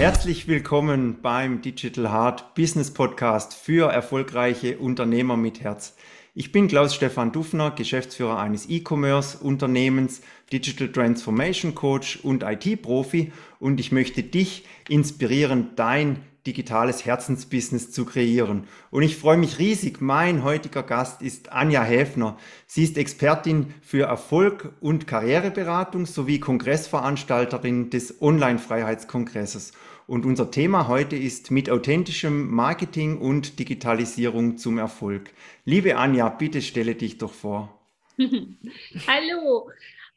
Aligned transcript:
Herzlich 0.00 0.48
willkommen 0.48 1.20
beim 1.20 1.60
Digital 1.60 2.10
Heart 2.10 2.54
Business 2.54 2.90
Podcast 2.90 3.52
für 3.52 3.92
erfolgreiche 3.92 4.78
Unternehmer 4.78 5.36
mit 5.36 5.60
Herz. 5.60 5.94
Ich 6.34 6.52
bin 6.52 6.68
Klaus-Stefan 6.68 7.32
Dufner, 7.32 7.72
Geschäftsführer 7.72 8.38
eines 8.38 8.66
E-Commerce-Unternehmens, 8.70 10.22
Digital 10.50 10.90
Transformation 10.90 11.74
Coach 11.74 12.20
und 12.22 12.44
IT-Profi 12.44 13.30
und 13.58 13.78
ich 13.78 13.92
möchte 13.92 14.22
dich 14.22 14.64
inspirieren, 14.88 15.72
dein 15.76 16.20
digitales 16.46 17.04
Herzensbusiness 17.04 17.92
zu 17.92 18.06
kreieren. 18.06 18.64
Und 18.90 19.02
ich 19.02 19.16
freue 19.16 19.36
mich 19.36 19.58
riesig. 19.58 20.00
Mein 20.00 20.42
heutiger 20.42 20.82
Gast 20.82 21.20
ist 21.20 21.52
Anja 21.52 21.82
Häfner. 21.82 22.38
Sie 22.66 22.84
ist 22.84 22.96
Expertin 22.96 23.74
für 23.82 24.04
Erfolg 24.04 24.72
und 24.80 25.06
Karriereberatung 25.06 26.06
sowie 26.06 26.40
Kongressveranstalterin 26.40 27.90
des 27.90 28.22
Online-Freiheitskongresses. 28.22 29.72
Und 30.10 30.26
unser 30.26 30.50
Thema 30.50 30.88
heute 30.88 31.14
ist 31.14 31.52
mit 31.52 31.70
authentischem 31.70 32.50
Marketing 32.50 33.18
und 33.18 33.60
Digitalisierung 33.60 34.58
zum 34.58 34.76
Erfolg. 34.76 35.30
Liebe 35.64 35.96
Anja, 35.96 36.28
bitte 36.30 36.62
stelle 36.62 36.96
dich 36.96 37.18
doch 37.18 37.32
vor. 37.32 37.80
Hallo, 38.18 39.70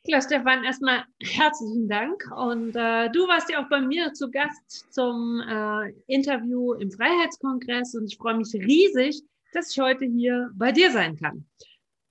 Klaus 0.03 0.23
Stefan, 0.23 0.63
erstmal 0.63 1.03
herzlichen 1.21 1.87
Dank. 1.87 2.27
Und 2.35 2.75
äh, 2.75 3.11
du 3.11 3.27
warst 3.27 3.51
ja 3.51 3.63
auch 3.63 3.70
bei 3.70 3.81
mir 3.81 4.11
zu 4.13 4.31
Gast 4.31 4.91
zum 4.91 5.39
äh, 5.48 5.93
Interview 6.07 6.73
im 6.73 6.89
Freiheitskongress 6.89 7.93
und 7.93 8.05
ich 8.05 8.17
freue 8.17 8.37
mich 8.37 8.51
riesig, 8.55 9.21
dass 9.51 9.70
ich 9.70 9.79
heute 9.79 10.05
hier 10.05 10.49
bei 10.55 10.71
dir 10.71 10.89
sein 10.89 11.17
kann. 11.17 11.45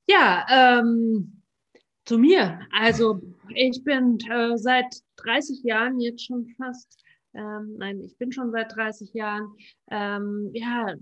Ja, 0.07 0.47
ähm, 0.49 1.43
zu 2.05 2.17
mir. 2.17 2.61
Also 2.71 3.21
ich 3.49 3.83
bin 3.83 4.19
äh, 4.31 4.57
seit 4.57 4.95
30 5.17 5.65
Jahren 5.65 5.99
jetzt 5.99 6.25
schon 6.25 6.47
fast, 6.57 7.02
ähm, 7.35 7.77
nein, 7.79 8.01
ich 8.01 8.17
bin 8.19 8.33
schon 8.33 8.51
seit 8.51 8.75
30 8.75 9.13
Jahren, 9.15 9.55
ähm, 9.91 10.51
ja, 10.53 10.95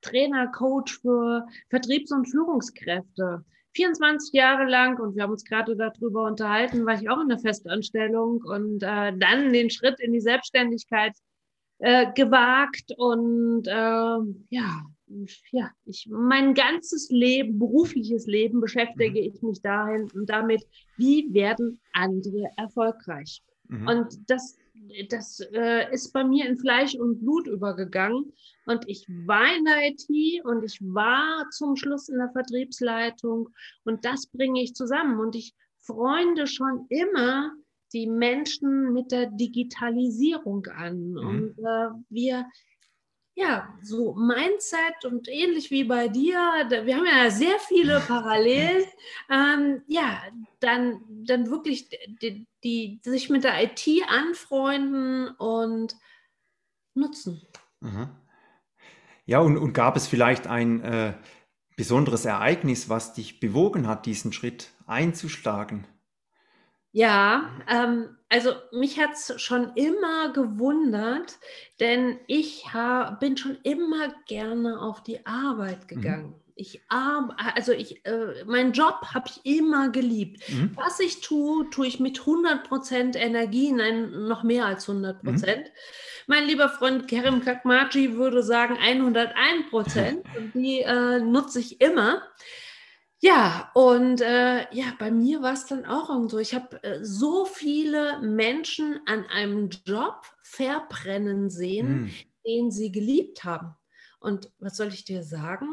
Trainer, 0.00 0.48
Coach 0.48 1.00
für 1.00 1.46
Vertriebs- 1.70 2.12
und 2.12 2.26
Führungskräfte. 2.26 3.44
24 3.74 4.32
Jahre 4.32 4.64
lang 4.64 4.98
und 4.98 5.14
wir 5.14 5.22
haben 5.22 5.32
uns 5.32 5.44
gerade 5.44 5.76
darüber 5.76 6.24
unterhalten, 6.24 6.86
war 6.86 7.00
ich 7.00 7.08
auch 7.08 7.20
in 7.20 7.28
der 7.28 7.38
Festanstellung 7.38 8.42
und 8.42 8.82
äh, 8.82 9.12
dann 9.16 9.52
den 9.52 9.70
Schritt 9.70 10.00
in 10.00 10.12
die 10.12 10.20
Selbstständigkeit 10.20 11.12
äh, 11.78 12.12
gewagt 12.12 12.92
und 12.96 13.68
äh, 13.68 13.70
ja, 14.50 14.82
ja, 15.52 15.70
ich 15.84 16.08
mein 16.10 16.54
ganzes 16.54 17.08
Leben, 17.10 17.58
berufliches 17.58 18.26
Leben 18.26 18.60
beschäftige 18.60 19.20
mhm. 19.20 19.32
ich 19.34 19.42
mich 19.42 19.62
dahin 19.62 20.10
und 20.12 20.28
damit, 20.28 20.66
wie 20.96 21.32
werden 21.32 21.80
andere 21.92 22.50
erfolgreich. 22.56 23.42
Mhm. 23.68 23.88
Und 23.88 24.30
das 24.30 24.56
das 25.08 25.40
äh, 25.52 25.92
ist 25.92 26.12
bei 26.12 26.24
mir 26.24 26.46
in 26.46 26.58
Fleisch 26.58 26.94
und 26.94 27.20
Blut 27.20 27.46
übergegangen. 27.46 28.32
Und 28.66 28.88
ich 28.88 29.06
war 29.08 29.56
in 29.56 29.64
der 29.64 29.88
IT 29.88 30.44
und 30.44 30.64
ich 30.64 30.78
war 30.82 31.48
zum 31.50 31.76
Schluss 31.76 32.08
in 32.08 32.18
der 32.18 32.30
Vertriebsleitung. 32.30 33.48
Und 33.84 34.04
das 34.04 34.26
bringe 34.26 34.62
ich 34.62 34.74
zusammen. 34.74 35.18
Und 35.18 35.34
ich 35.34 35.54
freunde 35.80 36.46
schon 36.46 36.86
immer 36.88 37.52
die 37.92 38.06
Menschen 38.06 38.92
mit 38.92 39.12
der 39.12 39.26
Digitalisierung 39.30 40.66
an. 40.66 41.12
Mhm. 41.12 41.18
Und 41.18 41.58
äh, 41.58 41.88
wir 42.10 42.46
ja, 43.38 43.72
so 43.82 44.14
Mindset 44.14 45.04
und 45.04 45.28
ähnlich 45.28 45.70
wie 45.70 45.84
bei 45.84 46.08
dir, 46.08 46.38
wir 46.82 46.96
haben 46.96 47.06
ja 47.06 47.30
sehr 47.30 47.60
viele 47.60 48.00
Parallelen, 48.00 48.84
ähm, 49.30 49.82
ja, 49.86 50.20
dann, 50.58 51.04
dann 51.08 51.48
wirklich 51.48 51.88
die, 52.20 52.48
die, 52.64 53.00
sich 53.04 53.30
mit 53.30 53.44
der 53.44 53.62
IT 53.62 53.86
anfreunden 54.08 55.28
und 55.36 55.94
nutzen. 56.94 57.40
Mhm. 57.78 58.08
Ja, 59.24 59.38
und, 59.38 59.56
und 59.56 59.72
gab 59.72 59.96
es 59.96 60.08
vielleicht 60.08 60.48
ein 60.48 60.80
äh, 60.80 61.14
besonderes 61.76 62.24
Ereignis, 62.24 62.88
was 62.88 63.14
dich 63.14 63.38
bewogen 63.38 63.86
hat, 63.86 64.06
diesen 64.06 64.32
Schritt 64.32 64.72
einzuschlagen? 64.86 65.86
Ja, 66.98 67.48
ähm, 67.68 68.16
also 68.28 68.54
mich 68.72 68.98
hat 68.98 69.12
es 69.12 69.40
schon 69.40 69.70
immer 69.76 70.32
gewundert, 70.32 71.38
denn 71.78 72.18
ich 72.26 72.64
bin 73.20 73.36
schon 73.36 73.56
immer 73.62 74.12
gerne 74.26 74.80
auf 74.80 75.04
die 75.04 75.24
Arbeit 75.24 75.82
mhm. 75.82 75.86
gegangen. 75.86 76.26
Mhm. 76.30 76.34
Ich 76.56 76.80
also 76.88 77.70
ich, 77.70 78.04
äh, 78.04 78.44
meinen 78.46 78.72
Job 78.72 79.00
habe 79.14 79.30
ich 79.30 79.58
immer 79.58 79.90
geliebt. 79.90 80.42
Mhm. 80.48 80.72
Was 80.74 80.98
ich 80.98 81.20
tue, 81.20 81.70
tue 81.70 81.86
ich 81.86 82.00
mit 82.00 82.18
100% 82.22 83.16
Energie, 83.16 83.70
nein, 83.70 84.26
noch 84.26 84.42
mehr 84.42 84.66
als 84.66 84.88
100%. 84.88 85.22
Mhm. 85.22 85.64
Mein 86.26 86.46
lieber 86.48 86.68
Freund 86.68 87.06
Kerim 87.06 87.44
Kakmachi 87.44 88.16
würde 88.16 88.42
sagen 88.42 88.76
101% 88.76 90.24
und 90.36 90.52
die 90.52 90.80
äh, 90.80 91.20
nutze 91.20 91.60
ich 91.60 91.80
immer. 91.80 92.22
Ja, 93.20 93.70
und 93.74 94.20
äh, 94.20 94.72
ja, 94.72 94.92
bei 94.98 95.10
mir 95.10 95.42
war 95.42 95.52
es 95.52 95.66
dann 95.66 95.84
auch 95.84 96.08
so. 96.28 96.38
Ich 96.38 96.54
habe 96.54 96.82
äh, 96.84 97.04
so 97.04 97.44
viele 97.44 98.20
Menschen 98.20 99.00
an 99.06 99.26
einem 99.26 99.70
Job 99.84 100.22
verbrennen 100.42 101.50
sehen, 101.50 102.04
mm. 102.04 102.10
den 102.46 102.70
sie 102.70 102.92
geliebt 102.92 103.42
haben. 103.42 103.74
Und 104.20 104.52
was 104.60 104.76
soll 104.76 104.88
ich 104.88 105.04
dir 105.04 105.24
sagen? 105.24 105.66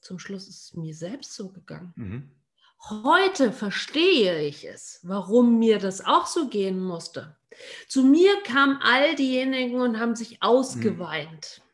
Zum 0.00 0.18
Schluss 0.18 0.48
ist 0.48 0.64
es 0.64 0.74
mir 0.74 0.94
selbst 0.94 1.34
so 1.34 1.50
gegangen. 1.50 1.92
Mhm. 1.96 2.30
Heute 3.04 3.52
verstehe 3.52 4.40
ich 4.42 4.66
es, 4.66 5.00
warum 5.02 5.58
mir 5.58 5.78
das 5.78 6.04
auch 6.04 6.26
so 6.26 6.48
gehen 6.48 6.80
musste. 6.82 7.36
Zu 7.86 8.02
mir 8.02 8.42
kamen 8.42 8.78
all 8.82 9.14
diejenigen 9.14 9.80
und 9.80 10.00
haben 10.00 10.16
sich 10.16 10.42
ausgeweint. 10.42 11.60
Mhm 11.62 11.69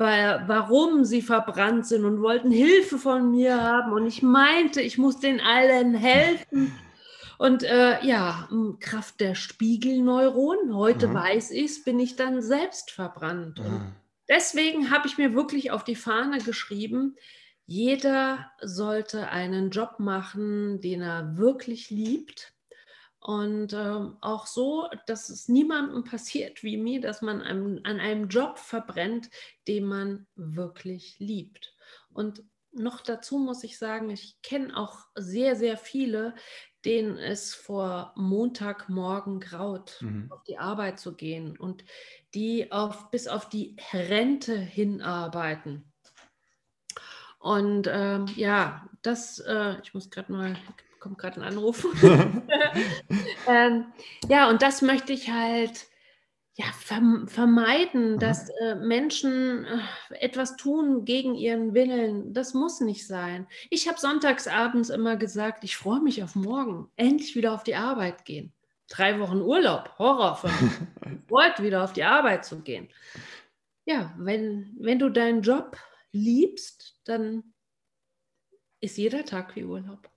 warum 0.00 1.04
sie 1.04 1.22
verbrannt 1.22 1.86
sind 1.86 2.04
und 2.04 2.22
wollten 2.22 2.50
Hilfe 2.50 2.98
von 2.98 3.30
mir 3.30 3.62
haben. 3.62 3.92
Und 3.92 4.06
ich 4.06 4.22
meinte, 4.22 4.80
ich 4.80 4.98
muss 4.98 5.20
den 5.20 5.40
allen 5.40 5.94
helfen. 5.94 6.72
Und 7.38 7.62
äh, 7.62 8.04
ja, 8.04 8.48
Kraft 8.80 9.20
der 9.20 9.34
Spiegelneuronen, 9.34 10.74
heute 10.74 11.08
mhm. 11.08 11.14
weiß 11.14 11.50
ich 11.52 11.64
es, 11.64 11.84
bin 11.84 11.98
ich 11.98 12.16
dann 12.16 12.42
selbst 12.42 12.90
verbrannt. 12.90 13.60
Mhm. 13.60 13.92
Deswegen 14.28 14.90
habe 14.90 15.06
ich 15.06 15.18
mir 15.18 15.34
wirklich 15.34 15.70
auf 15.70 15.84
die 15.84 15.96
Fahne 15.96 16.38
geschrieben, 16.38 17.16
jeder 17.66 18.50
sollte 18.60 19.28
einen 19.28 19.70
Job 19.70 20.00
machen, 20.00 20.80
den 20.80 21.02
er 21.02 21.36
wirklich 21.36 21.90
liebt 21.90 22.52
und 23.20 23.74
ähm, 23.74 24.16
auch 24.22 24.46
so, 24.46 24.88
dass 25.06 25.28
es 25.28 25.48
niemandem 25.48 26.04
passiert 26.04 26.62
wie 26.62 26.78
mir, 26.78 27.02
dass 27.02 27.20
man 27.20 27.42
einem, 27.42 27.80
an 27.84 28.00
einem 28.00 28.28
Job 28.28 28.58
verbrennt, 28.58 29.28
den 29.68 29.84
man 29.84 30.26
wirklich 30.36 31.18
liebt. 31.18 31.74
Und 32.12 32.42
noch 32.72 33.00
dazu 33.02 33.38
muss 33.38 33.62
ich 33.62 33.76
sagen, 33.78 34.08
ich 34.08 34.40
kenne 34.42 34.74
auch 34.74 35.06
sehr, 35.14 35.54
sehr 35.54 35.76
viele, 35.76 36.34
denen 36.86 37.18
es 37.18 37.54
vor 37.54 38.14
Montagmorgen 38.16 39.38
graut, 39.38 39.98
mhm. 40.00 40.32
auf 40.32 40.42
die 40.44 40.56
Arbeit 40.56 40.98
zu 40.98 41.14
gehen 41.14 41.58
und 41.58 41.84
die 42.32 42.72
auf, 42.72 43.10
bis 43.10 43.28
auf 43.28 43.50
die 43.50 43.76
Rente 43.92 44.56
hinarbeiten. 44.56 45.84
Und 47.38 47.86
ähm, 47.90 48.26
ja, 48.34 48.88
das, 49.02 49.40
äh, 49.40 49.76
ich 49.82 49.92
muss 49.92 50.10
gerade 50.10 50.32
mal 50.32 50.56
kommt 51.00 51.18
gerade 51.18 51.40
ein 51.40 51.46
Anruf. 51.46 51.86
ähm, 53.48 53.86
ja, 54.28 54.48
und 54.48 54.62
das 54.62 54.82
möchte 54.82 55.12
ich 55.12 55.30
halt 55.30 55.90
ja, 56.60 56.66
vermeiden, 57.26 58.14
mhm. 58.14 58.18
dass 58.18 58.50
äh, 58.50 58.74
Menschen 58.74 59.64
äh, 59.64 60.14
etwas 60.16 60.56
tun 60.56 61.04
gegen 61.04 61.34
ihren 61.34 61.74
Willen. 61.74 62.34
Das 62.34 62.52
muss 62.52 62.80
nicht 62.80 63.06
sein. 63.06 63.46
Ich 63.70 63.88
habe 63.88 63.98
sonntagsabends 63.98 64.90
immer 64.90 65.16
gesagt, 65.16 65.64
ich 65.64 65.76
freue 65.76 66.00
mich 66.00 66.22
auf 66.22 66.34
morgen, 66.34 66.90
endlich 66.96 67.34
wieder 67.34 67.54
auf 67.54 67.62
die 67.62 67.76
Arbeit 67.76 68.24
gehen. 68.24 68.52
Drei 68.88 69.18
Wochen 69.20 69.40
Urlaub, 69.40 69.94
Horror 69.98 70.36
von 70.36 70.50
freut 71.28 71.62
wieder 71.62 71.82
auf 71.82 71.92
die 71.94 72.04
Arbeit 72.04 72.44
zu 72.44 72.60
gehen. 72.60 72.88
Ja, 73.86 74.12
wenn, 74.18 74.76
wenn 74.78 74.98
du 74.98 75.08
deinen 75.08 75.42
Job 75.42 75.78
liebst, 76.12 77.00
dann 77.04 77.54
ist 78.80 78.98
jeder 78.98 79.24
Tag 79.24 79.56
wie 79.56 79.64
Urlaub. 79.64 80.09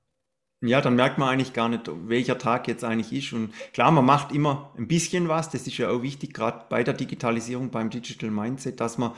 Ja, 0.65 0.79
dann 0.79 0.95
merkt 0.95 1.17
man 1.17 1.27
eigentlich 1.27 1.51
gar 1.51 1.67
nicht, 1.67 1.91
welcher 2.07 2.37
Tag 2.37 2.69
jetzt 2.69 2.85
eigentlich 2.85 3.11
ist. 3.11 3.33
Und 3.33 3.53
klar, 3.73 3.91
man 3.91 4.05
macht 4.05 4.31
immer 4.31 4.71
ein 4.77 4.87
bisschen 4.87 5.27
was. 5.27 5.49
Das 5.49 5.67
ist 5.67 5.77
ja 5.77 5.89
auch 5.89 6.01
wichtig, 6.01 6.33
gerade 6.33 6.65
bei 6.69 6.85
der 6.85 6.93
Digitalisierung, 6.93 7.69
beim 7.69 7.89
Digital 7.89 8.31
Mindset, 8.31 8.79
dass 8.79 8.97
man 8.97 9.11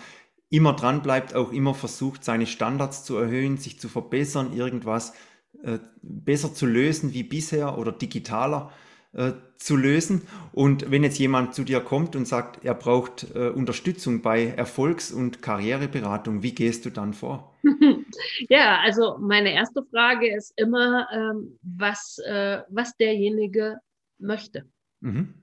immer 0.50 0.74
dran 0.74 1.04
bleibt, 1.04 1.36
auch 1.36 1.52
immer 1.52 1.76
versucht, 1.76 2.24
seine 2.24 2.48
Standards 2.48 3.04
zu 3.04 3.16
erhöhen, 3.18 3.58
sich 3.58 3.80
zu 3.80 3.90
verbessern, 3.90 4.54
irgendwas 4.54 5.14
äh, 5.62 5.78
besser 6.02 6.52
zu 6.52 6.66
lösen 6.66 7.14
wie 7.14 7.24
bisher 7.24 7.78
oder 7.78 7.92
digitaler 7.92 8.72
äh, 9.16 9.34
zu 9.58 9.78
lösen. 9.78 10.28
Und 10.52 10.92
wenn 10.92 11.04
jetzt 11.04 11.18
jemand 11.18 11.56
zu 11.56 11.64
dir 11.64 11.80
kommt 11.80 12.16
und 12.16 12.28
sagt, 12.28 12.66
er 12.66 12.74
braucht 12.74 13.34
äh, 13.34 13.50
Unterstützung 13.50 14.22
bei 14.22 14.48
Erfolgs- 14.48 15.12
und 15.12 15.42
Karriereberatung, 15.42 16.44
wie 16.44 16.54
gehst 16.54 16.86
du 16.86 16.90
dann 16.90 17.14
vor? 17.14 17.56
Ja, 18.50 18.80
also 18.80 19.18
meine 19.20 19.52
erste 19.54 19.84
Frage 19.84 20.34
ist 20.34 20.54
immer, 20.56 21.08
ähm, 21.12 21.58
was, 21.64 22.18
äh, 22.20 22.62
was 22.70 22.96
derjenige 22.96 23.80
möchte. 24.20 24.70
Mhm. 25.02 25.34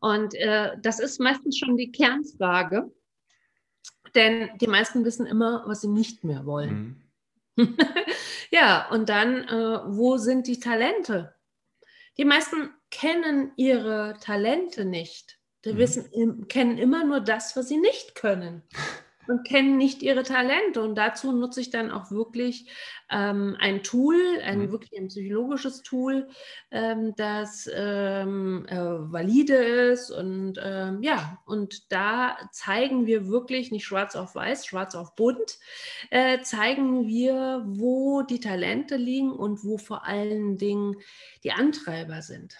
Und 0.00 0.34
äh, 0.34 0.76
das 0.80 1.00
ist 1.00 1.20
meistens 1.20 1.58
schon 1.58 1.76
die 1.76 1.90
Kernfrage, 1.90 2.92
denn 4.14 4.50
die 4.60 4.66
meisten 4.66 5.04
wissen 5.04 5.26
immer, 5.26 5.64
was 5.66 5.80
sie 5.80 5.88
nicht 5.88 6.22
mehr 6.22 6.46
wollen. 6.46 7.02
Mhm. 7.56 7.76
ja, 8.50 8.88
und 8.90 9.08
dann, 9.08 9.44
äh, 9.48 9.80
wo 9.86 10.18
sind 10.18 10.46
die 10.46 10.60
Talente? 10.60 11.34
Die 12.18 12.24
meisten 12.24 12.70
kennen 12.92 13.50
ihre 13.56 14.14
Talente 14.20 14.84
nicht. 14.84 15.38
Die 15.64 15.72
mhm. 15.72 15.78
wissen, 15.78 16.48
kennen 16.48 16.78
immer 16.78 17.04
nur 17.04 17.20
das, 17.20 17.56
was 17.56 17.68
sie 17.68 17.78
nicht 17.78 18.14
können 18.14 18.62
und 19.28 19.44
kennen 19.44 19.76
nicht 19.76 20.02
ihre 20.02 20.24
Talente. 20.24 20.82
Und 20.82 20.96
dazu 20.96 21.32
nutze 21.32 21.60
ich 21.60 21.70
dann 21.70 21.90
auch 21.90 22.10
wirklich 22.10 22.68
ähm, 23.10 23.56
ein 23.60 23.82
Tool, 23.82 24.16
ein 24.44 24.58
mhm. 24.58 24.72
wirklich 24.72 24.98
ein 24.98 25.08
psychologisches 25.08 25.82
Tool, 25.82 26.28
ähm, 26.70 27.14
das 27.16 27.70
ähm, 27.72 28.66
äh, 28.68 28.76
valide 28.76 29.54
ist. 29.54 30.10
Und 30.10 30.60
ähm, 30.62 31.02
ja, 31.02 31.38
und 31.46 31.92
da 31.92 32.36
zeigen 32.50 33.06
wir 33.06 33.28
wirklich 33.28 33.70
nicht 33.70 33.84
schwarz 33.84 34.16
auf 34.16 34.34
weiß, 34.34 34.66
schwarz 34.66 34.94
auf 34.94 35.14
bunt, 35.14 35.58
äh, 36.10 36.40
zeigen 36.42 37.06
wir, 37.06 37.64
wo 37.66 38.22
die 38.22 38.40
Talente 38.40 38.96
liegen 38.96 39.32
und 39.32 39.64
wo 39.64 39.78
vor 39.78 40.04
allen 40.04 40.58
Dingen 40.58 40.96
die 41.44 41.52
Antreiber 41.52 42.20
sind. 42.20 42.56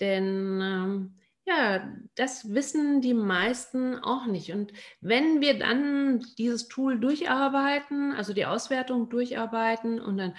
Denn 0.00 0.60
ähm, 0.62 1.14
ja, 1.46 1.86
das 2.14 2.54
wissen 2.54 3.02
die 3.02 3.12
meisten 3.12 3.98
auch 3.98 4.24
nicht. 4.26 4.52
Und 4.52 4.72
wenn 5.00 5.42
wir 5.42 5.58
dann 5.58 6.24
dieses 6.38 6.68
Tool 6.68 6.98
durcharbeiten, 6.98 8.12
also 8.12 8.32
die 8.32 8.46
Auswertung 8.46 9.10
durcharbeiten 9.10 10.00
und 10.00 10.16
dann, 10.16 10.34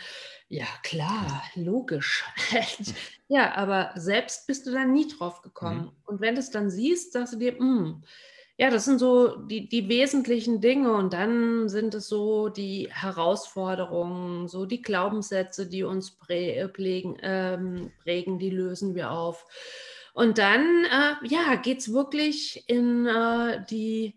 ja 0.47 0.65
klar, 0.81 1.43
logisch. 1.53 2.25
ja, 3.27 3.53
aber 3.53 3.91
selbst 3.95 4.47
bist 4.47 4.65
du 4.65 4.71
dann 4.71 4.93
nie 4.93 5.07
drauf 5.07 5.43
gekommen. 5.43 5.81
Mhm. 5.81 5.91
Und 6.05 6.21
wenn 6.21 6.35
du 6.35 6.39
es 6.39 6.49
dann 6.49 6.71
siehst, 6.71 7.13
sagst 7.13 7.33
du 7.33 7.37
dir, 7.37 7.53
mh, 7.53 7.59
hm, 7.59 8.03
ja, 8.57 8.69
das 8.69 8.85
sind 8.85 8.99
so 8.99 9.35
die, 9.35 9.67
die 9.67 9.89
wesentlichen 9.89 10.61
Dinge 10.61 10.93
und 10.93 11.11
dann 11.11 11.67
sind 11.67 11.93
es 11.93 12.07
so 12.07 12.47
die 12.47 12.87
Herausforderungen, 12.89 14.47
so 14.47 14.65
die 14.65 14.81
Glaubenssätze, 14.81 15.67
die 15.67 15.83
uns 15.83 16.11
prä, 16.11 16.65
prägen, 16.69 17.17
ähm, 17.21 17.91
prägen, 18.03 18.39
die 18.39 18.49
lösen 18.49 18.95
wir 18.95 19.11
auf. 19.11 19.45
Und 20.13 20.37
dann 20.37 20.85
äh, 20.85 21.27
ja, 21.27 21.55
geht 21.55 21.79
es 21.79 21.91
wirklich 21.91 22.63
in 22.67 23.05
äh, 23.05 23.65
die 23.69 24.15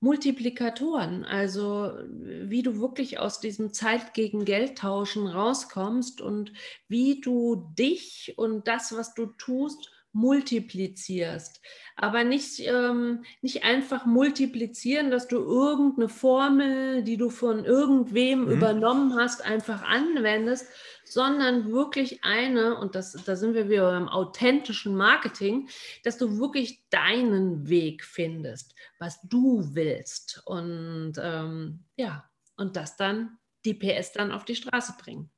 Multiplikatoren, 0.00 1.24
also 1.24 1.92
wie 2.08 2.62
du 2.62 2.78
wirklich 2.78 3.18
aus 3.18 3.40
diesem 3.40 3.72
Zeit 3.72 4.12
gegen 4.14 4.44
Geld 4.44 4.78
tauschen 4.78 5.26
rauskommst 5.26 6.20
und 6.20 6.52
wie 6.88 7.20
du 7.20 7.72
dich 7.78 8.34
und 8.36 8.68
das, 8.68 8.94
was 8.96 9.14
du 9.14 9.26
tust, 9.26 9.90
multiplizierst. 10.14 11.60
Aber 11.96 12.24
nicht, 12.24 12.60
ähm, 12.60 13.24
nicht 13.40 13.64
einfach 13.64 14.04
multiplizieren, 14.06 15.10
dass 15.10 15.28
du 15.28 15.36
irgendeine 15.36 16.08
Formel, 16.08 17.04
die 17.04 17.16
du 17.16 17.30
von 17.30 17.64
irgendwem 17.64 18.46
mhm. 18.46 18.50
übernommen 18.50 19.14
hast, 19.16 19.44
einfach 19.44 19.82
anwendest, 19.82 20.66
sondern 21.04 21.70
wirklich 21.70 22.24
eine, 22.24 22.78
und 22.78 22.94
das, 22.94 23.12
da 23.12 23.36
sind 23.36 23.54
wir 23.54 23.68
wieder 23.68 23.90
beim 23.90 24.08
authentischen 24.08 24.96
Marketing, 24.96 25.68
dass 26.02 26.18
du 26.18 26.38
wirklich 26.38 26.82
deinen 26.90 27.68
Weg 27.68 28.04
findest, 28.04 28.74
was 28.98 29.20
du 29.22 29.74
willst. 29.74 30.42
Und 30.46 31.14
ähm, 31.18 31.84
ja, 31.96 32.28
und 32.56 32.76
das 32.76 32.96
dann 32.96 33.38
die 33.64 33.74
PS 33.74 34.12
dann 34.12 34.32
auf 34.32 34.44
die 34.44 34.56
Straße 34.56 34.94
bringen. 34.98 35.30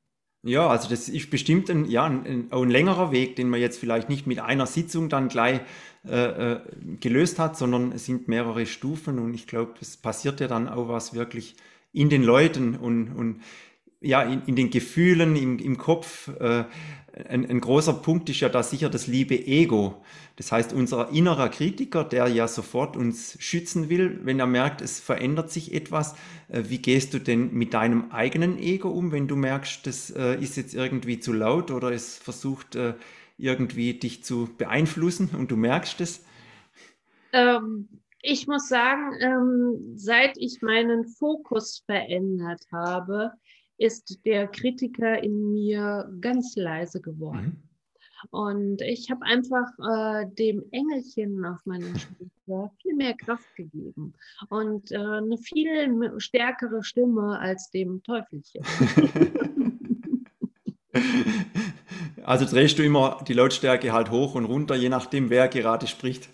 Ja, 0.47 0.69
also 0.69 0.87
das 0.87 1.09
ist 1.09 1.29
bestimmt 1.29 1.69
ein, 1.69 1.83
ja, 1.89 2.05
ein, 2.05 2.47
ein 2.49 2.69
längerer 2.69 3.11
Weg, 3.11 3.35
den 3.35 3.49
man 3.49 3.59
jetzt 3.59 3.79
vielleicht 3.79 4.07
nicht 4.07 4.27
mit 4.27 4.39
einer 4.39 4.65
Sitzung 4.65 5.09
dann 5.09 5.27
gleich 5.27 5.59
äh, 6.07 6.53
äh, 6.53 6.59
gelöst 7.01 7.37
hat, 7.37 7.57
sondern 7.57 7.91
es 7.91 8.05
sind 8.05 8.29
mehrere 8.29 8.65
Stufen 8.65 9.19
und 9.19 9.33
ich 9.33 9.45
glaube, 9.45 9.73
es 9.81 9.97
passiert 9.97 10.39
ja 10.39 10.47
dann 10.47 10.69
auch 10.69 10.87
was 10.87 11.13
wirklich 11.13 11.57
in 11.91 12.09
den 12.09 12.23
Leuten 12.23 12.77
und, 12.77 13.09
und 13.11 13.41
ja, 14.01 14.21
in, 14.23 14.43
in 14.45 14.55
den 14.55 14.69
Gefühlen, 14.69 15.35
im, 15.35 15.59
im 15.59 15.77
Kopf. 15.77 16.29
Äh, 16.39 16.65
ein, 17.29 17.49
ein 17.49 17.59
großer 17.59 17.93
Punkt 17.93 18.29
ist 18.29 18.41
ja 18.41 18.49
da 18.49 18.61
sicher 18.61 18.89
das 18.89 19.07
liebe 19.07 19.35
Ego. 19.35 20.03
Das 20.35 20.51
heißt, 20.51 20.71
unser 20.73 21.09
innerer 21.09 21.49
Kritiker, 21.49 22.03
der 22.03 22.27
ja 22.27 22.47
sofort 22.47 22.95
uns 22.95 23.37
schützen 23.39 23.89
will, 23.89 24.19
wenn 24.23 24.39
er 24.39 24.45
merkt, 24.45 24.81
es 24.81 24.99
verändert 24.99 25.49
sich 25.49 25.73
etwas, 25.73 26.13
äh, 26.49 26.63
wie 26.67 26.77
gehst 26.77 27.13
du 27.13 27.19
denn 27.19 27.53
mit 27.53 27.73
deinem 27.73 28.11
eigenen 28.11 28.59
Ego 28.59 28.89
um, 28.89 29.11
wenn 29.11 29.27
du 29.27 29.35
merkst, 29.35 29.87
das 29.87 30.11
äh, 30.11 30.35
ist 30.41 30.57
jetzt 30.57 30.75
irgendwie 30.75 31.19
zu 31.19 31.33
laut 31.33 31.71
oder 31.71 31.91
es 31.91 32.17
versucht 32.17 32.75
äh, 32.75 32.93
irgendwie 33.37 33.95
dich 33.95 34.23
zu 34.23 34.49
beeinflussen 34.57 35.29
und 35.37 35.49
du 35.49 35.57
merkst 35.57 36.01
es? 36.01 36.23
Ähm, 37.33 37.87
ich 38.21 38.47
muss 38.47 38.67
sagen, 38.67 39.11
ähm, 39.21 39.93
seit 39.95 40.37
ich 40.37 40.61
meinen 40.61 41.05
Fokus 41.05 41.83
verändert 41.85 42.61
habe, 42.71 43.31
ist 43.77 44.25
der 44.25 44.47
Kritiker 44.47 45.21
in 45.23 45.53
mir 45.53 46.11
ganz 46.21 46.55
leise 46.55 47.01
geworden. 47.01 47.61
Mhm. 47.61 47.67
Und 48.31 48.81
ich 48.81 49.11
habe 49.11 49.23
einfach 49.25 49.67
äh, 49.79 50.25
dem 50.39 50.63
Engelchen 50.71 51.45
auf 51.45 51.65
meiner 51.65 51.87
Schulter 51.87 52.71
viel 52.81 52.95
mehr 52.95 53.13
Kraft 53.13 53.55
gegeben 53.55 54.13
und 54.49 54.91
äh, 54.91 54.97
eine 54.97 55.37
viel 55.37 56.19
stärkere 56.19 56.83
Stimme 56.83 57.37
als 57.39 57.69
dem 57.69 58.01
Teufelchen. 58.03 58.63
also 62.23 62.45
drehst 62.45 62.79
du 62.79 62.83
immer 62.83 63.23
die 63.27 63.33
Lautstärke 63.33 63.93
halt 63.93 64.09
hoch 64.09 64.33
und 64.35 64.45
runter, 64.45 64.75
je 64.75 64.89
nachdem, 64.89 65.29
wer 65.29 65.47
gerade 65.47 65.85
spricht. 65.85 66.29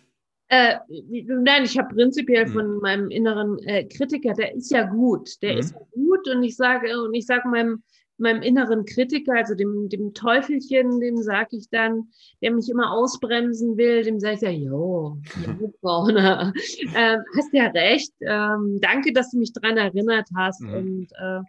Äh, 0.47 0.75
nein, 0.87 1.63
ich 1.63 1.77
habe 1.77 1.95
prinzipiell 1.95 2.45
mhm. 2.47 2.51
von 2.51 2.77
meinem 2.79 3.09
inneren 3.09 3.57
äh, 3.63 3.85
Kritiker, 3.85 4.33
der 4.33 4.53
ist 4.55 4.71
ja 4.71 4.83
gut, 4.83 5.41
der 5.41 5.53
mhm. 5.53 5.59
ist 5.59 5.73
ja 5.73 5.79
gut 5.93 6.12
und 6.27 6.43
ich 6.43 6.55
sage 6.55 7.01
und 7.01 7.13
ich 7.13 7.25
sage 7.25 7.47
meinem 7.47 7.83
meinem 8.17 8.41
inneren 8.41 8.85
Kritiker, 8.85 9.33
also 9.35 9.55
dem, 9.55 9.89
dem 9.89 10.13
Teufelchen, 10.13 10.99
dem 10.99 11.17
sage 11.17 11.57
ich 11.57 11.69
dann, 11.69 12.09
der 12.41 12.51
mich 12.51 12.69
immer 12.69 12.91
ausbremsen 12.91 13.77
will, 13.77 14.03
dem 14.03 14.19
sage 14.19 14.35
ich 14.35 14.41
ja, 14.41 14.49
jo, 14.49 15.17
jo 15.59 15.73
Braune, 15.81 16.53
äh, 16.95 17.17
hast 17.35 17.53
ja 17.53 17.67
recht, 17.67 18.13
ähm, 18.21 18.79
danke, 18.81 19.13
dass 19.13 19.31
du 19.31 19.39
mich 19.39 19.53
dran 19.53 19.77
erinnert 19.77 20.27
hast 20.35 20.61
mhm. 20.61 20.73
und 20.73 21.07
äh, 21.19 21.41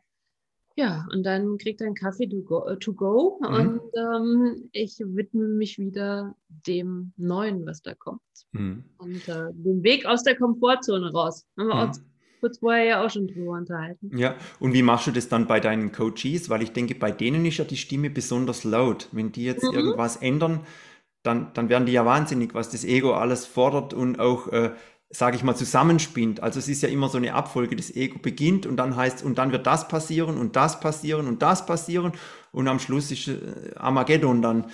ja, 0.77 1.07
und 1.13 1.23
dann 1.23 1.57
kriegt 1.59 1.81
er 1.81 1.87
einen 1.87 1.95
Kaffee 1.95 2.27
to 2.27 2.43
go, 2.43 2.67
äh, 2.67 2.77
to 2.79 2.93
go 2.95 3.39
mhm. 3.41 3.55
und 3.55 3.81
ähm, 3.97 4.69
ich 4.73 4.99
widme 4.99 5.47
mich 5.47 5.79
wieder 5.79 6.35
dem 6.67 7.13
Neuen, 7.17 7.65
was 7.65 7.81
da 7.83 7.95
kommt. 7.95 8.21
Mhm. 8.51 8.85
Und 8.99 9.29
äh, 9.29 9.53
den 9.53 9.85
Weg 9.85 10.05
aus 10.05 10.25
der 10.25 10.37
Komfortzone 10.37 11.13
raus. 11.13 11.47
Haben 11.57 11.69
wir 11.69 11.87
mhm. 11.87 11.93
Kurz 12.45 12.59
vorher 12.59 12.85
ja 12.85 13.05
auch 13.05 13.09
schon 13.09 13.27
drüber 13.27 13.53
unterhalten. 13.53 14.11
Ja, 14.15 14.35
und 14.61 14.75
wie 14.75 14.83
machst 14.83 15.07
du 15.07 15.13
das 15.13 15.31
dann 15.31 15.47
bei 15.47 15.61
deinen 15.61 15.93
Coaches? 15.93 16.51
Weil 16.51 16.63
ich 16.63 16.73
denke, 16.73 16.95
bei 16.95 17.11
denen 17.11 17.47
ist 17.47 17.57
ja 17.57 17.65
die 17.65 17.79
Stimme 17.79 18.11
besonders 18.11 18.65
laut. 18.65 19.09
Wenn 19.13 19.33
die 19.33 19.45
jetzt 19.45 19.65
mhm. 19.65 19.73
irgendwas 19.73 20.17
ändern, 20.17 20.61
dann, 21.23 21.53
dann 21.55 21.71
werden 21.71 21.87
die 21.87 21.93
ja 21.93 22.05
wahnsinnig, 22.05 22.53
was 22.53 22.69
das 22.69 22.85
Ego 22.85 23.15
alles 23.15 23.47
fordert 23.47 23.95
und 23.95 24.21
auch 24.21 24.49
äh, 24.49 24.73
sage 25.09 25.37
ich 25.37 25.43
mal, 25.43 25.55
zusammenspinnt. 25.55 26.43
Also 26.43 26.59
es 26.59 26.69
ist 26.69 26.83
ja 26.83 26.91
immer 26.91 27.09
so 27.09 27.17
eine 27.17 27.33
Abfolge. 27.33 27.77
Das 27.77 27.95
Ego 27.95 28.19
beginnt 28.19 28.67
und 28.67 28.77
dann 28.77 28.95
heißt, 28.95 29.25
und 29.25 29.39
dann 29.39 29.51
wird 29.51 29.67
das 29.67 29.89
passieren 29.89 30.37
und 30.37 30.55
das 30.55 30.81
passieren 30.81 31.27
und 31.27 31.41
das 31.41 31.65
passieren 31.65 32.13
und 32.53 32.69
am 32.69 32.79
Schluss 32.79 33.11
ist 33.11 33.29
äh, 33.29 33.39
Armageddon 33.77 34.43
dann. 34.43 34.67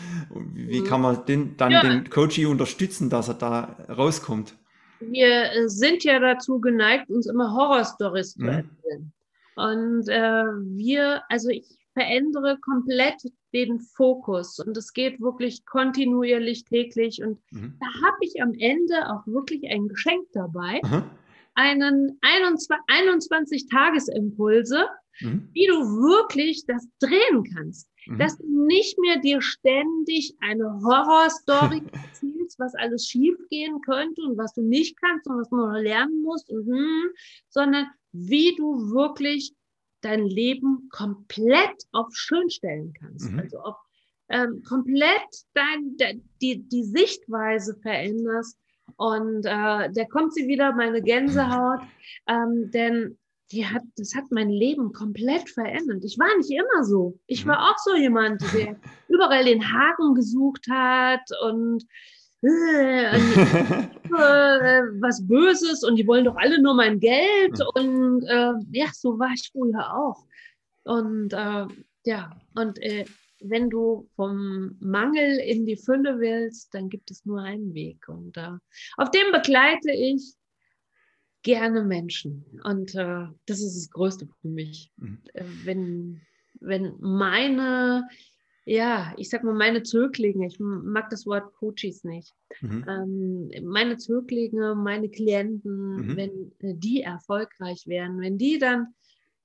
Wie 0.55 0.81
mhm. 0.81 0.85
kann 0.85 1.03
man 1.03 1.25
den, 1.27 1.57
dann 1.57 1.71
ja. 1.71 1.83
den 1.83 2.11
Coachie 2.11 2.47
unterstützen, 2.47 3.11
dass 3.11 3.29
er 3.29 3.35
da 3.35 3.77
rauskommt? 3.89 4.57
Wir 5.01 5.53
äh, 5.53 5.69
sind 5.69 6.05
ja 6.05 6.19
dazu 6.19 6.61
geneigt, 6.61 7.11
uns 7.11 7.27
immer 7.27 7.53
Horrorstories 7.53 8.35
zu 8.35 8.43
mhm. 8.43 8.49
erzählen. 8.49 9.13
Und 9.57 10.09
äh, 10.09 10.45
wir, 10.77 11.23
also 11.29 11.49
ich 11.49 11.67
verändere 11.93 12.59
komplett 12.59 13.23
den 13.53 13.81
Fokus 13.81 14.59
und 14.59 14.77
es 14.77 14.93
geht 14.93 15.21
wirklich 15.21 15.67
kontinuierlich 15.67 16.65
täglich 16.65 17.23
und 17.23 17.39
mhm. 17.51 17.77
da 17.81 17.87
habe 18.07 18.17
ich 18.21 18.41
am 18.41 18.55
Ende 18.55 19.11
auch 19.11 19.27
wirklich 19.27 19.69
ein 19.69 19.89
Geschenk 19.89 20.27
dabei, 20.33 20.81
Aha. 20.85 21.05
einen 21.55 22.17
21, 22.21 22.77
21 22.87 23.67
Tagesimpulse, 23.69 24.87
mhm. 25.21 25.49
wie 25.53 25.67
du 25.67 25.75
wirklich 25.75 26.65
das 26.67 26.87
drehen 27.01 27.45
kannst, 27.55 27.89
mhm. 28.07 28.19
dass 28.19 28.37
du 28.39 28.67
nicht 28.67 28.99
mehr 28.99 29.19
dir 29.19 29.41
ständig 29.41 30.35
eine 30.41 30.65
Horrorstory 30.83 31.83
erzählst, 31.93 32.59
was 32.59 32.75
alles 32.75 33.07
schief 33.07 33.37
gehen 33.51 33.81
könnte 33.83 34.23
und 34.23 34.37
was 34.37 34.55
du 34.55 34.63
nicht 34.63 34.99
kannst 35.01 35.27
und 35.27 35.39
was 35.39 35.49
du 35.51 35.57
noch 35.57 35.79
lernen 35.79 36.23
musst, 36.23 36.51
und, 36.51 36.67
hm, 36.67 37.11
sondern 37.49 37.87
wie 38.13 38.55
du 38.57 38.93
wirklich 38.93 39.53
dein 40.03 40.27
Leben 40.27 40.89
komplett 40.91 41.85
auf 41.93 42.09
schön 42.13 42.49
stellen 42.51 42.93
kannst. 42.99 43.31
Mhm. 43.31 43.41
Also 43.41 43.59
auf 43.59 43.77
ähm, 44.31 44.63
komplett 44.63 45.29
dein, 45.55 45.97
de, 45.97 46.21
die, 46.41 46.63
die 46.69 46.85
Sichtweise 46.85 47.77
veränderst. 47.83 48.57
Und 48.97 49.45
äh, 49.45 49.91
da 49.93 50.05
kommt 50.11 50.35
sie 50.35 50.47
wieder, 50.47 50.73
meine 50.73 51.03
Gänsehaut, 51.03 51.81
ähm, 52.29 52.71
denn 52.71 53.19
die 53.53 53.67
hat, 53.67 53.83
das 53.97 54.15
hat 54.15 54.25
mein 54.31 54.51
Leben 54.51 54.93
komplett 54.93 55.49
verändert. 55.49 56.05
Ich 56.05 56.19
war 56.19 56.29
nicht 56.37 56.51
immer 56.51 56.85
so. 56.85 57.19
Ich 57.27 57.47
war 57.47 57.59
mhm. 57.59 57.65
auch 57.65 57.79
so 57.79 57.97
jemand, 57.97 58.43
der 58.55 58.77
überall 59.09 59.45
den 59.45 59.73
Haken 59.73 60.15
gesucht 60.15 60.67
hat 60.71 61.29
und 61.43 61.85
äh, 62.43 63.17
äh, 63.17 64.83
was 65.01 65.27
Böses 65.27 65.83
und 65.83 65.97
die 65.97 66.07
wollen 66.07 66.25
doch 66.25 66.37
alle 66.37 66.61
nur 66.63 66.75
mein 66.75 67.01
Geld. 67.01 67.59
Mhm. 67.59 67.83
Und 67.83 68.23
äh, 68.25 68.53
ja, 68.71 68.87
so 68.93 69.19
war 69.19 69.31
ich 69.35 69.51
früher 69.53 69.95
auch. 69.95 70.25
Und 70.85 71.33
äh, 71.33 71.67
ja, 72.05 72.31
und 72.55 72.81
äh, 72.83 73.05
wenn 73.43 73.71
du 73.71 74.09
vom 74.17 74.77
Mangel 74.81 75.39
in 75.39 75.67
die 75.67 75.77
Fülle 75.77 76.19
willst, 76.21 76.75
dann 76.75 76.89
gibt 76.89 77.11
es 77.11 77.25
nur 77.25 77.41
einen 77.41 77.75
Weg. 77.75 78.09
Und 78.09 78.37
äh, 78.37 78.53
auf 78.97 79.11
dem 79.11 79.33
begleite 79.33 79.91
ich 79.91 80.35
gerne 81.43 81.85
Menschen. 81.85 82.45
Und 82.65 82.95
äh, 82.95 83.27
das 83.47 83.61
ist 83.61 83.77
das 83.77 83.91
Größte 83.91 84.29
für 84.41 84.49
mich. 84.49 84.91
Mhm. 84.97 85.19
Äh, 85.35 85.45
wenn, 85.65 86.21
wenn 86.61 86.95
meine, 87.01 88.07
ja, 88.65 89.15
ich 89.17 89.31
sag 89.31 89.45
mal, 89.45 89.55
meine 89.55 89.83
Zöglinge, 89.83 90.47
ich 90.47 90.59
mag 90.61 91.11
das 91.11 91.27
Wort 91.27 91.53
Coaches 91.55 92.05
nicht, 92.05 92.35
mhm. 92.61 92.85
ähm, 92.89 93.67
meine 93.67 93.97
Zöglinge, 93.97 94.75
meine 94.75 95.09
Klienten, 95.09 95.97
mhm. 95.97 96.17
wenn 96.17 96.53
äh, 96.61 96.75
die 96.77 97.03
erfolgreich 97.03 97.87
werden, 97.87 98.21
wenn 98.21 98.39
die 98.39 98.59
dann 98.59 98.95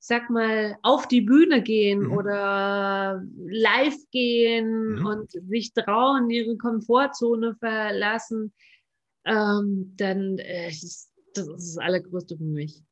sag 0.07 0.29
mal, 0.29 0.77
auf 0.83 1.07
die 1.07 1.21
Bühne 1.21 1.63
gehen 1.63 2.01
mhm. 2.03 2.11
oder 2.11 3.23
live 3.37 3.97
gehen 4.11 4.99
mhm. 4.99 5.05
und 5.05 5.31
sich 5.31 5.73
trauen, 5.73 6.29
ihre 6.29 6.57
Komfortzone 6.57 7.55
verlassen, 7.55 8.53
ähm, 9.25 9.93
dann 9.97 10.37
äh, 10.37 10.69
ist 10.69 11.11
das 11.37 11.47
ist 11.47 11.75
das 11.75 11.77
Allergrößte 11.77 12.37
für 12.37 12.43
mich. 12.43 12.83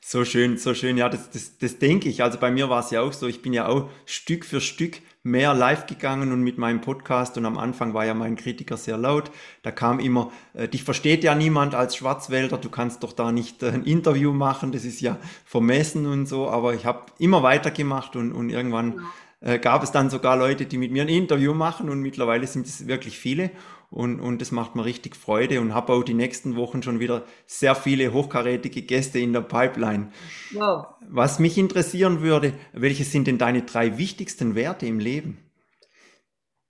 So 0.00 0.24
schön, 0.24 0.56
so 0.56 0.74
schön. 0.74 0.96
Ja, 0.96 1.08
das, 1.08 1.30
das, 1.30 1.58
das 1.58 1.78
denke 1.78 2.08
ich. 2.08 2.22
Also 2.22 2.38
bei 2.38 2.50
mir 2.50 2.70
war 2.70 2.80
es 2.80 2.90
ja 2.90 3.00
auch 3.00 3.12
so. 3.12 3.26
Ich 3.26 3.42
bin 3.42 3.52
ja 3.52 3.66
auch 3.68 3.90
Stück 4.04 4.44
für 4.44 4.60
Stück 4.60 5.00
mehr 5.22 5.54
live 5.54 5.86
gegangen 5.86 6.32
und 6.32 6.42
mit 6.42 6.58
meinem 6.58 6.80
Podcast. 6.80 7.36
Und 7.36 7.44
am 7.44 7.58
Anfang 7.58 7.92
war 7.92 8.06
ja 8.06 8.14
mein 8.14 8.36
Kritiker 8.36 8.76
sehr 8.76 8.96
laut. 8.96 9.30
Da 9.62 9.72
kam 9.72 9.98
immer, 9.98 10.30
äh, 10.54 10.68
dich 10.68 10.84
versteht 10.84 11.24
ja 11.24 11.34
niemand 11.34 11.74
als 11.74 11.96
Schwarzwälder. 11.96 12.58
Du 12.58 12.70
kannst 12.70 13.02
doch 13.02 13.12
da 13.12 13.32
nicht 13.32 13.62
äh, 13.62 13.70
ein 13.70 13.84
Interview 13.84 14.32
machen. 14.32 14.72
Das 14.72 14.84
ist 14.84 15.00
ja 15.00 15.18
vermessen 15.44 16.06
und 16.06 16.26
so. 16.26 16.48
Aber 16.48 16.74
ich 16.74 16.86
habe 16.86 17.06
immer 17.18 17.42
weitergemacht 17.42 18.16
und, 18.16 18.32
und 18.32 18.50
irgendwann 18.50 19.00
äh, 19.40 19.58
gab 19.58 19.82
es 19.82 19.90
dann 19.90 20.08
sogar 20.10 20.36
Leute, 20.36 20.66
die 20.66 20.78
mit 20.78 20.92
mir 20.92 21.02
ein 21.02 21.08
Interview 21.08 21.52
machen. 21.52 21.90
Und 21.90 22.00
mittlerweile 22.00 22.46
sind 22.46 22.66
es 22.66 22.86
wirklich 22.86 23.18
viele 23.18 23.50
und, 23.90 24.20
und 24.20 24.40
das 24.40 24.52
macht 24.52 24.74
mir 24.74 24.84
richtig 24.84 25.16
Freude 25.16 25.60
und 25.60 25.74
habe 25.74 25.92
auch 25.92 26.02
die 26.02 26.14
nächsten 26.14 26.56
Wochen 26.56 26.82
schon 26.82 27.00
wieder 27.00 27.24
sehr 27.46 27.74
viele 27.74 28.12
hochkarätige 28.12 28.82
Gäste 28.82 29.18
in 29.18 29.32
der 29.32 29.42
Pipeline. 29.42 30.10
Wow. 30.52 30.86
Was 31.08 31.38
mich 31.38 31.56
interessieren 31.58 32.20
würde, 32.20 32.52
welche 32.72 33.04
sind 33.04 33.26
denn 33.26 33.38
deine 33.38 33.62
drei 33.62 33.98
wichtigsten 33.98 34.54
Werte 34.54 34.86
im 34.86 34.98
Leben? 34.98 35.38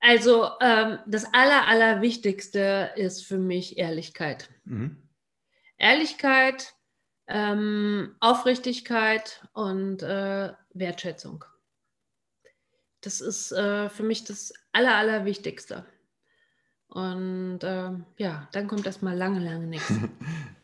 Also 0.00 0.49
ähm, 0.61 0.99
das 1.06 1.25
Aller, 1.32 1.66
Allerwichtigste 1.66 2.90
ist 2.96 3.26
für 3.26 3.38
mich 3.38 3.78
Ehrlichkeit. 3.78 4.50
Mhm. 4.64 5.02
Ehrlichkeit, 5.78 6.75
ähm, 7.26 8.14
Aufrichtigkeit 8.20 9.46
und 9.52 10.02
äh, 10.02 10.52
Wertschätzung. 10.75 11.44
Das 13.00 13.20
ist 13.20 13.52
äh, 13.52 13.88
für 13.88 14.02
mich 14.02 14.25
das 14.25 14.52
Aller, 14.73 14.94
Allerwichtigste. 14.94 15.87
Und 16.88 17.60
äh, 17.62 17.90
ja, 18.16 18.48
dann 18.52 18.68
kommt 18.68 18.86
erstmal 18.86 19.16
lange, 19.16 19.40
lange 19.40 19.66
nichts. 19.66 19.92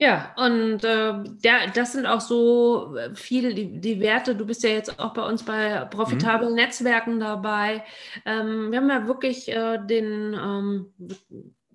Ja, 0.00 0.32
und 0.36 0.84
äh, 0.84 1.12
ja, 1.42 1.66
das 1.74 1.92
sind 1.92 2.06
auch 2.06 2.20
so 2.20 2.96
äh, 2.96 3.12
viele 3.16 3.52
die, 3.52 3.80
die, 3.80 3.98
Werte. 3.98 4.36
Du 4.36 4.46
bist 4.46 4.62
ja 4.62 4.70
jetzt 4.70 5.00
auch 5.00 5.12
bei 5.12 5.26
uns 5.26 5.42
bei 5.42 5.84
profitablen 5.86 6.50
mhm. 6.50 6.56
Netzwerken 6.56 7.18
dabei. 7.18 7.84
Ähm, 8.24 8.70
wir 8.70 8.78
haben 8.78 8.88
ja 8.88 9.08
wirklich 9.08 9.48
äh, 9.48 9.78
den, 9.84 10.34
ähm, 10.34 10.92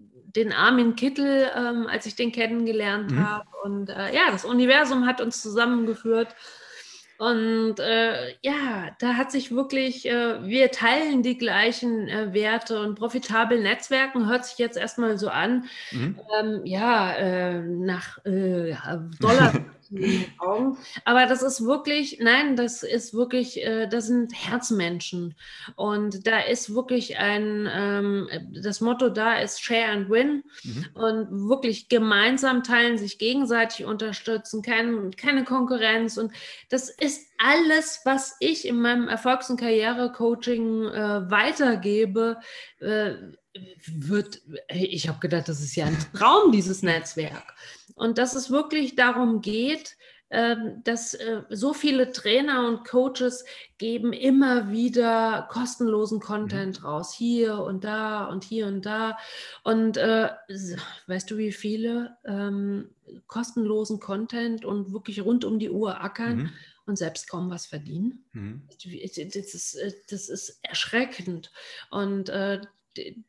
den 0.06 0.54
Armin 0.54 0.96
Kittel, 0.96 1.52
ähm, 1.54 1.88
als 1.88 2.06
ich 2.06 2.16
den 2.16 2.32
kennengelernt 2.32 3.12
mhm. 3.12 3.28
habe. 3.28 3.50
Und 3.62 3.90
äh, 3.90 4.16
ja, 4.16 4.32
das 4.32 4.46
Universum 4.46 5.06
hat 5.06 5.20
uns 5.20 5.42
zusammengeführt. 5.42 6.34
Und 7.24 7.80
äh, 7.80 8.34
ja, 8.42 8.90
da 9.00 9.14
hat 9.14 9.32
sich 9.32 9.50
wirklich, 9.50 10.06
äh, 10.06 10.46
wir 10.46 10.72
teilen 10.72 11.24
die 11.24 11.38
gleichen 11.38 12.10
äh, 12.10 12.34
Werte 12.34 12.82
und 12.82 12.96
profitabel 12.96 13.62
Netzwerken 13.62 14.28
hört 14.28 14.46
sich 14.46 14.58
jetzt 14.58 14.76
erstmal 14.76 15.18
so 15.18 15.30
an, 15.30 15.64
mhm. 15.92 16.20
ähm, 16.38 16.62
ja, 16.66 17.14
äh, 17.14 17.62
nach 17.62 18.18
äh, 18.26 18.76
Dollar 19.22 19.54
Augen. 20.40 20.78
Aber 21.06 21.26
das 21.26 21.42
ist 21.42 21.66
wirklich, 21.66 22.20
nein, 22.22 22.56
das 22.56 22.84
ist 22.84 23.14
wirklich, 23.14 23.64
äh, 23.64 23.88
das 23.88 24.08
sind 24.08 24.34
Herzmenschen. 24.34 25.36
Und 25.76 26.28
da 26.28 26.40
ist 26.40 26.74
wirklich 26.74 27.18
ein, 27.18 27.70
ähm, 27.72 28.30
das 28.54 28.82
Motto 28.82 29.10
da 29.10 29.40
ist 29.40 29.62
Share 29.62 29.92
and 29.92 30.10
Win. 30.10 30.44
Mhm. 30.64 30.86
Und 30.94 31.50
wirklich 31.50 31.90
gemeinsam 31.90 32.64
teilen, 32.64 32.98
sich 32.98 33.18
gegenseitig 33.18 33.86
unterstützen, 33.86 34.62
kein, 34.62 35.12
keine 35.12 35.44
Konkurrenz. 35.44 36.18
Und 36.18 36.32
das 36.70 36.90
ist 36.90 37.28
alles, 37.38 38.02
was 38.06 38.36
ich 38.40 38.68
in 38.68 38.82
meinem 38.82 39.08
Erfolgs- 39.08 39.50
und 39.50 39.60
Karrierecoaching 39.60 40.86
äh, 40.86 41.30
weitergebe, 41.30 42.38
äh, 42.80 43.14
wird, 43.86 44.42
ich 44.70 45.08
habe 45.08 45.20
gedacht, 45.20 45.48
das 45.48 45.62
ist 45.62 45.76
ja 45.76 45.86
ein 45.86 45.98
Traum, 46.16 46.52
dieses 46.52 46.82
Netzwerk. 46.82 47.54
Und 47.96 48.18
dass 48.18 48.36
es 48.36 48.50
wirklich 48.50 48.96
darum 48.96 49.42
geht, 49.42 49.98
ähm, 50.30 50.82
dass 50.84 51.14
äh, 51.14 51.44
so 51.50 51.74
viele 51.74 52.12
Trainer 52.12 52.68
und 52.68 52.88
Coaches 52.88 53.46
geben 53.78 54.14
immer 54.14 54.72
wieder 54.72 55.48
kostenlosen 55.52 56.20
Content 56.20 56.80
mhm. 56.80 56.86
raus, 56.88 57.14
hier 57.14 57.60
und 57.60 57.84
da 57.84 58.26
und 58.26 58.44
hier 58.44 58.66
und 58.66 58.84
da. 58.84 59.18
Und 59.64 59.98
äh, 59.98 60.30
weißt 61.06 61.30
du, 61.30 61.38
wie 61.38 61.52
viele 61.52 62.18
ähm, 62.26 62.90
kostenlosen 63.28 64.00
Content 64.00 64.66
und 64.66 64.92
wirklich 64.92 65.24
rund 65.24 65.46
um 65.46 65.60
die 65.60 65.70
Uhr 65.70 66.02
ackern? 66.02 66.38
Mhm 66.38 66.50
und 66.86 66.98
selbst 66.98 67.30
kaum 67.30 67.50
was 67.50 67.66
verdienen. 67.66 68.26
Mhm. 68.34 68.68
Das, 68.68 68.86
ist, 68.86 69.76
äh, 69.76 69.94
das 70.10 70.30
ist 70.30 70.60
erschreckend. 70.64 71.52
Und 71.90 72.30
äh, 72.30 72.62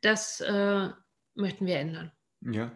das 0.01 0.41
äh, 0.41 0.89
möchten 1.35 1.67
wir 1.67 1.79
ändern. 1.79 2.13
Ja. 2.41 2.73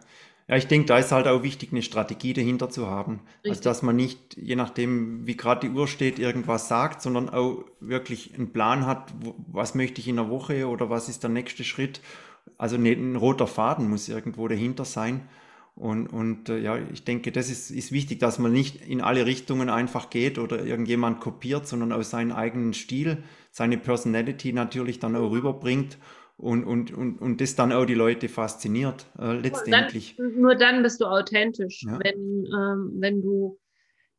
Ja, 0.49 0.55
ich 0.57 0.65
denke, 0.65 0.87
da 0.87 0.97
ist 0.97 1.11
halt 1.11 1.27
auch 1.27 1.43
wichtig, 1.43 1.71
eine 1.71 1.83
Strategie 1.83 2.33
dahinter 2.33 2.71
zu 2.71 2.87
haben. 2.87 3.19
Also, 3.19 3.27
Richtig. 3.35 3.51
Also, 3.51 3.61
dass 3.69 3.81
man 3.83 3.95
nicht, 3.95 4.35
je 4.35 4.55
nachdem, 4.55 5.27
wie 5.27 5.37
gerade 5.37 5.67
die 5.67 5.73
Uhr 5.75 5.87
steht, 5.87 6.17
irgendwas 6.17 6.67
sagt, 6.67 7.03
sondern 7.03 7.29
auch 7.29 7.65
wirklich 7.79 8.33
einen 8.33 8.51
Plan 8.51 8.87
hat, 8.87 9.13
was 9.47 9.75
möchte 9.75 10.01
ich 10.01 10.07
in 10.07 10.15
der 10.15 10.29
Woche 10.29 10.67
oder 10.67 10.89
was 10.89 11.07
ist 11.07 11.21
der 11.21 11.29
nächste 11.29 11.63
Schritt. 11.63 12.01
Also 12.57 12.77
ein 12.77 13.15
roter 13.15 13.45
Faden 13.45 13.87
muss 13.89 14.09
irgendwo 14.09 14.47
dahinter 14.47 14.85
sein. 14.85 15.29
Und, 15.75 16.07
und 16.07 16.49
äh, 16.49 16.57
ja, 16.57 16.79
ich 16.91 17.03
denke, 17.03 17.31
das 17.31 17.51
ist, 17.51 17.69
ist 17.69 17.91
wichtig, 17.91 18.19
dass 18.19 18.39
man 18.39 18.51
nicht 18.51 18.81
in 18.87 19.01
alle 19.01 19.27
Richtungen 19.27 19.69
einfach 19.69 20.09
geht 20.09 20.39
oder 20.39 20.65
irgendjemand 20.65 21.21
kopiert, 21.21 21.67
sondern 21.67 21.91
auch 21.91 22.01
seinen 22.01 22.31
eigenen 22.31 22.73
Stil, 22.73 23.23
seine 23.51 23.77
Personality 23.77 24.51
natürlich 24.51 24.97
dann 24.97 25.15
auch 25.15 25.29
rüberbringt 25.29 25.99
und, 26.39 26.63
und, 26.63 26.93
und, 26.93 27.19
und 27.21 27.41
das 27.41 27.55
dann 27.55 27.73
auch 27.73 27.85
die 27.85 27.95
Leute 27.95 28.29
fasziniert, 28.29 29.05
äh, 29.19 29.33
letztendlich. 29.33 30.15
Dann, 30.17 30.39
nur 30.39 30.55
dann 30.55 30.81
bist 30.83 31.01
du 31.01 31.05
authentisch, 31.05 31.83
ja. 31.83 31.99
wenn, 32.01 32.45
ähm, 32.45 32.93
wenn 32.95 33.21
du, 33.21 33.59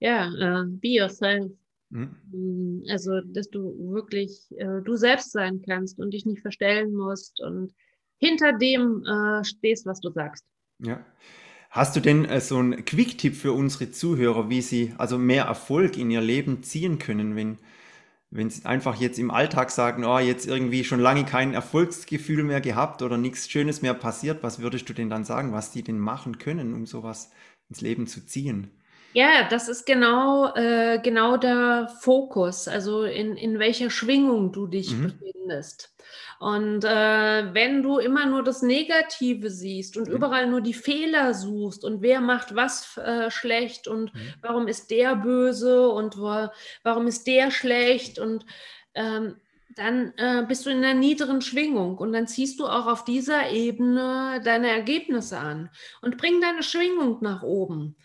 ja, 0.01 0.29
äh, 0.29 0.67
be 0.67 0.89
yourself. 0.89 1.51
Mhm. 1.89 2.17
Mm, 2.31 2.83
also, 2.91 3.21
dass 3.25 3.49
du 3.49 3.75
wirklich 3.93 4.47
äh, 4.59 4.83
du 4.85 4.97
selbst 4.97 5.33
sein 5.33 5.63
kannst 5.67 5.99
und 5.99 6.13
dich 6.13 6.27
nicht 6.27 6.43
verstellen 6.43 6.93
musst 6.93 7.41
und 7.41 7.73
hinter 8.19 8.53
dem 8.53 9.03
äh, 9.05 9.43
stehst, 9.43 9.87
was 9.87 10.01
du 10.01 10.11
sagst. 10.11 10.45
Ja. 10.79 11.05
Hast 11.71 11.97
du 11.97 12.01
denn 12.01 12.27
äh, 12.27 12.41
so 12.41 12.59
einen 12.59 12.85
Quick-Tipp 12.85 13.35
für 13.35 13.53
unsere 13.53 13.91
Zuhörer, 13.91 14.51
wie 14.51 14.61
sie 14.61 14.93
also 14.99 15.17
mehr 15.17 15.45
Erfolg 15.45 15.97
in 15.97 16.11
ihr 16.11 16.21
Leben 16.21 16.63
ziehen 16.63 16.99
können, 16.99 17.35
wenn, 17.35 17.59
wenn 18.31 18.49
sie 18.51 18.65
einfach 18.65 19.01
jetzt 19.01 19.19
im 19.19 19.31
Alltag 19.31 19.71
sagen, 19.71 20.05
oh, 20.05 20.19
jetzt 20.19 20.47
irgendwie 20.47 20.85
schon 20.85 21.01
lange 21.01 21.25
kein 21.25 21.53
Erfolgsgefühl 21.53 22.45
mehr 22.45 22.61
gehabt 22.61 23.03
oder 23.03 23.17
nichts 23.19 23.51
Schönes 23.51 23.83
mehr 23.83 23.95
passiert, 23.95 24.43
was 24.43 24.61
würdest 24.61 24.89
du 24.89 24.93
denn 24.93 25.11
dann 25.11 25.25
sagen, 25.25 25.53
was 25.53 25.73
die 25.73 25.83
denn 25.83 25.99
machen 25.99 26.39
können, 26.39 26.75
um 26.75 26.87
sowas 26.87 27.31
ins 27.69 27.81
Leben 27.81 28.07
zu 28.07 28.25
ziehen? 28.25 28.71
Ja, 29.13 29.49
das 29.49 29.69
ist 29.69 29.87
genau, 29.87 30.55
äh, 30.55 31.01
genau 31.03 31.37
der 31.37 31.89
Fokus, 32.01 32.69
also 32.69 33.03
in, 33.03 33.37
in 33.37 33.59
welcher 33.59 33.91
Schwingung 33.91 34.53
du 34.53 34.67
dich 34.67 34.93
mhm. 34.93 35.19
befindest. 35.19 35.93
Und 36.39 36.85
äh, 36.85 37.53
wenn 37.55 37.83
du 37.83 37.99
immer 37.99 38.25
nur 38.27 38.43
das 38.43 38.63
Negative 38.63 39.51
siehst 39.51 39.97
und 39.97 40.09
mhm. 40.09 40.15
überall 40.15 40.47
nur 40.47 40.61
die 40.61 40.75
Fehler 40.75 41.35
suchst 41.35 41.85
und 41.85 42.03
wer 42.03 42.21
macht 42.21 42.55
was 42.55 42.97
äh, 42.97 43.31
schlecht 43.31 43.89
und 43.89 44.15
mhm. 44.15 44.35
warum 44.41 44.67
ist 44.67 44.91
der 44.91 45.17
böse 45.17 45.89
und 45.91 46.17
wo, 46.17 46.49
warum 46.83 47.07
ist 47.07 47.27
der 47.27 47.51
schlecht 47.51 48.19
und 48.19 48.47
ähm, 48.95 49.37
dann 49.77 50.15
äh, 50.17 50.45
bist 50.47 50.67
du 50.67 50.71
in 50.71 50.79
einer 50.79 50.99
niederen 50.99 51.43
Schwingung 51.43 51.99
und 51.99 52.13
dann 52.13 52.27
ziehst 52.27 52.59
du 52.59 52.67
auch 52.67 52.87
auf 52.87 53.05
dieser 53.05 53.51
Ebene 53.51 54.41
deine 54.45 54.71
Ergebnisse 54.71 55.39
an 55.39 55.71
und 56.01 56.17
bring 56.17 56.41
deine 56.41 56.63
Schwingung 56.63 57.19
nach 57.21 57.43
oben. 57.43 57.97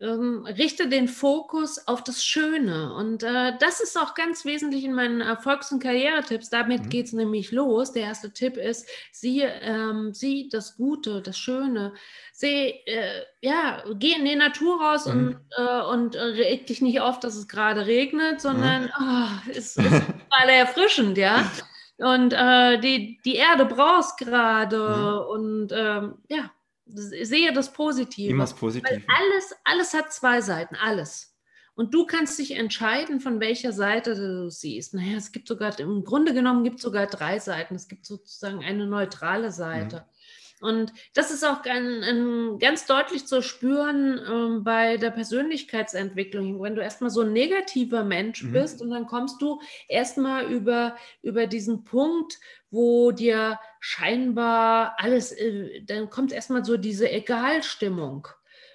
Ähm, 0.00 0.46
richte 0.46 0.88
den 0.88 1.08
Fokus 1.08 1.86
auf 1.86 2.02
das 2.02 2.24
Schöne. 2.24 2.94
Und 2.94 3.22
äh, 3.22 3.52
das 3.58 3.80
ist 3.80 3.98
auch 3.98 4.14
ganz 4.14 4.44
wesentlich 4.44 4.84
in 4.84 4.94
meinen 4.94 5.20
Erfolgs- 5.20 5.72
und 5.72 5.82
Karrieretipps. 5.82 6.48
Damit 6.48 6.84
mhm. 6.84 6.88
geht 6.88 7.06
es 7.06 7.12
nämlich 7.12 7.52
los. 7.52 7.92
Der 7.92 8.04
erste 8.04 8.32
Tipp 8.32 8.56
ist, 8.56 8.88
sieh, 9.12 9.42
ähm, 9.42 10.14
sieh 10.14 10.48
das 10.48 10.76
Gute, 10.76 11.20
das 11.20 11.38
Schöne. 11.38 11.92
Seh, 12.32 12.70
äh, 12.86 13.24
ja, 13.42 13.82
geh 13.94 14.14
in 14.14 14.24
die 14.24 14.36
Natur 14.36 14.80
raus 14.80 15.04
mhm. 15.06 15.12
und, 15.12 15.36
äh, 15.56 15.82
und 15.82 16.16
reg 16.16 16.66
dich 16.66 16.80
nicht 16.80 17.00
auf, 17.00 17.20
dass 17.20 17.36
es 17.36 17.46
gerade 17.46 17.86
regnet, 17.86 18.40
sondern 18.40 18.84
mhm. 18.84 18.90
oh, 19.00 19.50
es 19.50 19.76
ist 19.76 19.76
gerade 19.76 20.52
erfrischend, 20.52 21.18
ja. 21.18 21.50
Und 21.98 22.32
äh, 22.32 22.78
die, 22.80 23.20
die 23.26 23.34
Erde 23.34 23.66
brauchst 23.66 24.16
gerade 24.16 24.78
mhm. 24.78 25.30
und 25.30 25.72
ähm, 25.72 26.14
ja, 26.28 26.50
sehe 26.92 27.52
das 27.52 27.72
Positive. 27.72 28.30
Immer 28.30 28.44
das 28.44 28.54
Positive. 28.54 28.90
Weil 28.90 29.04
alles, 29.08 29.54
alles 29.64 29.94
hat 29.94 30.12
zwei 30.12 30.40
Seiten, 30.40 30.76
alles. 30.76 31.30
Und 31.74 31.94
du 31.94 32.04
kannst 32.04 32.38
dich 32.38 32.56
entscheiden, 32.56 33.20
von 33.20 33.40
welcher 33.40 33.72
Seite 33.72 34.14
du 34.14 34.50
siehst. 34.50 34.92
Naja, 34.92 35.16
es 35.16 35.32
gibt 35.32 35.48
sogar, 35.48 35.78
im 35.78 36.04
Grunde 36.04 36.34
genommen 36.34 36.62
gibt 36.62 36.76
es 36.76 36.82
sogar 36.82 37.06
drei 37.06 37.38
Seiten. 37.38 37.74
Es 37.74 37.88
gibt 37.88 38.04
sozusagen 38.04 38.62
eine 38.62 38.86
neutrale 38.86 39.50
Seite. 39.50 39.96
Mhm. 39.96 40.19
Und 40.60 40.92
das 41.14 41.30
ist 41.30 41.44
auch 41.44 41.64
ein, 41.64 42.58
ganz 42.58 42.84
deutlich 42.86 43.26
zu 43.26 43.42
spüren 43.42 44.20
ähm, 44.30 44.62
bei 44.62 44.98
der 44.98 45.10
Persönlichkeitsentwicklung. 45.10 46.60
Wenn 46.60 46.74
du 46.74 46.82
erstmal 46.82 47.10
so 47.10 47.22
ein 47.22 47.32
negativer 47.32 48.04
Mensch 48.04 48.42
mhm. 48.42 48.52
bist 48.52 48.82
und 48.82 48.90
dann 48.90 49.06
kommst 49.06 49.40
du 49.40 49.60
erstmal 49.88 50.52
über, 50.52 50.96
über 51.22 51.46
diesen 51.46 51.84
Punkt, 51.84 52.38
wo 52.70 53.10
dir 53.10 53.58
scheinbar 53.80 54.96
alles, 54.98 55.32
äh, 55.32 55.82
dann 55.82 56.10
kommt 56.10 56.32
erstmal 56.32 56.64
so 56.64 56.76
diese 56.76 57.10
Egalstimmung. 57.10 58.28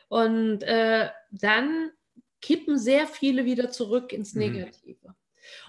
Und 0.08 0.64
äh, 0.64 1.10
dann 1.32 1.92
kippen 2.42 2.78
sehr 2.78 3.08
viele 3.08 3.46
wieder 3.46 3.70
zurück 3.70 4.12
ins 4.12 4.34
mhm. 4.34 4.42
Negative. 4.42 5.08
Mhm. 5.10 5.16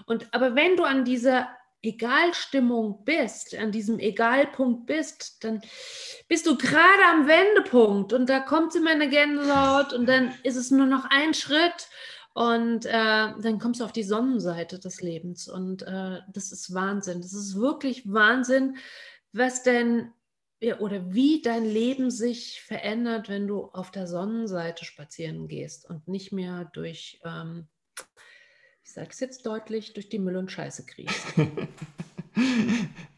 Und 0.07 0.27
aber 0.33 0.55
wenn 0.55 0.75
du 0.77 0.83
an 0.83 1.05
dieser 1.05 1.47
Egalstimmung 1.81 3.03
bist, 3.05 3.55
an 3.55 3.71
diesem 3.71 3.99
Egalpunkt 3.99 4.87
bist, 4.87 5.43
dann 5.43 5.61
bist 6.27 6.45
du 6.45 6.57
gerade 6.57 7.05
am 7.11 7.27
Wendepunkt 7.27 8.13
und 8.13 8.29
da 8.29 8.39
kommt 8.39 8.75
immer 8.75 8.91
eine 8.91 9.09
Gänsehaut 9.09 9.93
und 9.93 10.07
dann 10.07 10.33
ist 10.43 10.55
es 10.55 10.71
nur 10.71 10.87
noch 10.87 11.05
ein 11.09 11.33
Schritt 11.33 11.87
und 12.33 12.85
äh, 12.85 12.91
dann 13.41 13.59
kommst 13.59 13.79
du 13.79 13.85
auf 13.85 13.93
die 13.93 14.03
Sonnenseite 14.03 14.79
des 14.79 15.01
Lebens 15.01 15.47
und 15.47 15.83
äh, 15.83 16.19
das 16.31 16.51
ist 16.51 16.73
Wahnsinn. 16.73 17.21
Das 17.21 17.33
ist 17.33 17.55
wirklich 17.55 18.11
Wahnsinn, 18.11 18.77
was 19.31 19.63
denn 19.63 20.11
ja, 20.59 20.79
oder 20.79 21.13
wie 21.13 21.41
dein 21.41 21.65
Leben 21.65 22.09
sich 22.09 22.61
verändert, 22.61 23.29
wenn 23.29 23.47
du 23.47 23.65
auf 23.65 23.91
der 23.91 24.07
Sonnenseite 24.07 24.85
spazieren 24.85 25.47
gehst 25.47 25.87
und 25.87 26.07
nicht 26.07 26.31
mehr 26.31 26.69
durch 26.73 27.21
ähm, 27.23 27.67
ich 28.87 28.93
sage 28.93 29.09
es 29.11 29.19
jetzt 29.19 29.45
deutlich, 29.45 29.93
durch 29.93 30.07
die 30.07 30.17
Müll- 30.17 30.37
und 30.37 30.49
Scheiße-Krise. 30.49 31.11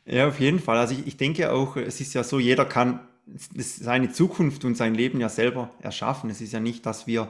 ja, 0.05 0.27
auf 0.27 0.39
jeden 0.39 0.59
Fall. 0.59 0.79
Also 0.79 0.95
ich, 0.95 1.05
ich 1.05 1.15
denke 1.15 1.51
auch, 1.51 1.77
es 1.77 2.01
ist 2.01 2.15
ja 2.15 2.23
so, 2.23 2.39
jeder 2.39 2.65
kann 2.65 3.07
seine 3.27 4.11
Zukunft 4.11 4.65
und 4.65 4.75
sein 4.75 4.95
Leben 4.95 5.21
ja 5.21 5.29
selber 5.29 5.69
erschaffen. 5.79 6.31
Es 6.31 6.41
ist 6.41 6.53
ja 6.53 6.59
nicht, 6.59 6.88
dass 6.88 7.05
wir 7.05 7.29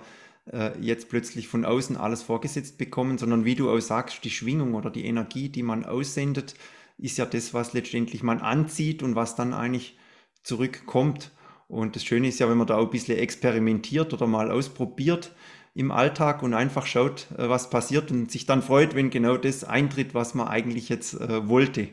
äh, 0.53 0.71
jetzt 0.79 1.09
plötzlich 1.09 1.49
von 1.49 1.65
außen 1.65 1.97
alles 1.97 2.23
vorgesetzt 2.23 2.77
bekommen, 2.77 3.17
sondern 3.17 3.43
wie 3.43 3.55
du 3.55 3.69
auch 3.69 3.81
sagst, 3.81 4.23
die 4.23 4.29
Schwingung 4.29 4.73
oder 4.73 4.89
die 4.89 5.03
Energie, 5.03 5.49
die 5.49 5.63
man 5.63 5.83
aussendet, 5.83 6.55
ist 6.97 7.17
ja 7.17 7.25
das, 7.25 7.53
was 7.53 7.73
letztendlich 7.73 8.23
man 8.23 8.39
anzieht 8.39 9.03
und 9.03 9.15
was 9.15 9.35
dann 9.35 9.53
eigentlich 9.53 9.97
zurückkommt. 10.43 11.31
Und 11.67 11.97
das 11.97 12.05
Schöne 12.05 12.29
ist 12.29 12.39
ja, 12.39 12.49
wenn 12.49 12.57
man 12.57 12.67
da 12.67 12.77
auch 12.77 12.85
ein 12.85 12.91
bisschen 12.91 13.17
experimentiert 13.17 14.13
oder 14.13 14.27
mal 14.27 14.49
ausprobiert, 14.49 15.33
im 15.79 15.91
Alltag 15.91 16.43
und 16.43 16.53
einfach 16.53 16.85
schaut, 16.85 17.27
äh, 17.37 17.47
was 17.47 17.69
passiert 17.69 18.11
und 18.11 18.29
sich 18.29 18.45
dann 18.45 18.61
freut, 18.61 18.95
wenn 18.95 19.09
genau 19.09 19.37
das 19.37 19.63
eintritt, 19.63 20.13
was 20.13 20.33
man 20.33 20.49
eigentlich 20.49 20.89
jetzt 20.89 21.13
äh, 21.13 21.47
wollte. 21.47 21.87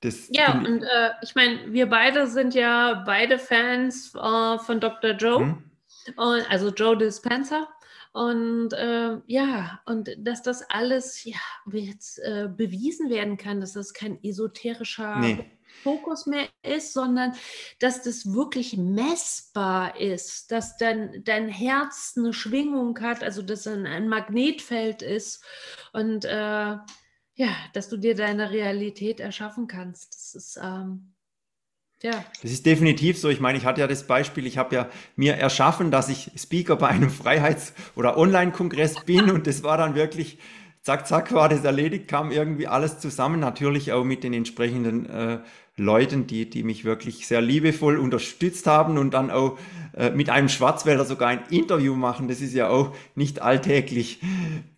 Das 0.00 0.28
ja, 0.30 0.56
und 0.56 0.82
äh, 0.82 1.10
ich 1.22 1.34
meine, 1.34 1.72
wir 1.72 1.86
beide 1.86 2.28
sind 2.28 2.54
ja 2.54 3.02
beide 3.04 3.38
Fans 3.38 4.14
äh, 4.14 4.58
von 4.58 4.80
Dr. 4.80 5.12
Joe, 5.12 5.40
hm? 5.40 5.62
und, 6.16 6.50
also 6.50 6.70
Joe 6.70 6.96
Dispenza. 6.96 7.68
Und 8.12 8.72
äh, 8.74 9.16
ja, 9.26 9.80
und 9.86 10.10
dass 10.18 10.42
das 10.42 10.62
alles 10.70 11.24
ja 11.24 11.38
jetzt 11.72 12.18
äh, 12.18 12.48
bewiesen 12.54 13.10
werden 13.10 13.36
kann, 13.36 13.60
dass 13.60 13.72
das 13.72 13.94
kein 13.94 14.22
esoterischer 14.22 15.16
nee. 15.16 15.50
Fokus 15.82 16.26
mehr 16.26 16.48
ist, 16.62 16.92
sondern 16.92 17.32
dass 17.78 18.02
das 18.02 18.32
wirklich 18.32 18.76
messbar 18.76 20.00
ist, 20.00 20.50
dass 20.52 20.76
dein, 20.76 21.22
dein 21.24 21.48
Herz 21.48 22.14
eine 22.16 22.32
Schwingung 22.32 22.98
hat, 23.00 23.22
also 23.22 23.42
dass 23.42 23.66
ein, 23.66 23.86
ein 23.86 24.08
Magnetfeld 24.08 25.02
ist 25.02 25.44
und 25.92 26.24
äh, 26.24 26.76
ja, 27.34 27.56
dass 27.72 27.88
du 27.88 27.96
dir 27.96 28.14
deine 28.14 28.50
Realität 28.50 29.18
erschaffen 29.18 29.66
kannst. 29.66 30.14
Das 30.14 30.34
ist 30.34 30.60
ähm, 30.62 31.12
ja. 32.02 32.24
Das 32.42 32.50
ist 32.50 32.66
definitiv 32.66 33.18
so. 33.18 33.28
Ich 33.28 33.40
meine, 33.40 33.58
ich 33.58 33.64
hatte 33.64 33.80
ja 33.80 33.86
das 33.86 34.06
Beispiel, 34.06 34.46
ich 34.46 34.58
habe 34.58 34.74
ja 34.74 34.88
mir 35.14 35.34
erschaffen, 35.34 35.90
dass 35.90 36.08
ich 36.08 36.32
Speaker 36.36 36.76
bei 36.76 36.88
einem 36.88 37.10
Freiheits- 37.10 37.74
oder 37.94 38.16
Online-Kongress 38.18 39.04
bin 39.04 39.30
und 39.30 39.46
das 39.46 39.62
war 39.62 39.78
dann 39.78 39.94
wirklich 39.94 40.38
zack, 40.82 41.06
zack, 41.06 41.32
war 41.32 41.48
das 41.48 41.64
erledigt, 41.64 42.08
kam 42.08 42.30
irgendwie 42.30 42.66
alles 42.66 42.98
zusammen, 42.98 43.40
natürlich 43.40 43.92
auch 43.92 44.04
mit 44.04 44.24
den 44.24 44.34
entsprechenden 44.34 45.08
äh, 45.08 45.38
Leuten, 45.76 46.26
die, 46.26 46.50
die 46.50 46.64
mich 46.64 46.84
wirklich 46.84 47.26
sehr 47.26 47.40
liebevoll 47.40 47.96
unterstützt 47.96 48.66
haben 48.66 48.98
und 48.98 49.14
dann 49.14 49.30
auch 49.30 49.58
äh, 49.96 50.10
mit 50.10 50.28
einem 50.28 50.50
Schwarzwälder 50.50 51.06
sogar 51.06 51.28
ein 51.28 51.44
Interview 51.48 51.94
machen. 51.94 52.28
Das 52.28 52.42
ist 52.42 52.52
ja 52.52 52.68
auch 52.68 52.94
nicht 53.14 53.40
alltäglich, 53.40 54.20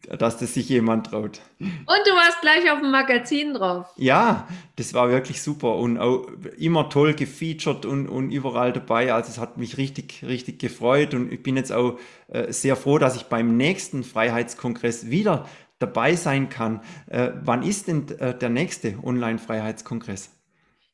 dass 0.09 0.38
das 0.38 0.55
sich 0.55 0.69
jemand 0.69 1.07
traut. 1.07 1.40
Und 1.59 2.01
du 2.05 2.11
warst 2.12 2.40
gleich 2.43 2.71
auf 2.71 2.81
dem 2.81 2.93
Magazin 2.93 3.55
drauf. 3.55 3.87
Ja, 3.97 4.47
das 4.77 4.95
war 4.95 5.11
wirklich 5.11 5.43
super 5.43 5.75
und 5.77 5.99
auch 5.99 6.29
immer 6.59 6.88
toll 6.90 7.14
gefeatured 7.14 7.87
und, 7.87 8.09
und 8.09 8.31
überall 8.31 8.73
dabei. 8.73 9.12
Also 9.12 9.31
es 9.31 9.38
hat 9.38 9.57
mich 9.57 9.79
richtig, 9.79 10.25
richtig 10.27 10.61
gefreut 10.61 11.12
und 11.14 11.33
ich 11.33 11.43
bin 11.43 11.57
jetzt 11.57 11.73
auch 11.73 11.99
äh, 12.29 12.53
sehr 12.53 12.77
froh, 12.77 12.99
dass 12.99 13.17
ich 13.17 13.25
beim 13.25 13.57
nächsten 13.57 14.05
Freiheitskongress 14.05 15.11
wieder 15.11 15.49
dabei 15.85 16.16
sein 16.16 16.49
kann. 16.49 16.81
Äh, 17.07 17.33
wann 17.42 17.62
ist 17.62 17.88
denn 17.88 18.09
äh, 18.18 18.37
der 18.37 18.49
nächste 18.49 18.99
Online-Freiheitskongress? 19.03 20.31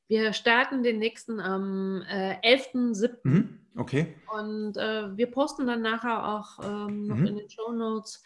Wir 0.08 0.32
starten 0.32 0.82
den 0.82 0.98
nächsten 0.98 1.38
am 1.38 2.02
äh, 2.10 2.34
11.07. 2.42 3.10
Mhm, 3.22 3.60
okay. 3.76 4.16
Und 4.36 4.76
äh, 4.76 5.16
wir 5.16 5.30
posten 5.30 5.68
dann 5.68 5.82
nachher 5.82 6.26
auch 6.26 6.58
ähm, 6.64 7.06
noch 7.06 7.16
mhm. 7.16 7.26
in 7.26 7.36
den 7.36 7.48
Show 7.48 7.70
Notes 7.70 8.20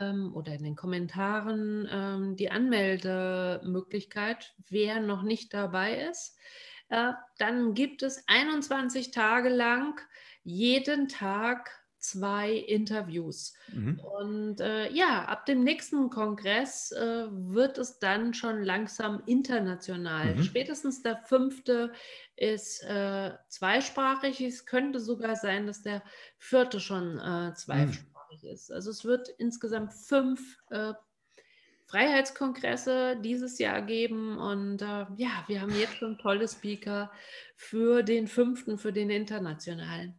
ähm, 0.00 0.34
oder 0.34 0.54
in 0.54 0.64
den 0.64 0.76
Kommentaren 0.76 1.86
ähm, 1.92 2.36
die 2.36 2.50
Anmeldemöglichkeit, 2.50 4.54
wer 4.70 5.00
noch 5.00 5.22
nicht 5.22 5.52
dabei 5.52 6.08
ist. 6.10 6.38
Äh, 6.88 7.12
dann 7.36 7.74
gibt 7.74 8.02
es 8.02 8.24
21 8.26 9.10
Tage 9.10 9.50
lang 9.50 10.00
jeden 10.44 11.08
Tag 11.08 11.77
zwei 11.98 12.52
Interviews. 12.52 13.54
Mhm. 13.72 14.00
Und 14.00 14.60
äh, 14.60 14.90
ja, 14.92 15.24
ab 15.24 15.46
dem 15.46 15.64
nächsten 15.64 16.10
Kongress 16.10 16.92
äh, 16.92 17.26
wird 17.30 17.78
es 17.78 17.98
dann 17.98 18.34
schon 18.34 18.62
langsam 18.62 19.22
international. 19.26 20.36
Mhm. 20.36 20.42
Spätestens 20.42 21.02
der 21.02 21.16
fünfte 21.24 21.92
ist 22.36 22.82
äh, 22.84 23.32
zweisprachig. 23.48 24.40
Es 24.40 24.66
könnte 24.66 25.00
sogar 25.00 25.36
sein, 25.36 25.66
dass 25.66 25.82
der 25.82 26.02
vierte 26.38 26.80
schon 26.80 27.18
äh, 27.18 27.54
zweisprachig 27.54 28.42
mhm. 28.42 28.50
ist. 28.50 28.70
Also 28.70 28.90
es 28.90 29.04
wird 29.04 29.28
insgesamt 29.38 29.92
fünf 29.92 30.58
äh, 30.70 30.92
Freiheitskongresse 31.86 33.16
dieses 33.22 33.58
Jahr 33.58 33.82
geben. 33.82 34.38
Und 34.38 34.82
äh, 34.82 35.06
ja, 35.16 35.44
wir 35.46 35.62
haben 35.62 35.74
jetzt 35.74 35.96
schon 35.96 36.18
tolle 36.18 36.46
Speaker 36.46 37.10
für 37.56 38.02
den 38.02 38.28
fünften, 38.28 38.78
für 38.78 38.92
den 38.92 39.10
internationalen. 39.10 40.14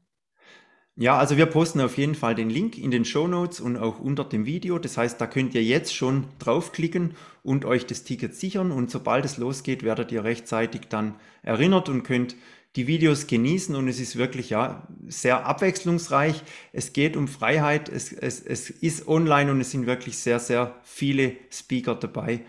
Ja, 1.00 1.18
also 1.18 1.38
wir 1.38 1.46
posten 1.46 1.80
auf 1.80 1.98
jeden 1.98 2.14
Fall 2.14 2.36
den 2.36 2.50
Link 2.50 2.78
in 2.78 2.92
den 2.92 3.06
Show 3.06 3.26
Notes 3.26 3.62
und 3.62 3.78
auch 3.78 4.00
unter 4.00 4.26
dem 4.26 4.46
Video. 4.46 4.80
Das 4.80 4.98
heißt, 4.98 5.20
da 5.22 5.28
könnt 5.28 5.56
ihr 5.56 5.64
jetzt 5.64 5.96
schon 5.96 6.28
draufklicken 6.40 7.16
und 7.42 7.64
euch 7.64 7.86
das 7.86 8.04
Ticket 8.04 8.36
sichern. 8.36 8.70
Und 8.70 8.92
sobald 8.92 9.24
es 9.24 9.38
losgeht, 9.38 9.84
werdet 9.84 10.12
ihr 10.12 10.26
rechtzeitig 10.26 10.90
dann 10.90 11.16
erinnert 11.42 11.88
und 11.88 12.04
könnt 12.04 12.36
die 12.76 12.88
Videos 12.88 13.28
genießen. 13.28 13.78
Und 13.78 13.88
es 13.88 14.02
ist 14.02 14.18
wirklich 14.18 14.50
ja 14.50 14.90
sehr 15.08 15.46
abwechslungsreich. 15.46 16.44
Es 16.74 16.92
geht 16.92 17.16
um 17.16 17.30
Freiheit. 17.30 17.88
Es, 17.88 18.12
es, 18.12 18.42
es 18.42 18.70
ist 18.70 19.08
online 19.08 19.52
und 19.52 19.62
es 19.62 19.72
sind 19.72 19.86
wirklich 19.86 20.18
sehr, 20.18 20.40
sehr 20.40 20.76
viele 20.84 21.38
Speaker 21.50 21.96
dabei. 21.96 22.42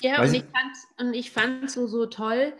Ja, 0.00 0.22
und 0.22 0.32
ich, 0.32 0.42
fand, 0.42 0.76
und 0.98 1.14
ich 1.14 1.30
fand 1.30 1.70
so, 1.70 1.86
so 1.86 2.06
toll, 2.06 2.54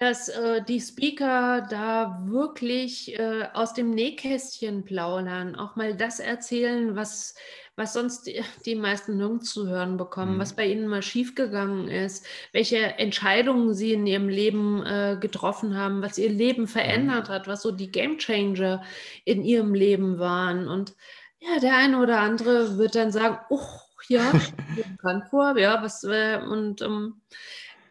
dass 0.00 0.28
äh, 0.28 0.62
die 0.62 0.80
Speaker 0.80 1.66
da 1.68 2.22
wirklich 2.26 3.18
äh, 3.18 3.48
aus 3.52 3.74
dem 3.74 3.90
Nähkästchen 3.90 4.84
plaudern, 4.84 5.56
auch 5.56 5.76
mal 5.76 5.96
das 5.96 6.20
erzählen, 6.20 6.94
was, 6.96 7.34
was 7.76 7.92
sonst 7.94 8.26
die, 8.26 8.42
die 8.64 8.74
meisten 8.74 9.16
nirgends 9.16 9.52
zu 9.52 9.66
hören 9.68 9.96
bekommen, 9.96 10.36
Mhm. 10.36 10.38
was 10.40 10.54
bei 10.54 10.66
ihnen 10.66 10.88
mal 10.88 11.02
schiefgegangen 11.02 11.88
ist, 11.88 12.26
welche 12.52 12.78
Entscheidungen 12.98 13.74
sie 13.74 13.92
in 13.92 14.06
ihrem 14.06 14.28
Leben 14.28 14.84
äh, 14.86 15.16
getroffen 15.20 15.76
haben, 15.76 16.02
was 16.02 16.18
ihr 16.18 16.30
Leben 16.30 16.66
verändert 16.68 17.28
hat, 17.28 17.48
was 17.48 17.62
so 17.62 17.72
die 17.72 17.90
Gamechanger 17.90 18.82
in 19.24 19.42
ihrem 19.42 19.74
Leben 19.74 20.18
waren. 20.18 20.68
Und 20.68 20.94
ja, 21.40 21.60
der 21.60 21.76
eine 21.76 21.98
oder 22.00 22.20
andere 22.20 22.78
wird 22.78 22.94
dann 22.94 23.12
sagen, 23.12 23.38
oh 23.50 23.60
ja, 24.08 24.32
mir 24.74 24.84
bekannt 24.84 25.24
vor, 25.30 25.56
ja, 25.58 25.82
was 25.82 26.04
äh, 26.04 26.38
und 26.38 26.82
ähm, 26.82 27.20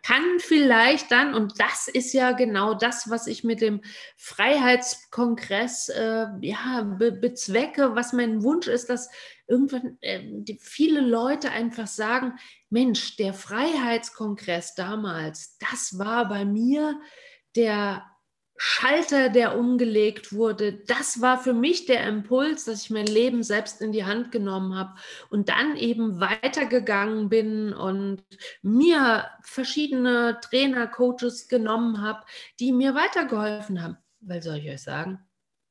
kann 0.08 0.40
vielleicht 0.40 1.12
dann, 1.12 1.34
und 1.34 1.60
das 1.60 1.90
ist 1.90 2.14
ja 2.14 2.32
genau 2.32 2.74
das, 2.74 3.10
was 3.10 3.28
ich 3.28 3.44
mit 3.44 3.60
dem 3.60 3.82
Freiheitskongress 4.16 5.90
äh, 5.90 6.28
ja, 6.40 6.84
be 6.98 7.12
bezwecke, 7.12 7.94
was 7.94 8.14
mein 8.14 8.42
Wunsch 8.42 8.68
ist, 8.68 8.90
dass 8.90 9.10
irgendwann 9.48 9.98
äh, 10.00 10.22
viele 10.62 11.02
Leute 11.02 11.52
einfach 11.52 11.88
sagen, 11.88 12.36
Mensch, 12.70 13.18
der 13.18 13.34
Freiheitskongress 13.34 14.76
damals, 14.76 15.58
das 15.58 16.00
war 16.00 16.30
bei 16.30 16.46
mir 16.46 16.98
der 17.58 18.06
Schalter, 18.58 19.30
der 19.30 19.58
umgelegt 19.58 20.34
wurde, 20.34 20.74
das 20.74 21.22
war 21.22 21.38
für 21.38 21.54
mich 21.54 21.86
der 21.86 22.08
Impuls, 22.08 22.66
dass 22.66 22.84
ich 22.84 22.90
mein 22.90 23.06
Leben 23.06 23.44
selbst 23.44 23.82
in 23.82 23.92
die 23.92 24.06
Hand 24.06 24.32
genommen 24.32 24.76
habe 24.76 24.96
und 25.30 25.50
dann 25.50 25.76
eben 25.78 26.20
weitergegangen 26.20 27.30
bin 27.30 27.74
und 27.74 28.24
mir 28.64 29.26
verschiedene 29.42 30.40
Trainer, 30.42 30.88
Coaches 30.88 31.48
genommen 31.48 32.02
habe, 32.02 32.24
die 32.60 32.72
mir 32.72 32.96
weitergeholfen 32.96 33.84
haben. 33.84 33.98
Weil 34.22 34.42
soll 34.42 34.58
ich 34.58 34.70
euch 34.70 34.82
sagen, 34.82 35.20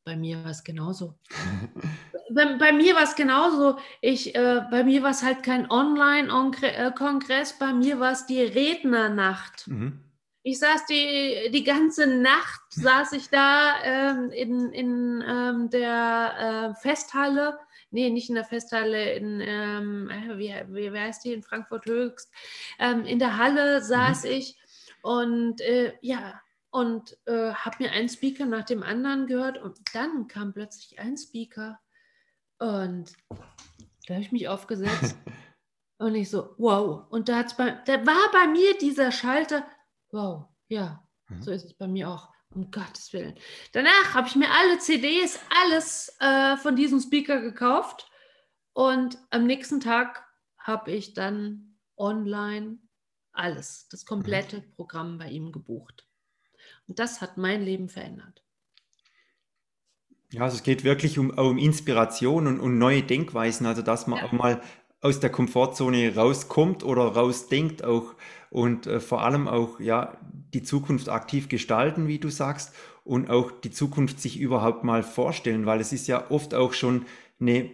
bei 0.05 0.15
mir 0.15 0.45
war 0.45 0.53
es 0.53 0.63
genauso. 0.63 1.19
bei, 2.31 2.57
bei, 2.57 2.73
mir 2.73 2.95
war 2.95 3.03
es 3.03 3.17
genauso. 3.17 3.79
Ich, 4.01 4.37
äh, 4.37 4.63
bei 4.71 4.85
mir 4.85 5.03
war 5.03 5.11
es 5.11 5.25
halt 5.25 5.43
kein 5.43 5.69
Online-Kongress, 5.69 7.59
bei 7.59 7.73
mir 7.73 7.99
war 7.99 8.13
es 8.13 8.27
die 8.27 8.43
Rednernacht. 8.43 9.67
Mhm. 9.67 10.06
Ich 10.47 10.61
saß 10.61 10.87
die, 10.87 11.51
die 11.51 11.65
ganze 11.65 12.07
Nacht, 12.07 12.61
saß 12.71 13.15
ich 13.15 13.31
da 13.31 13.83
ähm, 13.83 14.31
in, 14.31 14.71
in 14.71 15.25
ähm, 15.27 15.71
der 15.71 16.71
äh, 16.79 16.81
Festhalle, 16.81 17.59
nee, 17.91 18.11
nicht 18.11 18.29
in 18.29 18.37
der 18.37 18.45
Festhalle, 18.45 19.15
in, 19.15 19.41
ähm, 19.41 20.09
wie, 20.37 20.55
wie, 20.69 20.93
wie, 20.93 20.99
heißt 21.01 21.25
die, 21.25 21.33
in 21.33 21.43
Frankfurt 21.43 21.87
Höchst, 21.87 22.33
ähm, 22.79 23.05
in 23.07 23.19
der 23.19 23.39
Halle 23.39 23.83
saß 23.83 24.23
mhm. 24.23 24.31
ich 24.31 24.57
und 25.03 25.61
äh, 25.63 25.95
ja, 26.01 26.41
und 26.71 27.19
äh, 27.27 27.53
habe 27.53 27.83
mir 27.83 27.91
einen 27.91 28.09
Speaker 28.09 28.47
nach 28.47 28.67
dem 28.67 28.85
anderen 28.85 29.27
gehört 29.27 29.59
und 29.61 29.81
dann 29.95 30.29
kam 30.29 30.53
plötzlich 30.53 31.01
ein 31.01 31.17
Speaker 31.17 31.81
und 32.61 33.13
da 34.07 34.15
habe 34.15 34.23
ich 34.23 34.31
mich 34.31 34.47
aufgesetzt 34.47 35.17
und 35.99 36.15
ich 36.15 36.31
so, 36.31 36.55
wow. 36.57 37.03
Und 37.11 37.29
da, 37.29 37.39
hat's 37.39 37.57
bei, 37.57 37.73
da 37.85 38.07
war 38.07 38.31
bei 38.31 38.47
mir 38.47 38.79
dieser 38.79 39.11
Schalter, 39.11 39.67
wow, 40.11 40.47
ja, 40.69 41.07
mhm. 41.29 41.43
so 41.43 41.51
ist 41.51 41.65
es 41.65 41.75
bei 41.75 41.87
mir 41.89 42.09
auch. 42.11 42.29
Um 42.55 42.71
Gottes 42.71 43.13
Willen. 43.13 43.35
Danach 43.73 44.15
habe 44.15 44.29
ich 44.29 44.37
mir 44.37 44.49
alle 44.51 44.79
CDs, 44.79 45.39
alles 45.63 46.17
äh, 46.21 46.57
von 46.57 46.77
diesem 46.77 47.01
Speaker 47.01 47.41
gekauft 47.41 48.09
und 48.73 49.19
am 49.31 49.47
nächsten 49.47 49.81
Tag 49.81 50.25
habe 50.59 50.93
ich 50.93 51.13
dann 51.13 51.79
online 51.97 52.79
alles, 53.33 53.89
das 53.91 54.05
komplette 54.05 54.59
mhm. 54.59 54.71
Programm 54.77 55.19
bei 55.19 55.29
ihm 55.29 55.53
gebucht. 55.53 56.07
Und 56.89 56.99
das 56.99 57.21
hat 57.21 57.37
mein 57.37 57.63
Leben 57.63 57.89
verändert. 57.89 58.43
Ja, 60.33 60.43
also 60.43 60.57
es 60.57 60.63
geht 60.63 60.85
wirklich 60.85 61.19
um, 61.19 61.31
um 61.31 61.59
Inspiration 61.59 62.47
und, 62.47 62.61
um 62.61 62.79
neue 62.79 63.03
Denkweisen, 63.03 63.67
also 63.67 63.83
dass 63.83 64.07
man 64.07 64.19
ja. 64.19 64.27
auch 64.27 64.33
mal 64.33 64.61
aus 65.01 65.21
der 65.21 65.31
Komfortzone 65.31 66.15
rauskommt 66.15 66.83
oder 66.83 67.03
rausdenkt 67.03 67.85
auch 67.85 68.15
und 68.51 68.87
äh, 68.87 69.01
vor 69.01 69.23
allem 69.23 69.49
auch 69.49 69.81
ja 69.81 70.17
die 70.55 70.63
Zukunft 70.63 71.09
aktiv 71.09 71.49
gestalten, 71.49 72.09
wie 72.09 72.19
du 72.19 72.31
sagst, 72.31 72.73
und 73.05 73.31
auch 73.31 73.53
die 73.53 73.71
Zukunft 73.71 74.21
sich 74.21 74.41
überhaupt 74.41 74.83
mal 74.83 75.05
vorstellen, 75.05 75.65
weil 75.65 75.81
es 75.81 75.93
ist 75.93 76.09
ja 76.09 76.29
oft 76.31 76.55
auch 76.55 76.73
schon 76.73 77.07
eine 77.41 77.71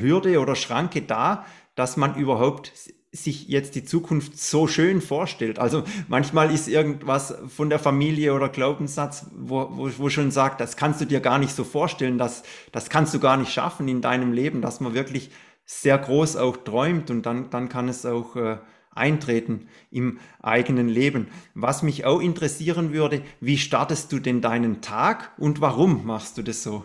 Hürde 0.00 0.40
oder 0.40 0.56
Schranke 0.56 1.02
da, 1.02 1.44
dass 1.76 1.96
man 1.96 2.16
überhaupt 2.16 2.72
sich 3.12 3.46
jetzt 3.46 3.76
die 3.76 3.84
Zukunft 3.84 4.36
so 4.36 4.66
schön 4.66 5.00
vorstellt. 5.00 5.60
Also 5.60 5.84
manchmal 6.08 6.52
ist 6.52 6.66
irgendwas 6.66 7.36
von 7.46 7.70
der 7.70 7.78
Familie 7.78 8.34
oder 8.34 8.48
Glaubenssatz, 8.48 9.26
wo, 9.36 9.68
wo, 9.70 9.88
wo 9.98 10.08
schon 10.08 10.32
sagt, 10.32 10.60
das 10.60 10.76
kannst 10.76 11.00
du 11.00 11.04
dir 11.04 11.20
gar 11.20 11.38
nicht 11.38 11.54
so 11.54 11.62
vorstellen, 11.62 12.18
das, 12.18 12.42
das 12.72 12.90
kannst 12.90 13.14
du 13.14 13.20
gar 13.20 13.36
nicht 13.36 13.52
schaffen 13.52 13.86
in 13.86 14.00
deinem 14.00 14.32
Leben, 14.32 14.60
dass 14.60 14.80
man 14.80 14.94
wirklich 14.94 15.30
sehr 15.64 15.98
groß 15.98 16.36
auch 16.36 16.56
träumt 16.58 17.10
und 17.10 17.26
dann, 17.26 17.50
dann 17.50 17.68
kann 17.68 17.88
es 17.88 18.04
auch 18.04 18.36
äh, 18.36 18.58
eintreten 18.90 19.68
im 19.90 20.18
eigenen 20.40 20.88
Leben. 20.88 21.28
Was 21.54 21.82
mich 21.82 22.04
auch 22.04 22.20
interessieren 22.20 22.92
würde, 22.92 23.22
wie 23.40 23.58
startest 23.58 24.12
du 24.12 24.18
denn 24.18 24.40
deinen 24.40 24.80
Tag 24.82 25.32
und 25.38 25.60
warum 25.60 26.06
machst 26.06 26.38
du 26.38 26.42
das 26.42 26.62
so? 26.62 26.84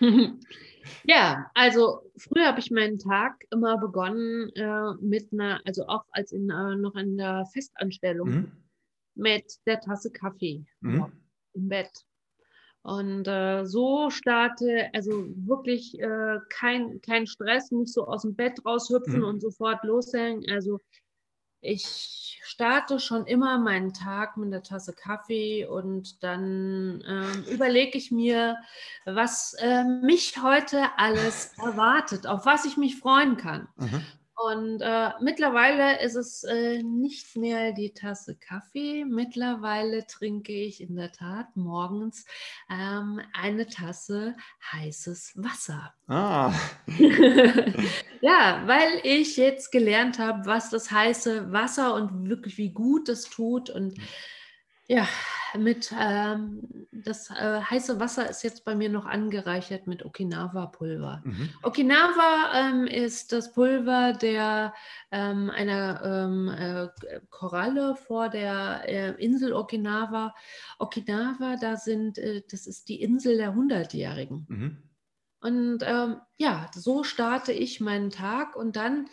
Ja, 1.04 1.50
also 1.54 2.02
früher 2.16 2.46
habe 2.46 2.60
ich 2.60 2.70
meinen 2.70 2.98
Tag 2.98 3.44
immer 3.50 3.78
begonnen 3.78 4.50
äh, 4.54 4.94
mit 5.00 5.32
einer, 5.32 5.60
also 5.64 5.86
auch 5.86 6.04
als 6.10 6.32
in, 6.32 6.50
äh, 6.50 6.76
noch 6.76 6.94
in 6.94 7.16
der 7.16 7.44
Festanstellung, 7.52 8.28
mhm. 8.28 8.52
mit 9.14 9.44
der 9.66 9.80
Tasse 9.80 10.10
Kaffee 10.10 10.64
mhm. 10.80 11.12
im 11.54 11.68
Bett. 11.68 11.90
Und 12.86 13.26
äh, 13.26 13.64
so 13.64 14.10
starte, 14.10 14.90
also 14.94 15.10
wirklich 15.34 15.98
äh, 15.98 16.38
kein, 16.50 17.00
kein 17.00 17.26
Stress, 17.26 17.72
nicht 17.72 17.92
so 17.92 18.06
aus 18.06 18.22
dem 18.22 18.36
Bett 18.36 18.64
raushüpfen 18.64 19.18
mhm. 19.18 19.24
und 19.24 19.40
sofort 19.40 19.82
loshängen. 19.82 20.48
Also 20.48 20.78
ich 21.60 22.40
starte 22.44 23.00
schon 23.00 23.26
immer 23.26 23.58
meinen 23.58 23.92
Tag 23.92 24.36
mit 24.36 24.52
einer 24.52 24.62
Tasse 24.62 24.92
Kaffee 24.92 25.66
und 25.66 26.22
dann 26.22 27.00
äh, 27.00 27.52
überlege 27.52 27.98
ich 27.98 28.12
mir, 28.12 28.56
was 29.04 29.54
äh, 29.58 29.82
mich 29.82 30.40
heute 30.40 30.80
alles 30.96 31.54
erwartet, 31.58 32.28
auf 32.28 32.46
was 32.46 32.66
ich 32.66 32.76
mich 32.76 33.00
freuen 33.00 33.36
kann. 33.36 33.66
Mhm. 33.78 34.02
Und 34.38 34.82
äh, 34.82 35.10
mittlerweile 35.20 36.02
ist 36.02 36.14
es 36.14 36.44
äh, 36.44 36.82
nicht 36.82 37.36
mehr 37.36 37.72
die 37.72 37.94
Tasse 37.94 38.36
Kaffee. 38.36 39.06
Mittlerweile 39.06 40.06
trinke 40.06 40.52
ich 40.52 40.82
in 40.82 40.94
der 40.94 41.10
Tat 41.10 41.56
morgens 41.56 42.26
ähm, 42.70 43.22
eine 43.32 43.66
Tasse 43.66 44.36
heißes 44.72 45.32
Wasser. 45.36 45.94
Ah. 46.06 46.52
ja, 48.20 48.62
weil 48.66 49.00
ich 49.04 49.38
jetzt 49.38 49.72
gelernt 49.72 50.18
habe, 50.18 50.44
was 50.44 50.68
das 50.68 50.90
heiße 50.90 51.50
Wasser 51.50 51.94
und 51.94 52.28
wirklich 52.28 52.58
wie 52.58 52.72
gut 52.72 53.08
es 53.08 53.30
tut. 53.30 53.70
Und 53.70 53.94
ja, 54.88 55.08
mit 55.56 55.92
ähm, 55.98 56.86
das 56.92 57.30
äh, 57.30 57.60
heiße 57.60 57.98
Wasser 58.00 58.28
ist 58.28 58.42
jetzt 58.42 58.64
bei 58.64 58.74
mir 58.74 58.88
noch 58.88 59.06
angereichert 59.06 59.86
mit 59.86 60.04
Okinawa-Pulver. 60.04 61.22
Mhm. 61.24 61.50
Okinawa 61.62 62.52
ähm, 62.54 62.86
ist 62.86 63.32
das 63.32 63.52
Pulver 63.52 64.12
der 64.12 64.74
ähm, 65.10 65.50
einer 65.50 66.02
ähm, 66.04 66.48
äh, 66.48 67.20
Koralle 67.30 67.96
vor 67.96 68.28
der 68.28 68.82
äh, 68.86 69.10
Insel 69.22 69.52
Okinawa. 69.52 70.34
Okinawa, 70.78 71.56
da 71.60 71.76
sind, 71.76 72.18
äh, 72.18 72.42
das 72.50 72.66
ist 72.66 72.88
die 72.88 73.00
Insel 73.00 73.36
der 73.36 73.54
Hundertjährigen. 73.54 74.46
Mhm. 74.48 74.82
Und 75.40 75.78
ähm, 75.82 76.20
ja, 76.38 76.70
so 76.74 77.04
starte 77.04 77.52
ich 77.52 77.80
meinen 77.80 78.10
Tag 78.10 78.56
und 78.56 78.76
dann 78.76 79.08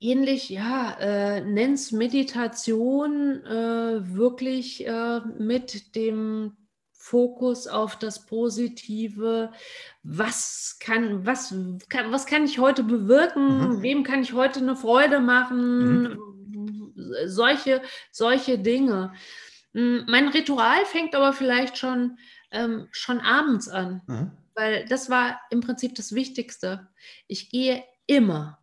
ähnlich, 0.00 0.48
ja, 0.48 0.96
äh, 0.98 1.40
nenn's 1.42 1.92
Meditation, 1.92 3.44
äh, 3.44 4.14
wirklich 4.14 4.86
äh, 4.86 5.20
mit 5.38 5.94
dem 5.94 6.56
Fokus 6.92 7.66
auf 7.66 7.98
das 7.98 8.26
Positive. 8.26 9.52
Was 10.02 10.78
kann, 10.80 11.26
was 11.26 11.54
kann, 11.88 12.12
was 12.12 12.26
kann 12.26 12.44
ich 12.44 12.58
heute 12.58 12.82
bewirken? 12.82 13.76
Mhm. 13.76 13.82
Wem 13.82 14.02
kann 14.04 14.22
ich 14.22 14.32
heute 14.32 14.60
eine 14.60 14.76
Freude 14.76 15.20
machen? 15.20 16.02
Mhm. 16.02 16.92
Solche, 17.26 17.82
solche 18.10 18.58
Dinge. 18.58 19.12
Hm, 19.72 20.04
mein 20.08 20.28
Ritual 20.28 20.84
fängt 20.84 21.14
aber 21.14 21.32
vielleicht 21.32 21.78
schon, 21.78 22.18
ähm, 22.50 22.88
schon 22.90 23.20
abends 23.20 23.68
an, 23.68 24.02
mhm. 24.06 24.30
weil 24.54 24.84
das 24.86 25.10
war 25.10 25.40
im 25.50 25.60
Prinzip 25.60 25.94
das 25.94 26.14
Wichtigste. 26.14 26.88
Ich 27.26 27.50
gehe 27.50 27.82
immer 28.06 28.59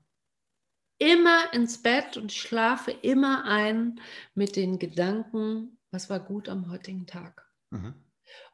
immer 1.00 1.54
ins 1.54 1.82
Bett 1.82 2.18
und 2.18 2.32
schlafe 2.32 2.92
immer 2.92 3.46
ein 3.46 4.00
mit 4.34 4.56
den 4.56 4.80
Gedanken, 4.80 5.78
was 5.92 6.10
war 6.10 6.20
gut 6.20 6.50
am 6.50 6.70
heutigen 6.72 7.06
Tag. 7.06 7.48
Mhm. 7.70 7.94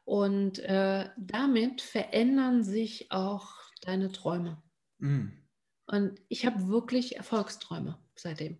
Und 0.04 0.58
äh, 0.60 1.08
damit 1.16 1.80
verändern 1.80 2.62
sich 2.62 3.10
auch 3.10 3.48
deine 3.82 4.12
Träume. 4.12 4.62
Mhm. 4.98 5.32
Und 5.86 6.20
ich 6.28 6.46
habe 6.46 6.68
wirklich 6.68 7.16
Erfolgsträume 7.16 7.98
seitdem. 8.14 8.58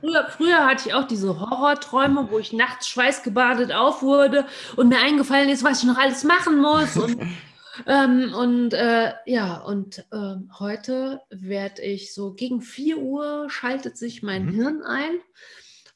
Früher, 0.00 0.28
früher, 0.28 0.66
hatte 0.66 0.88
ich 0.88 0.94
auch 0.94 1.06
diese 1.06 1.40
Horrorträume, 1.40 2.30
wo 2.30 2.38
ich 2.38 2.52
nachts 2.52 2.88
schweißgebadet 2.88 3.72
auf 3.72 4.02
wurde 4.02 4.46
und 4.76 4.88
mir 4.88 5.00
eingefallen 5.00 5.48
ist, 5.48 5.64
was 5.64 5.80
ich 5.82 5.88
noch 5.88 5.96
alles 5.96 6.22
machen 6.24 6.60
muss. 6.60 6.96
Und 6.96 7.18
Ähm, 7.86 8.34
und 8.34 8.72
äh, 8.74 9.12
ja, 9.26 9.58
und 9.58 10.04
äh, 10.10 10.34
heute 10.58 11.20
werde 11.30 11.82
ich 11.82 12.14
so 12.14 12.34
gegen 12.34 12.60
4 12.60 12.98
Uhr 12.98 13.50
schaltet 13.50 13.96
sich 13.96 14.22
mein 14.22 14.46
mhm. 14.46 14.50
Hirn 14.54 14.82
ein 14.82 15.20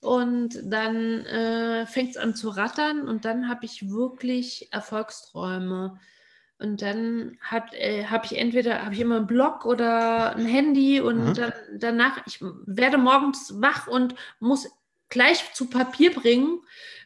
und 0.00 0.60
dann 0.64 1.24
äh, 1.26 1.86
fängt 1.86 2.10
es 2.10 2.16
an 2.16 2.34
zu 2.34 2.50
rattern 2.50 3.08
und 3.08 3.24
dann 3.24 3.48
habe 3.48 3.64
ich 3.64 3.88
wirklich 3.88 4.68
Erfolgsträume. 4.72 5.98
Und 6.58 6.82
dann 6.82 7.38
äh, 7.72 8.04
habe 8.04 8.26
ich 8.26 8.36
entweder 8.36 8.84
habe 8.84 8.94
ich 8.94 9.00
immer 9.00 9.16
einen 9.16 9.26
Blog 9.26 9.64
oder 9.64 10.36
ein 10.36 10.46
Handy 10.46 11.00
und 11.00 11.24
mhm. 11.24 11.34
dann, 11.34 11.52
danach, 11.76 12.20
ich 12.26 12.38
werde 12.40 12.98
morgens 12.98 13.60
wach 13.60 13.86
und 13.86 14.14
muss 14.40 14.68
gleich 15.08 15.52
zu 15.54 15.68
Papier 15.68 16.12
bringen, 16.12 16.60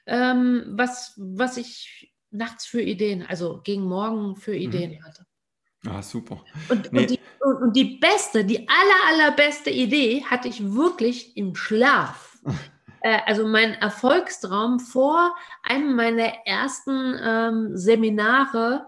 ähm, 0.07 0.65
was, 0.69 1.15
was 1.17 1.57
ich 1.59 2.15
nachts 2.37 2.67
für 2.67 2.81
Ideen, 2.81 3.25
also 3.27 3.61
gegen 3.63 3.85
morgen 3.85 4.37
für 4.37 4.53
mhm. 4.53 4.57
Ideen 4.57 4.91
mhm. 4.93 5.05
hatte. 5.05 5.27
Ah, 5.87 6.03
super. 6.03 6.43
Und, 6.69 6.93
nee. 6.93 7.01
und, 7.01 7.11
die, 7.11 7.21
und, 7.41 7.63
und, 7.63 7.77
die 7.77 7.99
beste, 7.99 8.45
die 8.45 8.69
aller, 8.69 9.25
allerbeste 9.25 9.71
Idee 9.71 10.25
hatte 10.25 10.49
ich 10.49 10.75
wirklich 10.75 11.37
im 11.37 11.55
Schlaf. 11.55 12.39
äh, 13.03 13.19
also 13.27 13.47
mein 13.47 13.75
Erfolgstraum 13.75 14.81
vor 14.81 15.35
einem 15.63 15.95
meiner 15.95 16.33
ersten 16.45 17.15
ähm, 17.23 17.77
Seminare 17.77 18.87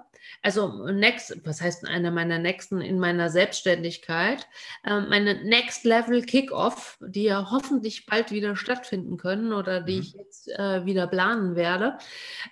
also 0.48 0.90
next, 0.90 1.44
was 1.44 1.60
heißt 1.60 1.86
einer 1.86 2.10
meiner 2.10 2.38
nächsten 2.38 2.80
in 2.80 2.98
meiner 2.98 3.28
Selbstständigkeit, 3.28 4.48
äh, 4.82 4.98
meine 5.00 5.44
Next 5.44 5.84
Level 5.84 6.22
Kickoff, 6.22 6.96
die 7.02 7.24
ja 7.24 7.50
hoffentlich 7.50 8.06
bald 8.06 8.30
wieder 8.30 8.56
stattfinden 8.56 9.18
können 9.18 9.52
oder 9.52 9.82
die 9.82 9.96
mhm. 9.96 10.00
ich 10.00 10.12
jetzt 10.14 10.48
äh, 10.48 10.86
wieder 10.86 11.06
planen 11.06 11.54
werde. 11.54 11.98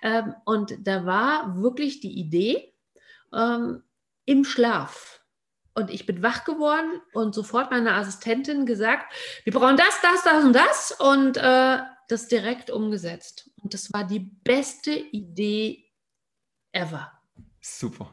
Ähm, 0.03 0.35
und 0.45 0.75
da 0.79 1.07
war 1.07 1.59
wirklich 1.59 1.99
die 1.99 2.19
Idee 2.19 2.71
ähm, 3.33 3.81
im 4.25 4.43
Schlaf. 4.45 5.23
Und 5.73 5.89
ich 5.89 6.05
bin 6.05 6.21
wach 6.21 6.43
geworden 6.43 7.01
und 7.13 7.33
sofort 7.33 7.71
meiner 7.71 7.95
Assistentin 7.95 8.67
gesagt, 8.67 9.11
wir 9.43 9.53
brauchen 9.53 9.77
das, 9.77 9.99
das, 10.03 10.23
das 10.23 10.43
und 10.43 10.53
das 10.53 10.91
und 10.91 11.37
äh, 11.37 11.79
das 12.09 12.27
direkt 12.27 12.69
umgesetzt. 12.69 13.49
Und 13.63 13.73
das 13.73 13.91
war 13.91 14.03
die 14.03 14.19
beste 14.19 14.91
Idee 14.91 15.89
ever. 16.71 17.16
Super. 17.75 18.09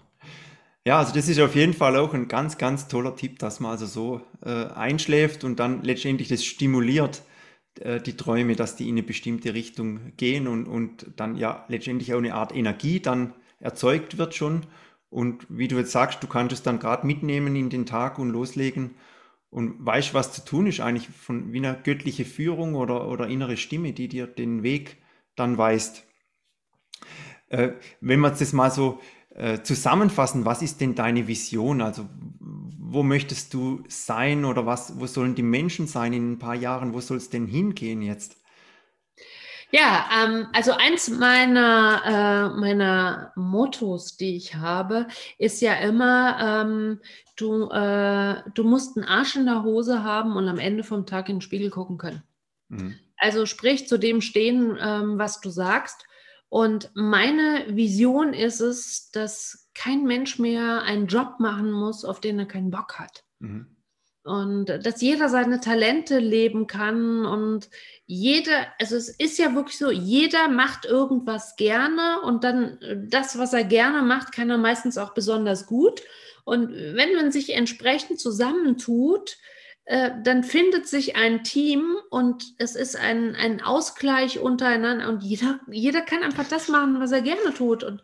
Ja, 0.85 0.99
also 0.99 1.15
das 1.15 1.29
ist 1.29 1.41
auf 1.41 1.55
jeden 1.55 1.73
Fall 1.73 1.97
auch 1.97 2.13
ein 2.13 2.29
ganz, 2.29 2.59
ganz 2.59 2.89
toller 2.89 3.17
Tipp, 3.17 3.39
dass 3.39 3.61
man 3.61 3.71
also 3.71 3.87
so 3.87 4.21
äh, 4.45 4.67
einschläft 4.67 5.45
und 5.45 5.59
dann 5.59 5.83
letztendlich 5.83 6.29
das 6.29 6.45
stimuliert, 6.45 7.23
äh, 7.81 8.01
die 8.01 8.17
Träume, 8.17 8.57
dass 8.57 8.77
die 8.77 8.89
in 8.89 8.97
eine 8.97 9.03
bestimmte 9.03 9.55
Richtung 9.55 10.15
gehen 10.17 10.47
und, 10.47 10.67
und 10.67 11.07
dann 11.17 11.37
ja 11.37 11.65
letztendlich 11.69 12.13
auch 12.13 12.19
eine 12.19 12.35
Art 12.35 12.55
Energie 12.55 13.01
dann 13.01 13.33
erzeugt 13.61 14.19
wird 14.19 14.35
schon. 14.35 14.67
Und 15.09 15.47
wie 15.49 15.69
du 15.69 15.77
jetzt 15.79 15.93
sagst, 15.93 16.23
du 16.23 16.27
kannst 16.27 16.53
es 16.53 16.63
dann 16.63 16.81
gerade 16.81 17.07
mitnehmen 17.07 17.57
in 17.57 17.71
den 17.71 17.87
Tag 17.87 18.19
und 18.19 18.31
loslegen 18.31 18.97
und 19.51 19.87
weißt, 19.87 20.13
was 20.13 20.33
zu 20.33 20.45
tun 20.45 20.67
ist, 20.67 20.81
eigentlich 20.81 21.09
von 21.09 21.53
wie 21.53 21.59
eine 21.59 21.81
göttliche 21.83 22.25
Führung 22.25 22.75
oder, 22.75 23.09
oder 23.09 23.29
innere 23.29 23.57
Stimme, 23.57 23.93
die 23.93 24.09
dir 24.09 24.27
den 24.27 24.65
Weg 24.65 24.99
dann 25.37 25.57
weist. 25.57 26.05
Äh, 27.49 27.73
wenn 28.01 28.21
man 28.21 28.37
das 28.37 28.53
mal 28.53 28.71
so 28.71 29.01
äh, 29.35 29.63
zusammenfassen, 29.63 30.45
was 30.45 30.63
ist 30.63 30.81
denn 30.81 30.95
deine 30.95 31.27
Vision? 31.27 31.81
Also 31.83 32.09
wo 32.41 33.03
möchtest 33.03 33.53
du 33.53 33.83
sein 33.89 34.45
oder 34.45 34.67
was, 34.67 35.01
wo 35.01 35.07
sollen 35.07 35.35
die 35.35 35.43
Menschen 35.43 35.89
sein 35.89 36.13
in 36.13 36.33
ein 36.33 36.39
paar 36.39 36.55
Jahren? 36.55 36.95
Wo 36.95 37.01
soll 37.01 37.17
es 37.17 37.31
denn 37.31 37.47
hingehen 37.47 38.03
jetzt? 38.03 38.37
Ja, 39.73 40.09
ähm, 40.23 40.47
also 40.53 40.71
eins 40.73 41.09
meiner, 41.09 42.03
äh, 42.55 42.61
meiner 42.61 43.33
Mottos, 43.35 44.17
die 44.17 44.37
ich 44.37 44.55
habe, 44.55 45.09
ist 45.39 45.61
ja 45.61 45.75
immer, 45.75 46.39
ähm, 46.41 47.01
du, 47.35 47.69
äh, 47.71 48.37
du 48.55 48.63
musst 48.63 48.97
einen 48.97 49.05
Arsch 49.05 49.35
in 49.35 49.47
der 49.47 49.65
Hose 49.65 50.05
haben 50.05 50.37
und 50.37 50.47
am 50.47 50.61
Ende 50.61 50.85
vom 50.85 51.07
Tag 51.07 51.29
in 51.29 51.37
den 51.37 51.41
Spiegel 51.41 51.71
gucken 51.71 51.99
können. 51.99 52.23
Mhm. 52.69 52.95
Also 53.17 53.47
sprich 53.47 53.89
zu 53.89 53.99
dem 53.99 54.21
stehen, 54.21 54.79
ähm, 54.81 55.19
was 55.19 55.41
du 55.41 55.51
sagst 55.51 56.07
und 56.49 56.91
meine 56.95 57.65
Vision 57.69 58.33
ist 58.33 58.61
es, 58.61 59.11
dass 59.11 59.69
kein 59.75 60.05
Mensch 60.05 60.39
mehr 60.39 60.83
einen 60.83 61.07
Job 61.07 61.41
machen 61.41 61.73
muss, 61.73 62.05
auf 62.05 62.21
den 62.21 62.39
er 62.39 62.47
keinen 62.47 62.71
Bock 62.71 62.99
hat. 62.99 63.25
Mhm. 63.41 63.75
Und 64.23 64.67
dass 64.67 65.03
jeder 65.03 65.29
seine 65.29 65.61
Talente 65.61 66.19
leben 66.19 66.67
kann 66.67 67.27
und 67.27 67.69
jeder, 68.07 68.69
also 68.81 68.97
es 68.97 69.11
ist 69.11 69.39
ja 69.39 69.55
wirklich 69.55 69.77
so, 69.77 69.91
jeder 69.91 70.49
macht 70.49 70.87
irgendwas 70.87 71.57
gerne 71.57 72.23
und 72.23 72.43
dann 72.43 72.79
das, 73.11 73.39
was 73.39 73.53
er 73.53 73.65
gerne 73.65 74.01
macht, 74.01 74.33
kann 74.33 74.49
er 74.49 74.57
meistens 74.57 74.97
auch 74.97 75.13
besonders 75.13 75.67
gut. 75.67 76.03
Und 76.45 76.71
wenn 76.73 77.15
man 77.17 77.33
sich 77.33 77.53
entsprechend 77.53 78.19
zusammentut, 78.19 79.37
äh, 79.87 80.11
dann 80.23 80.45
findet 80.45 80.89
sich 80.89 81.17
ein 81.17 81.45
Team 81.45 81.97
und 82.11 82.55
es 82.59 82.75
ist 82.75 82.97
ein, 82.97 83.35
ein 83.35 83.63
Ausgleich 83.63 84.39
untereinander 84.39 85.09
und 85.09 85.23
jeder, 85.23 85.61
jeder 85.71 86.01
kann 86.01 86.23
einfach 86.23 86.49
das 86.49 86.69
machen, 86.69 87.01
was 87.01 87.13
er 87.13 87.21
gerne 87.21 87.53
tut. 87.55 87.85
Und 87.85 88.03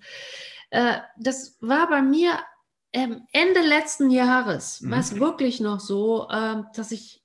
äh, 0.70 0.98
das 1.18 1.56
war 1.60 1.88
bei 1.88 2.02
mir 2.02 2.38
ähm, 2.92 3.26
Ende 3.32 3.60
letzten 3.60 4.10
Jahres, 4.10 4.80
mhm. 4.80 4.90
war 4.90 4.98
es 4.98 5.18
wirklich 5.18 5.60
noch 5.60 5.80
so, 5.80 6.28
äh, 6.28 6.62
dass 6.74 6.92
ich 6.92 7.19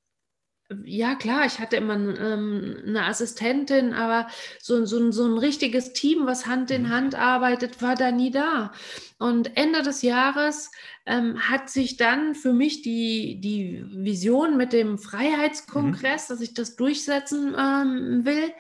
ja, 0.84 1.13
klar, 1.13 1.45
ich 1.45 1.60
hatte 1.60 1.75
immer 1.75 1.93
ähm, 1.95 2.78
eine 2.88 3.06
Assistentin, 3.06 3.93
aber 3.93 4.28
so, 4.60 4.84
so, 4.86 5.12
so 5.12 5.25
ein 5.25 5.38
richtiges 5.38 5.93
Team, 5.93 6.25
was 6.25 6.47
Hand 6.47 6.71
in 6.71 6.84
mhm. 6.84 6.89
Hand 6.89 7.15
arbeitet, 7.15 7.82
war 7.84 7.95
da 7.95 8.12
nie 8.12 8.32
da. 8.32 8.71
Und 9.19 9.56
Ende 9.58 9.84
des 9.84 10.01
Jahres 10.01 10.71
ähm, 11.06 11.39
hat 11.39 11.69
sich 11.69 11.97
dann 11.97 12.34
für 12.34 12.51
mich 12.51 12.82
die, 12.82 13.39
die 13.39 13.86
Vision 13.89 14.58
mit 14.58 14.73
dem 14.73 14.97
Freiheitskongress, 14.97 16.30
mhm. 16.30 16.34
dass 16.34 16.41
ich 16.41 16.54
das 16.56 16.75
durchsetzen 16.75 17.56
ähm, 17.58 18.25
will. 18.25 18.51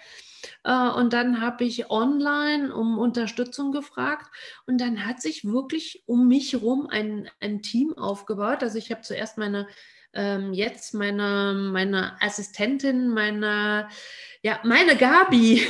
Äh, 0.63 0.89
und 0.89 1.11
dann 1.11 1.41
habe 1.41 1.63
ich 1.63 1.89
online 1.89 2.73
um 2.73 2.99
Unterstützung 2.99 3.71
gefragt 3.71 4.27
und 4.67 4.79
dann 4.79 5.07
hat 5.07 5.21
sich 5.21 5.43
wirklich 5.43 6.03
um 6.05 6.27
mich 6.27 6.53
herum 6.53 6.87
ein, 6.87 7.29
ein 7.39 7.63
Team 7.63 7.97
aufgebaut. 7.97 8.61
Also 8.61 8.77
ich 8.77 8.91
habe 8.91 9.01
zuerst 9.01 9.39
meine 9.39 9.67
ähm, 10.15 10.53
jetzt 10.53 10.93
meine, 10.93 11.53
meine 11.71 12.19
Assistentin, 12.21 13.09
meine, 13.09 13.89
ja, 14.41 14.59
meine 14.63 14.95
Gabi, 14.95 15.61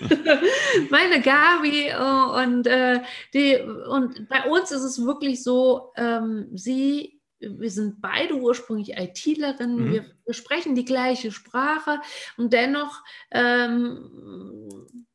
meine 0.90 1.20
Gabi 1.22 1.88
äh, 1.88 2.44
und, 2.44 2.66
äh, 2.66 3.00
die, 3.32 3.56
und 3.88 4.28
bei 4.28 4.44
uns 4.44 4.70
ist 4.70 4.82
es 4.82 5.04
wirklich 5.04 5.42
so, 5.42 5.92
ähm, 5.96 6.48
sie, 6.54 7.20
wir 7.40 7.70
sind 7.70 8.00
beide 8.00 8.34
ursprünglich 8.34 8.96
ITlerinnen, 8.96 9.88
mhm. 9.88 9.92
wir, 9.92 10.04
wir, 10.24 10.34
sprechen 10.34 10.74
die 10.74 10.84
gleiche 10.84 11.32
Sprache 11.32 12.00
und 12.36 12.52
dennoch 12.52 13.02
ähm, 13.30 15.05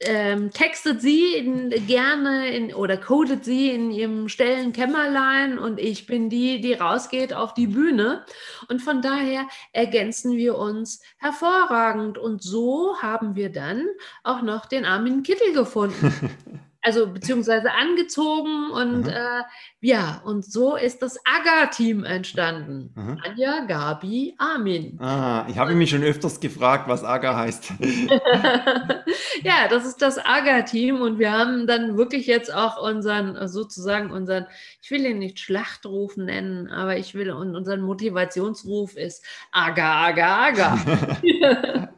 ähm, 0.00 0.50
textet 0.50 1.00
sie 1.00 1.34
in, 1.34 1.70
gerne 1.86 2.48
in, 2.48 2.74
oder 2.74 2.96
codet 2.96 3.44
sie 3.44 3.70
in 3.70 3.90
ihrem 3.90 4.28
stillen 4.28 4.72
Kämmerlein 4.72 5.58
und 5.58 5.78
ich 5.78 6.06
bin 6.06 6.28
die, 6.28 6.60
die 6.60 6.74
rausgeht 6.74 7.32
auf 7.32 7.54
die 7.54 7.68
Bühne. 7.68 8.24
Und 8.68 8.82
von 8.82 9.02
daher 9.02 9.46
ergänzen 9.72 10.36
wir 10.36 10.58
uns 10.58 11.00
hervorragend. 11.18 12.18
Und 12.18 12.42
so 12.42 12.96
haben 13.00 13.36
wir 13.36 13.50
dann 13.50 13.86
auch 14.22 14.42
noch 14.42 14.66
den 14.66 14.84
Armin 14.84 15.22
Kittel 15.22 15.52
gefunden. 15.52 16.30
also 16.84 17.06
beziehungsweise 17.06 17.72
angezogen 17.72 18.70
und 18.70 19.06
mhm. 19.06 19.08
äh, 19.08 19.42
ja, 19.80 20.20
und 20.24 20.44
so 20.44 20.76
ist 20.76 21.00
das 21.00 21.18
AGA-Team 21.24 22.04
entstanden. 22.04 22.92
Mhm. 22.94 23.18
Anja, 23.24 23.64
Gabi, 23.66 24.34
Armin. 24.36 25.00
Ah, 25.00 25.46
ich 25.48 25.56
habe 25.56 25.74
mich 25.74 25.90
schon 25.90 26.02
öfters 26.02 26.40
gefragt, 26.40 26.86
was 26.86 27.02
AGA 27.02 27.36
heißt. 27.36 27.72
ja, 29.42 29.66
das 29.70 29.86
ist 29.86 30.02
das 30.02 30.18
AGA-Team 30.18 31.00
und 31.00 31.18
wir 31.18 31.32
haben 31.32 31.66
dann 31.66 31.96
wirklich 31.96 32.26
jetzt 32.26 32.54
auch 32.54 32.76
unseren, 32.82 33.48
sozusagen 33.48 34.10
unseren, 34.10 34.46
ich 34.82 34.90
will 34.90 35.06
ihn 35.06 35.18
nicht 35.18 35.40
Schlachtruf 35.40 36.18
nennen, 36.18 36.68
aber 36.68 36.98
ich 36.98 37.14
will, 37.14 37.30
und 37.30 37.56
unseren 37.56 37.80
Motivationsruf 37.80 38.96
ist 38.96 39.24
AGA, 39.52 40.08
AGA, 40.08 40.44
AGA. 40.48 41.88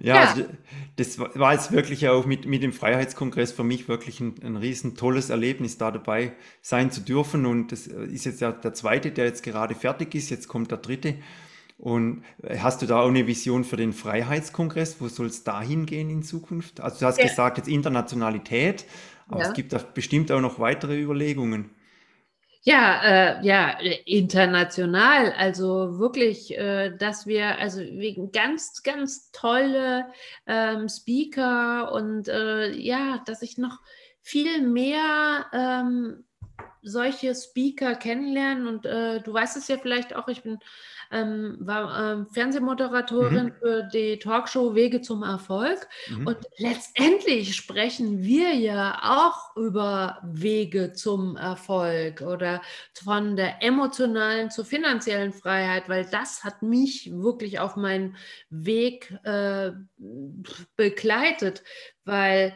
Ja, 0.00 0.14
ja. 0.16 0.30
Also, 0.30 0.44
das 0.96 1.18
war 1.18 1.52
jetzt 1.52 1.72
wirklich 1.72 2.08
auch 2.08 2.26
mit, 2.26 2.46
mit 2.46 2.62
dem 2.62 2.72
Freiheitskongress 2.72 3.52
für 3.52 3.64
mich 3.64 3.88
wirklich 3.88 4.20
ein, 4.20 4.34
ein 4.42 4.56
riesen 4.56 4.96
tolles 4.96 5.30
Erlebnis, 5.30 5.78
da 5.78 5.90
dabei 5.90 6.32
sein 6.62 6.90
zu 6.90 7.00
dürfen. 7.00 7.46
Und 7.46 7.72
das 7.72 7.86
ist 7.86 8.24
jetzt 8.24 8.40
ja 8.40 8.52
der 8.52 8.74
zweite, 8.74 9.10
der 9.10 9.24
jetzt 9.26 9.42
gerade 9.42 9.74
fertig 9.74 10.14
ist. 10.14 10.30
Jetzt 10.30 10.48
kommt 10.48 10.70
der 10.70 10.78
dritte. 10.78 11.16
Und 11.78 12.22
hast 12.58 12.82
du 12.82 12.86
da 12.86 13.00
auch 13.00 13.08
eine 13.08 13.26
Vision 13.26 13.64
für 13.64 13.76
den 13.76 13.92
Freiheitskongress? 13.92 15.00
Wo 15.00 15.08
soll 15.08 15.26
es 15.26 15.44
da 15.44 15.60
hingehen 15.60 16.08
in 16.08 16.22
Zukunft? 16.22 16.80
Also 16.80 17.00
du 17.00 17.06
hast 17.06 17.18
ja. 17.18 17.24
gesagt, 17.24 17.58
jetzt 17.58 17.68
Internationalität, 17.68 18.84
aber 19.28 19.40
ja. 19.40 19.48
es 19.48 19.54
gibt 19.54 19.72
da 19.72 19.78
bestimmt 19.78 20.30
auch 20.30 20.40
noch 20.40 20.58
weitere 20.58 21.00
Überlegungen. 21.00 21.70
Ja, 22.66 23.02
äh, 23.02 23.46
ja, 23.46 23.78
international. 24.06 25.32
Also 25.36 25.98
wirklich, 25.98 26.56
äh, 26.56 26.96
dass 26.96 27.26
wir, 27.26 27.58
also 27.58 27.80
wegen 27.80 28.32
ganz, 28.32 28.82
ganz 28.82 29.30
tolle 29.32 30.06
ähm, 30.46 30.88
Speaker 30.88 31.92
und 31.92 32.26
äh, 32.28 32.70
ja, 32.72 33.22
dass 33.26 33.42
ich 33.42 33.58
noch 33.58 33.80
viel 34.22 34.62
mehr 34.62 35.44
ähm, 35.52 36.24
solche 36.80 37.34
Speaker 37.34 37.96
kennenlernen. 37.96 38.66
Und 38.66 38.86
äh, 38.86 39.20
du 39.20 39.34
weißt 39.34 39.58
es 39.58 39.68
ja 39.68 39.76
vielleicht 39.76 40.16
auch, 40.16 40.28
ich 40.28 40.42
bin 40.42 40.58
ähm, 41.10 41.56
war 41.60 42.12
ähm, 42.12 42.26
Fernsehmoderatorin 42.30 43.46
mhm. 43.46 43.52
für 43.52 43.82
die 43.92 44.18
Talkshow 44.18 44.74
Wege 44.74 45.00
zum 45.00 45.22
Erfolg. 45.22 45.88
Mhm. 46.08 46.26
Und 46.26 46.38
letztendlich 46.58 47.54
sprechen 47.54 48.22
wir 48.22 48.54
ja 48.54 49.00
auch 49.02 49.56
über 49.56 50.18
Wege 50.24 50.92
zum 50.92 51.36
Erfolg 51.36 52.20
oder 52.20 52.62
von 53.02 53.36
der 53.36 53.62
emotionalen 53.62 54.50
zur 54.50 54.64
finanziellen 54.64 55.32
Freiheit, 55.32 55.88
weil 55.88 56.06
das 56.10 56.44
hat 56.44 56.62
mich 56.62 57.10
wirklich 57.12 57.58
auf 57.60 57.76
meinen 57.76 58.16
Weg 58.50 59.16
äh, 59.24 59.72
begleitet, 60.76 61.62
weil 62.04 62.54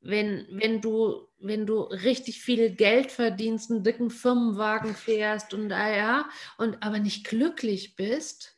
wenn, 0.00 0.46
wenn 0.50 0.80
du 0.80 1.28
wenn 1.40 1.66
du 1.66 1.82
richtig 1.82 2.40
viel 2.40 2.70
Geld 2.70 3.12
verdienst, 3.12 3.70
einen 3.70 3.84
dicken 3.84 4.10
Firmenwagen 4.10 4.94
fährst 4.94 5.54
und 5.54 5.72
ah 5.72 5.90
ja, 5.90 6.28
und 6.56 6.82
aber 6.82 6.98
nicht 6.98 7.26
glücklich 7.26 7.96
bist. 7.96 8.54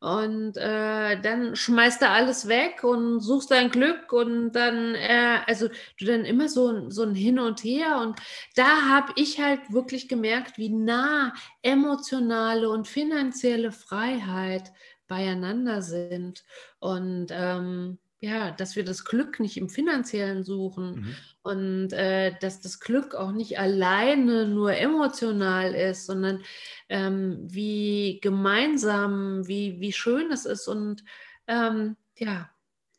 Und 0.00 0.56
äh, 0.56 1.20
dann 1.20 1.54
schmeißt 1.54 2.02
du 2.02 2.08
alles 2.08 2.48
weg 2.48 2.82
und 2.82 3.20
suchst 3.20 3.52
dein 3.52 3.70
Glück 3.70 4.12
und 4.12 4.50
dann, 4.50 4.96
äh, 4.96 5.38
also 5.46 5.68
du 5.96 6.06
dann 6.06 6.24
immer 6.24 6.48
so, 6.48 6.90
so 6.90 7.04
ein 7.04 7.14
Hin 7.14 7.38
und 7.38 7.62
Her. 7.62 7.98
Und 7.98 8.18
da 8.56 8.88
habe 8.88 9.12
ich 9.14 9.40
halt 9.40 9.60
wirklich 9.72 10.08
gemerkt, 10.08 10.58
wie 10.58 10.70
nah 10.70 11.32
emotionale 11.62 12.68
und 12.68 12.88
finanzielle 12.88 13.70
Freiheit 13.70 14.72
beieinander 15.06 15.82
sind. 15.82 16.42
Und 16.80 17.28
ähm, 17.30 17.98
ja, 18.22 18.52
dass 18.52 18.76
wir 18.76 18.84
das 18.84 19.04
Glück 19.04 19.40
nicht 19.40 19.56
im 19.56 19.68
finanziellen 19.68 20.44
suchen 20.44 20.94
mhm. 20.94 21.16
und 21.42 21.92
äh, 21.92 22.32
dass 22.40 22.60
das 22.60 22.78
Glück 22.78 23.16
auch 23.16 23.32
nicht 23.32 23.58
alleine 23.58 24.46
nur 24.46 24.74
emotional 24.74 25.74
ist, 25.74 26.06
sondern 26.06 26.40
ähm, 26.88 27.38
wie 27.42 28.20
gemeinsam, 28.22 29.48
wie, 29.48 29.80
wie 29.80 29.92
schön 29.92 30.30
es 30.30 30.46
ist 30.46 30.68
und 30.68 31.02
ähm, 31.48 31.96
ja, 32.16 32.48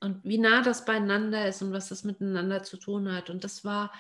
und 0.02 0.20
wie 0.26 0.40
nah 0.40 0.62
das 0.62 0.84
beieinander 0.84 1.48
ist 1.48 1.62
und 1.62 1.72
was 1.72 1.88
das 1.88 2.04
miteinander 2.04 2.62
zu 2.64 2.76
tun 2.76 3.10
hat. 3.10 3.30
Und 3.30 3.46
das 3.46 3.64
war 3.64 3.94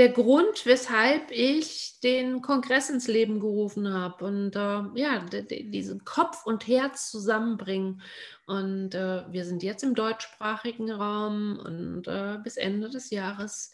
der 0.00 0.08
Grund, 0.08 0.64
weshalb 0.64 1.30
ich 1.30 2.00
den 2.02 2.40
Kongress 2.40 2.88
ins 2.88 3.06
Leben 3.06 3.38
gerufen 3.38 3.92
habe 3.92 4.24
und 4.24 4.56
äh, 4.56 4.98
ja, 4.98 5.22
diesen 5.50 6.06
Kopf 6.06 6.46
und 6.46 6.66
Herz 6.66 7.10
zusammenbringen. 7.10 8.00
Und 8.46 8.94
äh, 8.94 9.24
wir 9.30 9.44
sind 9.44 9.62
jetzt 9.62 9.82
im 9.84 9.94
deutschsprachigen 9.94 10.90
Raum 10.90 11.60
und 11.62 12.08
äh, 12.08 12.38
bis 12.42 12.56
Ende 12.56 12.88
des 12.88 13.10
Jahres 13.10 13.72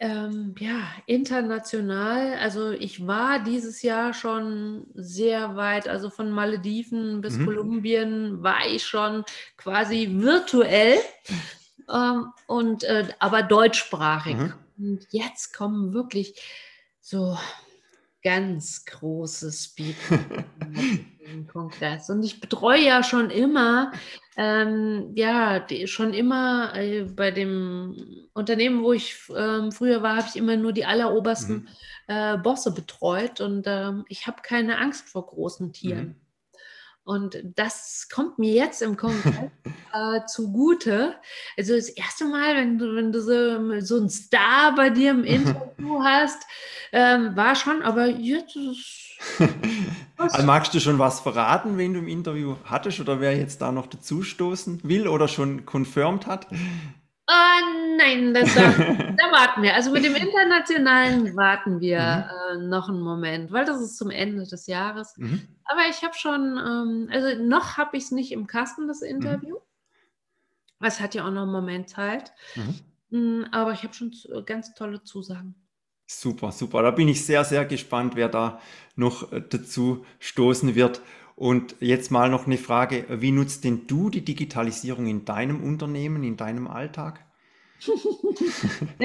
ähm, 0.00 0.56
ja, 0.58 0.80
international. 1.06 2.34
Also 2.40 2.72
ich 2.72 3.06
war 3.06 3.38
dieses 3.38 3.82
Jahr 3.82 4.14
schon 4.14 4.88
sehr 4.94 5.54
weit, 5.54 5.86
also 5.86 6.10
von 6.10 6.32
Malediven 6.32 7.20
bis 7.20 7.36
mhm. 7.36 7.46
Kolumbien 7.46 8.42
war 8.42 8.66
ich 8.68 8.84
schon 8.84 9.22
quasi 9.56 10.08
virtuell, 10.10 10.98
ähm, 11.88 12.32
und 12.48 12.82
äh, 12.82 13.06
aber 13.20 13.44
deutschsprachig. 13.44 14.36
Mhm. 14.36 14.65
Und 14.78 15.06
jetzt 15.10 15.54
kommen 15.54 15.92
wirklich 15.92 16.40
so 17.00 17.36
ganz 18.22 18.84
große 18.84 19.52
Speaker 19.52 20.18
im 21.24 21.46
Kongress. 21.46 22.10
Und 22.10 22.24
ich 22.24 22.40
betreue 22.40 22.84
ja 22.84 23.04
schon 23.04 23.30
immer, 23.30 23.92
ähm, 24.36 25.12
ja, 25.14 25.60
die, 25.60 25.86
schon 25.86 26.12
immer 26.12 26.74
äh, 26.74 27.04
bei 27.04 27.30
dem 27.30 28.28
Unternehmen, 28.32 28.82
wo 28.82 28.92
ich 28.92 29.16
ähm, 29.34 29.70
früher 29.70 30.02
war, 30.02 30.16
habe 30.16 30.26
ich 30.28 30.36
immer 30.36 30.56
nur 30.56 30.72
die 30.72 30.84
allerobersten 30.84 31.56
mhm. 31.56 31.68
äh, 32.08 32.36
Bosse 32.38 32.72
betreut. 32.72 33.40
Und 33.40 33.64
ähm, 33.66 34.04
ich 34.08 34.26
habe 34.26 34.42
keine 34.42 34.78
Angst 34.78 35.08
vor 35.08 35.26
großen 35.26 35.72
Tieren. 35.72 36.06
Mhm. 36.06 36.25
Und 37.06 37.40
das 37.54 38.08
kommt 38.12 38.36
mir 38.40 38.52
jetzt 38.52 38.82
im 38.82 38.96
Kongress 38.96 39.52
äh, 39.92 40.26
zugute. 40.26 41.14
Also 41.56 41.76
das 41.76 41.88
erste 41.88 42.24
Mal, 42.24 42.56
wenn 42.56 42.78
du, 42.78 42.96
wenn 42.96 43.12
du 43.12 43.22
so, 43.22 43.80
so 43.80 43.98
einen 43.98 44.10
Star 44.10 44.74
bei 44.74 44.90
dir 44.90 45.12
im 45.12 45.22
Interview 45.22 46.02
hast, 46.04 46.42
ähm, 46.90 47.36
war 47.36 47.54
schon, 47.54 47.82
aber 47.82 48.06
jetzt 48.08 48.58
also 50.18 50.42
magst 50.42 50.74
du 50.74 50.80
schon 50.80 50.98
was 50.98 51.20
verraten, 51.20 51.78
wen 51.78 51.94
du 51.94 52.00
im 52.00 52.08
Interview 52.08 52.56
hattest 52.64 52.98
oder 52.98 53.20
wer 53.20 53.36
jetzt 53.36 53.62
da 53.62 53.70
noch 53.70 53.86
dazustoßen 53.86 54.80
will 54.82 55.06
oder 55.06 55.28
schon 55.28 55.64
confirmed 55.64 56.26
hat? 56.26 56.48
Uh, 57.28 57.96
nein, 57.96 58.32
das, 58.34 58.54
da, 58.54 58.70
da, 58.70 59.32
warten 59.32 59.62
wir. 59.62 59.74
Also 59.74 59.90
mit 59.90 60.04
dem 60.04 60.14
Internationalen 60.14 61.36
warten 61.36 61.80
wir 61.80 62.28
mhm. 62.54 62.62
äh, 62.62 62.68
noch 62.68 62.88
einen 62.88 63.00
Moment, 63.00 63.50
weil 63.50 63.64
das 63.64 63.80
ist 63.80 63.96
zum 63.96 64.10
Ende 64.10 64.46
des 64.46 64.68
Jahres. 64.68 65.16
Mhm. 65.16 65.42
Aber 65.64 65.80
ich 65.90 66.02
habe 66.02 66.14
schon, 66.14 66.56
ähm, 66.56 67.08
also 67.10 67.42
noch 67.42 67.76
habe 67.78 67.96
ich 67.96 68.04
es 68.04 68.10
nicht 68.12 68.30
im 68.30 68.46
Kasten, 68.46 68.86
das 68.86 69.02
Interview. 69.02 69.56
Mhm. 69.56 70.86
Es 70.86 71.00
hat 71.00 71.14
ja 71.14 71.26
auch 71.26 71.32
noch 71.32 71.42
einen 71.42 71.52
Moment 71.52 71.88
Zeit. 71.88 72.32
Mhm. 72.54 72.80
Mm, 73.10 73.44
aber 73.50 73.72
ich 73.72 73.82
habe 73.82 73.94
schon 73.94 74.12
ganz 74.44 74.74
tolle 74.74 75.02
Zusagen. 75.02 75.54
Super, 76.06 76.52
super. 76.52 76.82
Da 76.82 76.92
bin 76.92 77.08
ich 77.08 77.24
sehr, 77.24 77.44
sehr 77.44 77.64
gespannt, 77.64 78.14
wer 78.14 78.28
da 78.28 78.60
noch 78.94 79.32
äh, 79.32 79.42
dazu 79.48 80.04
stoßen 80.20 80.74
wird. 80.76 81.00
Und 81.36 81.76
jetzt 81.80 82.10
mal 82.10 82.30
noch 82.30 82.46
eine 82.46 82.56
Frage, 82.56 83.04
wie 83.10 83.30
nutzt 83.30 83.64
denn 83.64 83.86
du 83.86 84.08
die 84.08 84.24
Digitalisierung 84.24 85.06
in 85.06 85.26
deinem 85.26 85.62
Unternehmen, 85.62 86.24
in 86.24 86.38
deinem 86.38 86.66
Alltag? 86.66 87.26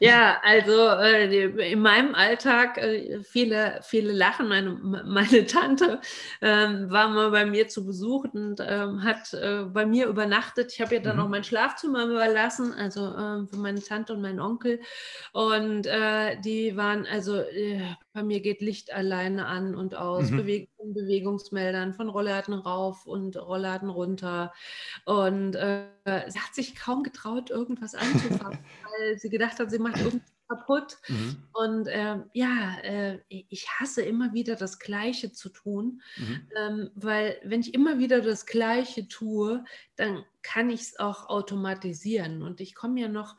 ja, 0.00 0.38
also 0.42 0.88
äh, 0.88 1.72
in 1.72 1.80
meinem 1.80 2.14
Alltag 2.14 2.78
äh, 2.78 3.20
viele, 3.22 3.80
viele 3.82 4.12
lachen. 4.12 4.48
Meine, 4.48 4.70
meine 5.04 5.46
Tante 5.46 6.00
ähm, 6.40 6.90
war 6.90 7.08
mal 7.08 7.30
bei 7.30 7.44
mir 7.44 7.68
zu 7.68 7.84
Besuch 7.84 8.24
und 8.32 8.60
ähm, 8.60 9.02
hat 9.02 9.34
äh, 9.34 9.64
bei 9.64 9.84
mir 9.84 10.06
übernachtet. 10.06 10.72
Ich 10.72 10.80
habe 10.80 10.94
ihr 10.94 11.02
dann 11.02 11.16
mhm. 11.16 11.22
auch 11.22 11.28
mein 11.28 11.44
Schlafzimmer 11.44 12.04
überlassen, 12.04 12.72
also 12.72 13.14
ähm, 13.16 13.48
für 13.48 13.56
meine 13.56 13.82
Tante 13.82 14.12
und 14.12 14.22
meinen 14.22 14.40
Onkel. 14.40 14.80
Und 15.32 15.86
äh, 15.86 16.40
die 16.40 16.76
waren, 16.76 17.04
also 17.06 17.42
bei 18.18 18.24
mir 18.24 18.40
geht 18.40 18.60
Licht 18.60 18.92
alleine 18.92 19.46
an 19.46 19.76
und 19.76 19.94
aus, 19.94 20.30
mhm. 20.30 20.38
Beweg 20.38 20.70
Bewegungsmeldern 20.82 21.94
von 21.94 22.08
Rollladen 22.08 22.54
rauf 22.54 23.06
und 23.06 23.36
Rollladen 23.36 23.90
runter. 23.90 24.52
Und 25.04 25.54
äh, 25.54 25.84
sie 26.26 26.40
hat 26.40 26.52
sich 26.52 26.74
kaum 26.74 27.04
getraut, 27.04 27.50
irgendwas 27.50 27.94
anzufangen, 27.94 28.58
weil 28.82 29.18
sie 29.18 29.28
gedacht 29.28 29.60
hat, 29.60 29.70
sie 29.70 29.78
macht 29.78 29.98
irgendwas 29.98 30.32
kaputt. 30.48 30.96
Mhm. 31.06 31.36
Und 31.52 31.86
äh, 31.86 32.16
ja, 32.32 32.78
äh, 32.82 33.20
ich 33.28 33.68
hasse 33.78 34.02
immer 34.02 34.32
wieder 34.32 34.56
das 34.56 34.80
Gleiche 34.80 35.30
zu 35.30 35.50
tun, 35.50 36.02
mhm. 36.16 36.48
ähm, 36.56 36.90
weil 36.96 37.38
wenn 37.44 37.60
ich 37.60 37.72
immer 37.72 38.00
wieder 38.00 38.20
das 38.20 38.46
Gleiche 38.46 39.06
tue, 39.06 39.64
dann 39.94 40.24
kann 40.42 40.70
ich 40.70 40.80
es 40.80 40.98
auch 40.98 41.28
automatisieren. 41.28 42.42
Und 42.42 42.60
ich 42.60 42.74
komme 42.74 43.00
ja 43.00 43.08
noch 43.08 43.36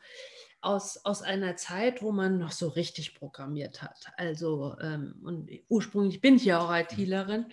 aus, 0.60 1.04
aus 1.04 1.22
einer 1.22 1.56
Zeit, 1.56 2.02
wo 2.02 2.12
man 2.12 2.38
noch 2.38 2.52
so 2.52 2.68
richtig 2.68 3.14
programmiert 3.14 3.82
hat. 3.82 4.06
Also, 4.16 4.76
ähm, 4.80 5.14
und 5.24 5.50
ursprünglich 5.68 6.20
bin 6.20 6.36
ich 6.36 6.44
ja 6.44 6.60
auch 6.60 6.74
ITlerin 6.74 7.46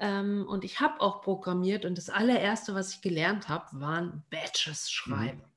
ähm, 0.00 0.46
und 0.48 0.64
ich 0.64 0.80
habe 0.80 1.00
auch 1.00 1.22
programmiert 1.22 1.84
und 1.84 1.98
das 1.98 2.10
allererste, 2.10 2.74
was 2.74 2.94
ich 2.94 3.00
gelernt 3.00 3.48
habe, 3.48 3.66
waren 3.80 4.24
Batches 4.30 4.84
mhm. 4.84 4.90
schreiben. 4.90 5.38
Mhm. 5.38 5.52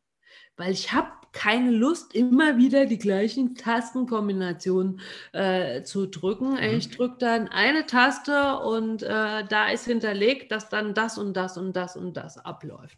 Weil 0.58 0.72
ich 0.72 0.92
habe 0.92 1.10
keine 1.32 1.72
Lust, 1.72 2.14
immer 2.14 2.58
wieder 2.58 2.86
die 2.86 2.98
gleichen 2.98 3.56
Tastenkombinationen 3.56 5.00
äh, 5.32 5.82
zu 5.84 6.08
drücken. 6.08 6.52
Mhm. 6.52 6.78
Ich 6.78 6.90
drücke 6.90 7.18
dann 7.20 7.48
eine 7.48 7.86
Taste 7.86 8.60
und 8.60 9.02
äh, 9.02 9.46
da 9.46 9.70
ist 9.70 9.86
hinterlegt, 9.86 10.52
dass 10.52 10.70
dann 10.70 10.94
das 10.94 11.18
und 11.18 11.36
das 11.36 11.58
und 11.58 11.74
das 11.74 11.96
und 11.96 12.18
das 12.18 12.38
abläuft. 12.38 12.98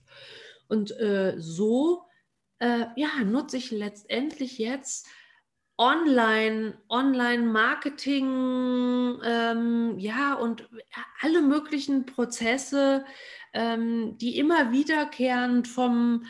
Und 0.67 0.91
äh, 0.99 1.35
so 1.37 2.05
äh, 2.63 2.88
ja, 2.95 3.10
nutze 3.26 3.58
ich 3.58 3.71
letztendlich 3.71 4.58
jetzt 4.58 5.08
Online, 5.78 6.78
Online-Marketing, 6.88 9.19
ähm, 9.26 9.95
ja, 9.97 10.36
und 10.36 10.69
alle 11.21 11.41
möglichen 11.41 12.06
Prozesse, 12.06 13.04
ähm, 13.54 14.17
die 14.19 14.38
immer 14.38 14.71
wiederkehrend 14.71 15.67
vom 15.67 16.26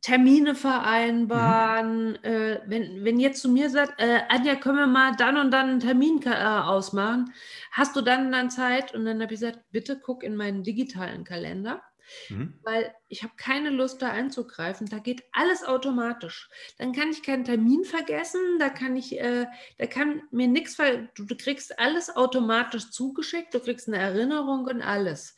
Termine 0.00 0.56
vereinbaren. 0.56 2.10
Mhm. 2.10 2.16
Äh, 2.22 2.60
wenn, 2.66 3.04
wenn 3.04 3.20
jetzt 3.20 3.42
zu 3.42 3.48
mir 3.48 3.70
sagt, 3.70 4.00
äh, 4.00 4.22
Anja, 4.28 4.56
können 4.56 4.78
wir 4.78 4.86
mal 4.86 5.14
dann 5.16 5.36
und 5.36 5.50
dann 5.52 5.70
einen 5.70 5.80
Termin 5.80 6.20
äh, 6.24 6.30
ausmachen, 6.30 7.32
hast 7.70 7.94
du 7.96 8.00
dann 8.00 8.32
dann 8.32 8.50
Zeit? 8.50 8.94
Und 8.94 9.04
dann 9.04 9.22
habe 9.22 9.34
ich 9.34 9.40
gesagt, 9.40 9.60
bitte 9.70 10.00
guck 10.00 10.24
in 10.24 10.36
meinen 10.36 10.64
digitalen 10.64 11.22
Kalender. 11.22 11.82
Mhm. 12.28 12.58
Weil 12.62 12.94
ich 13.08 13.22
habe 13.22 13.34
keine 13.36 13.70
Lust, 13.70 14.02
da 14.02 14.10
einzugreifen. 14.10 14.88
Da 14.88 14.98
geht 14.98 15.22
alles 15.32 15.64
automatisch. 15.64 16.48
Dann 16.78 16.92
kann 16.92 17.10
ich 17.10 17.22
keinen 17.22 17.44
Termin 17.44 17.84
vergessen, 17.84 18.58
da 18.58 18.68
kann 18.68 18.96
ich, 18.96 19.18
äh, 19.18 19.46
da 19.78 19.86
kann 19.86 20.22
mir 20.30 20.48
nichts, 20.48 20.76
du, 20.76 21.24
du 21.24 21.36
kriegst 21.36 21.78
alles 21.78 22.14
automatisch 22.14 22.90
zugeschickt, 22.90 23.54
du 23.54 23.60
kriegst 23.60 23.88
eine 23.88 23.98
Erinnerung 23.98 24.66
und 24.66 24.82
alles. 24.82 25.36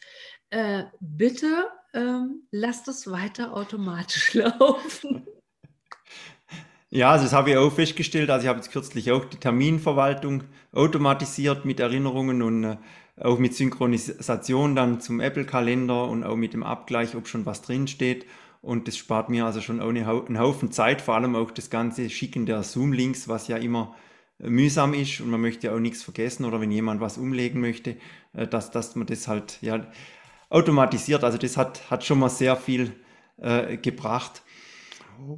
Äh, 0.50 0.84
bitte 1.00 1.70
ähm, 1.94 2.46
lass 2.50 2.84
das 2.84 3.10
weiter 3.10 3.54
automatisch 3.54 4.34
laufen. 4.34 5.26
Ja, 6.90 7.10
also 7.10 7.24
das 7.24 7.32
habe 7.34 7.50
ich 7.50 7.56
auch 7.56 7.70
festgestellt. 7.72 8.30
Also 8.30 8.44
ich 8.44 8.48
habe 8.48 8.58
jetzt 8.58 8.72
kürzlich 8.72 9.12
auch 9.12 9.24
die 9.26 9.36
Terminverwaltung 9.36 10.44
automatisiert 10.72 11.64
mit 11.64 11.80
Erinnerungen 11.80 12.40
und 12.42 12.64
äh, 12.64 12.76
auch 13.20 13.38
mit 13.38 13.54
Synchronisation 13.54 14.74
dann 14.74 15.00
zum 15.00 15.20
Apple-Kalender 15.20 16.04
und 16.08 16.24
auch 16.24 16.36
mit 16.36 16.54
dem 16.54 16.62
Abgleich, 16.62 17.14
ob 17.14 17.28
schon 17.28 17.44
was 17.44 17.62
drinsteht. 17.62 18.26
Und 18.62 18.88
das 18.88 18.96
spart 18.96 19.28
mir 19.28 19.44
also 19.44 19.60
schon 19.60 19.80
auch 19.80 19.88
einen 19.88 20.38
Haufen 20.38 20.72
Zeit, 20.72 21.02
vor 21.02 21.14
allem 21.14 21.36
auch 21.36 21.50
das 21.50 21.70
ganze 21.70 22.08
Schicken 22.10 22.46
der 22.46 22.62
Zoom-Links, 22.62 23.28
was 23.28 23.48
ja 23.48 23.56
immer 23.58 23.94
äh, 24.40 24.48
mühsam 24.48 24.94
ist 24.94 25.20
und 25.20 25.30
man 25.30 25.40
möchte 25.42 25.66
ja 25.66 25.74
auch 25.74 25.78
nichts 25.80 26.02
vergessen 26.02 26.44
oder 26.46 26.60
wenn 26.60 26.70
jemand 26.70 27.00
was 27.02 27.18
umlegen 27.18 27.60
möchte, 27.60 27.96
äh, 28.32 28.46
dass, 28.46 28.70
dass 28.70 28.96
man 28.96 29.06
das 29.06 29.28
halt 29.28 29.58
ja 29.60 29.86
automatisiert. 30.48 31.22
Also 31.22 31.36
das 31.38 31.56
hat, 31.58 31.90
hat 31.90 32.04
schon 32.04 32.18
mal 32.18 32.30
sehr 32.30 32.56
viel 32.56 32.92
äh, 33.36 33.76
gebracht. 33.76 34.42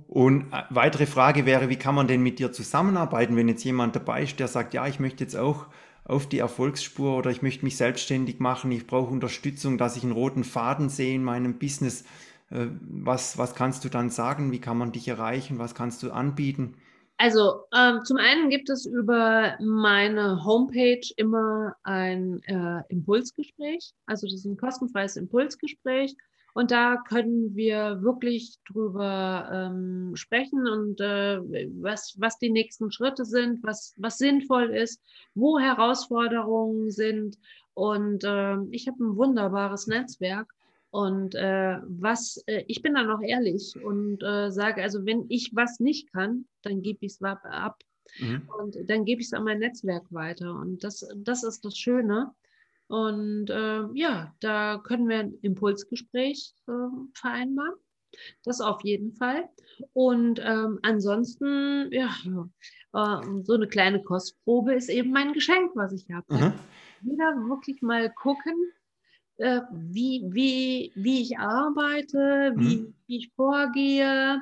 Und 0.09 0.47
weitere 0.71 1.07
Frage 1.07 1.47
wäre, 1.47 1.69
wie 1.69 1.77
kann 1.77 1.95
man 1.95 2.09
denn 2.09 2.23
mit 2.23 2.39
dir 2.39 2.53
zusammenarbeiten, 2.53 3.37
wenn 3.37 3.49
jetzt 3.49 3.65
jemand 3.65 3.97
dabei 3.97 4.23
ist, 4.23 4.39
der 4.39 4.49
sagt, 4.49 4.75
ja, 4.75 4.87
ich 4.87 5.01
möchte 5.01 5.25
jetzt 5.25 5.37
auch 5.37 5.67
auf 6.05 6.29
die 6.29 6.39
Erfolgsspur 6.39 7.17
oder 7.17 7.31
ich 7.31 7.43
möchte 7.43 7.65
mich 7.65 7.77
selbstständig 7.77 8.41
machen, 8.41 8.73
ich 8.73 8.87
brauche 8.87 9.13
Unterstützung, 9.13 9.79
dass 9.79 9.97
ich 9.97 10.03
einen 10.03 10.13
roten 10.13 10.45
Faden 10.45 10.89
sehe 10.89 11.15
in 11.15 11.25
meinem 11.25 11.59
Business. 11.59 12.05
Äh, 12.51 12.67
was, 12.81 13.39
was 13.39 13.55
kannst 13.55 13.85
du 13.85 13.89
dann 13.89 14.11
sagen? 14.11 14.53
Wie 14.53 14.61
kann 14.61 14.77
man 14.77 14.93
dich 14.93 15.09
erreichen? 15.09 15.59
Was 15.59 15.75
kannst 15.75 16.03
du 16.03 16.11
anbieten? 16.11 16.75
Also 17.17 17.65
ähm, 17.77 18.01
zum 18.05 18.17
einen 18.17 18.49
gibt 18.49 18.71
es 18.71 18.87
über 18.87 19.55
meine 19.61 20.43
Homepage 20.43 21.07
immer 21.17 21.77
ein 21.83 22.43
äh, 22.45 22.83
Impulsgespräch. 22.89 23.93
Also 24.07 24.27
das 24.27 24.37
ist 24.37 24.47
ein 24.47 24.57
kostenfreies 24.57 25.17
Impulsgespräch. 25.17 26.17
Und 26.55 26.71
da 26.71 26.97
können 27.09 27.55
wir 27.55 28.03
wirklich 28.03 28.59
drüber 28.67 29.49
ähm, 29.53 30.17
sprechen 30.17 30.67
und 30.67 31.01
äh, 31.01 31.41
was, 31.81 32.15
was 32.19 32.39
die 32.39 32.51
nächsten 32.51 32.91
Schritte 32.91 33.25
sind, 33.25 33.63
was, 33.63 33.95
was 33.97 34.19
sinnvoll 34.19 34.71
ist, 34.71 35.01
wo 35.35 35.59
Herausforderungen 35.59 36.91
sind. 36.91 37.39
Und 37.75 38.25
äh, 38.25 38.57
ich 38.71 38.89
habe 38.89 39.03
ein 39.05 39.17
wunderbares 39.17 39.87
Netzwerk. 39.87 40.53
Und 40.91 41.37
äh, 41.37 41.79
was, 41.87 42.43
äh, 42.47 42.65
ich 42.67 42.83
bin 42.83 42.95
dann 42.95 43.11
auch 43.11 43.23
ehrlich 43.23 43.77
und 43.81 44.23
äh, 44.25 44.51
sage, 44.51 44.83
also 44.83 45.07
wenn 45.07 45.25
ich 45.29 45.53
was 45.55 45.79
nicht 45.79 46.13
kann, 46.13 46.47
dann 46.63 46.83
gebe 46.83 47.07
ich 47.07 47.13
es 47.13 47.23
ab. 47.23 47.79
Mhm. 48.19 48.49
Und 48.59 48.77
dann 48.89 49.05
gebe 49.05 49.21
ich 49.21 49.29
es 49.29 49.33
an 49.33 49.45
mein 49.45 49.61
Netzwerk 49.61 50.13
weiter. 50.13 50.53
Und 50.53 50.83
das, 50.83 51.07
das 51.17 51.45
ist 51.45 51.65
das 51.65 51.79
Schöne. 51.79 52.35
Und 52.91 53.51
äh, 53.51 53.85
ja, 53.95 54.35
da 54.41 54.79
können 54.83 55.09
wir 55.09 55.21
ein 55.21 55.39
Impulsgespräch 55.43 56.57
äh, 56.67 56.73
vereinbaren. 57.15 57.77
Das 58.45 58.61
auf 58.61 58.83
jeden 58.83 59.13
Fall. 59.13 59.49
Und 59.93 60.41
ähm, 60.45 60.81
ansonsten, 60.83 61.89
ja, 61.93 62.09
äh, 62.93 63.43
so 63.45 63.53
eine 63.53 63.69
kleine 63.69 64.03
Kostprobe 64.03 64.75
ist 64.75 64.89
eben 64.89 65.13
mein 65.13 65.33
Geschenk, 65.35 65.71
was 65.77 65.93
ich 65.93 66.05
habe. 66.11 66.35
Mhm. 66.35 66.53
Wieder 67.03 67.37
wirklich 67.49 67.81
mal 67.81 68.11
gucken, 68.11 68.55
äh, 69.37 69.61
wie, 69.71 70.25
wie, 70.27 70.91
wie 70.97 71.23
ich 71.23 71.39
arbeite, 71.39 72.55
wie, 72.57 72.79
mhm. 72.79 72.95
wie 73.07 73.19
ich 73.19 73.33
vorgehe. 73.37 74.41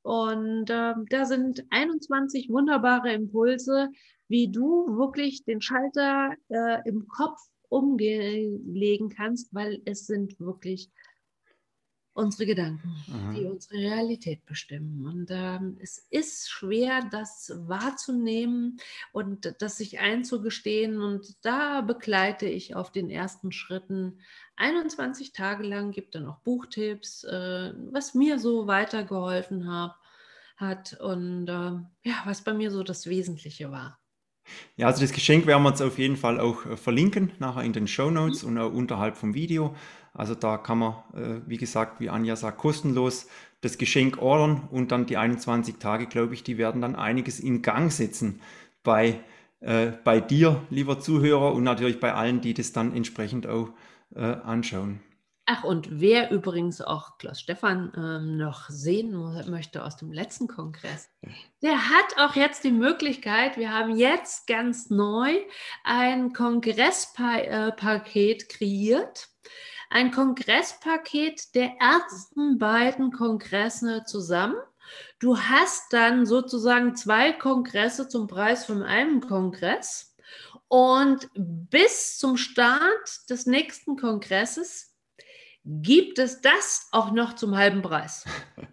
Und 0.00 0.70
äh, 0.70 0.94
da 1.10 1.26
sind 1.26 1.66
21 1.68 2.48
wunderbare 2.48 3.12
Impulse, 3.12 3.90
wie 4.28 4.50
du 4.50 4.86
wirklich 4.96 5.44
den 5.44 5.60
Schalter 5.60 6.32
äh, 6.48 6.88
im 6.88 7.06
Kopf 7.06 7.38
umlegen 7.70 9.08
kannst, 9.08 9.54
weil 9.54 9.80
es 9.86 10.06
sind 10.06 10.38
wirklich 10.38 10.90
unsere 12.12 12.44
Gedanken, 12.44 12.96
mhm. 13.06 13.34
die 13.34 13.44
unsere 13.44 13.78
Realität 13.78 14.44
bestimmen. 14.44 15.06
Und 15.06 15.30
ähm, 15.30 15.78
es 15.80 16.06
ist 16.10 16.50
schwer, 16.50 17.08
das 17.10 17.52
wahrzunehmen 17.56 18.78
und 19.12 19.54
das 19.60 19.78
sich 19.78 20.00
einzugestehen. 20.00 21.00
Und 21.00 21.36
da 21.42 21.80
begleite 21.80 22.46
ich 22.46 22.74
auf 22.74 22.90
den 22.90 23.10
ersten 23.10 23.52
Schritten 23.52 24.18
21 24.56 25.32
Tage 25.32 25.62
lang, 25.62 25.92
gibt 25.92 26.14
dann 26.14 26.26
auch 26.26 26.40
Buchtipps, 26.40 27.24
äh, 27.24 27.72
was 27.90 28.14
mir 28.14 28.38
so 28.38 28.66
weitergeholfen 28.66 29.70
hab, 29.70 29.96
hat 30.56 31.00
und 31.00 31.48
äh, 31.48 32.08
ja, 32.08 32.22
was 32.24 32.42
bei 32.42 32.52
mir 32.52 32.70
so 32.70 32.82
das 32.82 33.06
Wesentliche 33.06 33.70
war. 33.70 33.99
Ja, 34.76 34.86
also 34.86 35.00
das 35.00 35.12
Geschenk 35.12 35.46
werden 35.46 35.62
wir 35.62 35.70
uns 35.70 35.82
auf 35.82 35.98
jeden 35.98 36.16
Fall 36.16 36.40
auch 36.40 36.66
äh, 36.66 36.76
verlinken, 36.76 37.32
nachher 37.38 37.62
in 37.62 37.72
den 37.72 37.86
Show 37.86 38.10
Notes 38.10 38.44
und 38.44 38.58
auch 38.58 38.72
unterhalb 38.72 39.16
vom 39.16 39.34
Video. 39.34 39.74
Also 40.14 40.34
da 40.34 40.56
kann 40.56 40.78
man, 40.78 40.94
äh, 41.14 41.40
wie 41.46 41.56
gesagt, 41.56 42.00
wie 42.00 42.10
Anja 42.10 42.36
sagt, 42.36 42.58
kostenlos 42.58 43.26
das 43.60 43.78
Geschenk 43.78 44.18
ordern 44.18 44.68
und 44.70 44.90
dann 44.90 45.06
die 45.06 45.16
21 45.16 45.76
Tage, 45.76 46.06
glaube 46.06 46.34
ich, 46.34 46.42
die 46.42 46.58
werden 46.58 46.80
dann 46.80 46.96
einiges 46.96 47.40
in 47.40 47.62
Gang 47.62 47.92
setzen 47.92 48.40
bei, 48.82 49.20
äh, 49.60 49.92
bei 50.04 50.20
dir, 50.20 50.62
lieber 50.70 50.98
Zuhörer, 50.98 51.54
und 51.54 51.64
natürlich 51.64 52.00
bei 52.00 52.14
allen, 52.14 52.40
die 52.40 52.54
das 52.54 52.72
dann 52.72 52.94
entsprechend 52.94 53.46
auch 53.46 53.70
äh, 54.14 54.22
anschauen. 54.22 55.00
Ach, 55.52 55.64
und 55.64 56.00
wer 56.00 56.30
übrigens 56.30 56.80
auch 56.80 57.18
Klaus 57.18 57.40
Stefan 57.40 57.92
ähm, 57.96 58.36
noch 58.36 58.68
sehen 58.68 59.10
möchte 59.50 59.84
aus 59.84 59.96
dem 59.96 60.12
letzten 60.12 60.46
Kongress, 60.46 61.08
der 61.60 61.88
hat 61.88 62.18
auch 62.18 62.36
jetzt 62.36 62.62
die 62.62 62.70
Möglichkeit, 62.70 63.56
wir 63.56 63.72
haben 63.72 63.96
jetzt 63.96 64.46
ganz 64.46 64.90
neu 64.90 65.34
ein 65.82 66.32
Kongresspaket 66.32 68.48
kreiert. 68.48 69.28
Ein 69.90 70.12
Kongresspaket 70.12 71.52
der 71.56 71.72
ersten 71.80 72.58
beiden 72.58 73.10
Kongresse 73.10 74.04
zusammen. 74.06 74.54
Du 75.18 75.36
hast 75.36 75.92
dann 75.92 76.26
sozusagen 76.26 76.94
zwei 76.94 77.32
Kongresse 77.32 78.06
zum 78.06 78.28
Preis 78.28 78.66
von 78.66 78.84
einem 78.84 79.20
Kongress. 79.20 80.14
Und 80.68 81.28
bis 81.34 82.18
zum 82.18 82.36
Start 82.36 83.28
des 83.28 83.46
nächsten 83.46 83.96
Kongresses 83.96 84.89
gibt 85.64 86.18
es 86.18 86.40
das 86.40 86.88
auch 86.92 87.12
noch 87.12 87.34
zum 87.34 87.56
halben 87.56 87.82
Preis. 87.82 88.24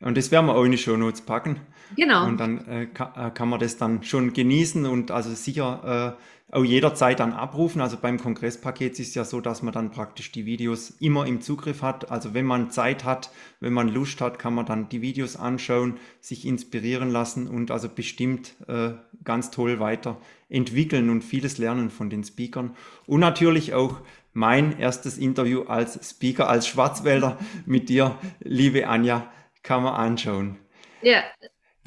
Und 0.00 0.18
das 0.18 0.30
werden 0.30 0.46
wir 0.46 0.54
auch 0.54 0.64
in 0.64 0.72
die 0.72 0.78
Show 0.78 0.98
Notes 0.98 1.22
packen. 1.22 1.60
Genau. 1.96 2.26
Und 2.26 2.38
dann 2.38 2.66
äh, 2.68 2.86
kann, 2.86 3.12
äh, 3.16 3.30
kann, 3.30 3.48
man 3.48 3.58
das 3.58 3.78
dann 3.78 4.02
schon 4.02 4.34
genießen 4.34 4.84
und 4.84 5.10
also 5.10 5.30
sicher 5.30 6.18
äh, 6.18 6.54
auch 6.54 6.64
jederzeit 6.64 7.20
dann 7.20 7.32
abrufen. 7.32 7.80
Also 7.80 7.96
beim 8.00 8.18
Kongresspaket 8.18 8.98
ist 9.00 9.08
es 9.08 9.14
ja 9.14 9.24
so, 9.24 9.40
dass 9.40 9.62
man 9.62 9.72
dann 9.72 9.90
praktisch 9.90 10.30
die 10.30 10.44
Videos 10.44 10.90
immer 10.90 11.26
im 11.26 11.40
Zugriff 11.40 11.82
hat. 11.82 12.10
Also 12.10 12.34
wenn 12.34 12.44
man 12.44 12.70
Zeit 12.70 13.04
hat, 13.04 13.30
wenn 13.60 13.72
man 13.72 13.88
Lust 13.88 14.20
hat, 14.20 14.38
kann 14.38 14.54
man 14.54 14.66
dann 14.66 14.88
die 14.88 15.00
Videos 15.00 15.36
anschauen, 15.36 15.98
sich 16.20 16.46
inspirieren 16.46 17.10
lassen 17.10 17.48
und 17.48 17.70
also 17.70 17.88
bestimmt 17.88 18.54
äh, 18.68 18.90
ganz 19.24 19.50
toll 19.50 19.80
weiterentwickeln 19.80 21.08
und 21.08 21.24
vieles 21.24 21.58
lernen 21.58 21.90
von 21.90 22.10
den 22.10 22.24
Speakern. 22.24 22.76
Und 23.06 23.20
natürlich 23.20 23.72
auch 23.74 24.00
mein 24.34 24.78
erstes 24.78 25.16
Interview 25.16 25.62
als 25.62 25.98
Speaker, 26.08 26.48
als 26.48 26.66
Schwarzwälder 26.66 27.38
mit 27.64 27.88
dir, 27.88 28.18
liebe 28.40 28.86
Anja, 28.86 29.32
kann 29.62 29.82
man 29.82 29.94
anschauen. 29.94 30.58
Ja. 31.02 31.22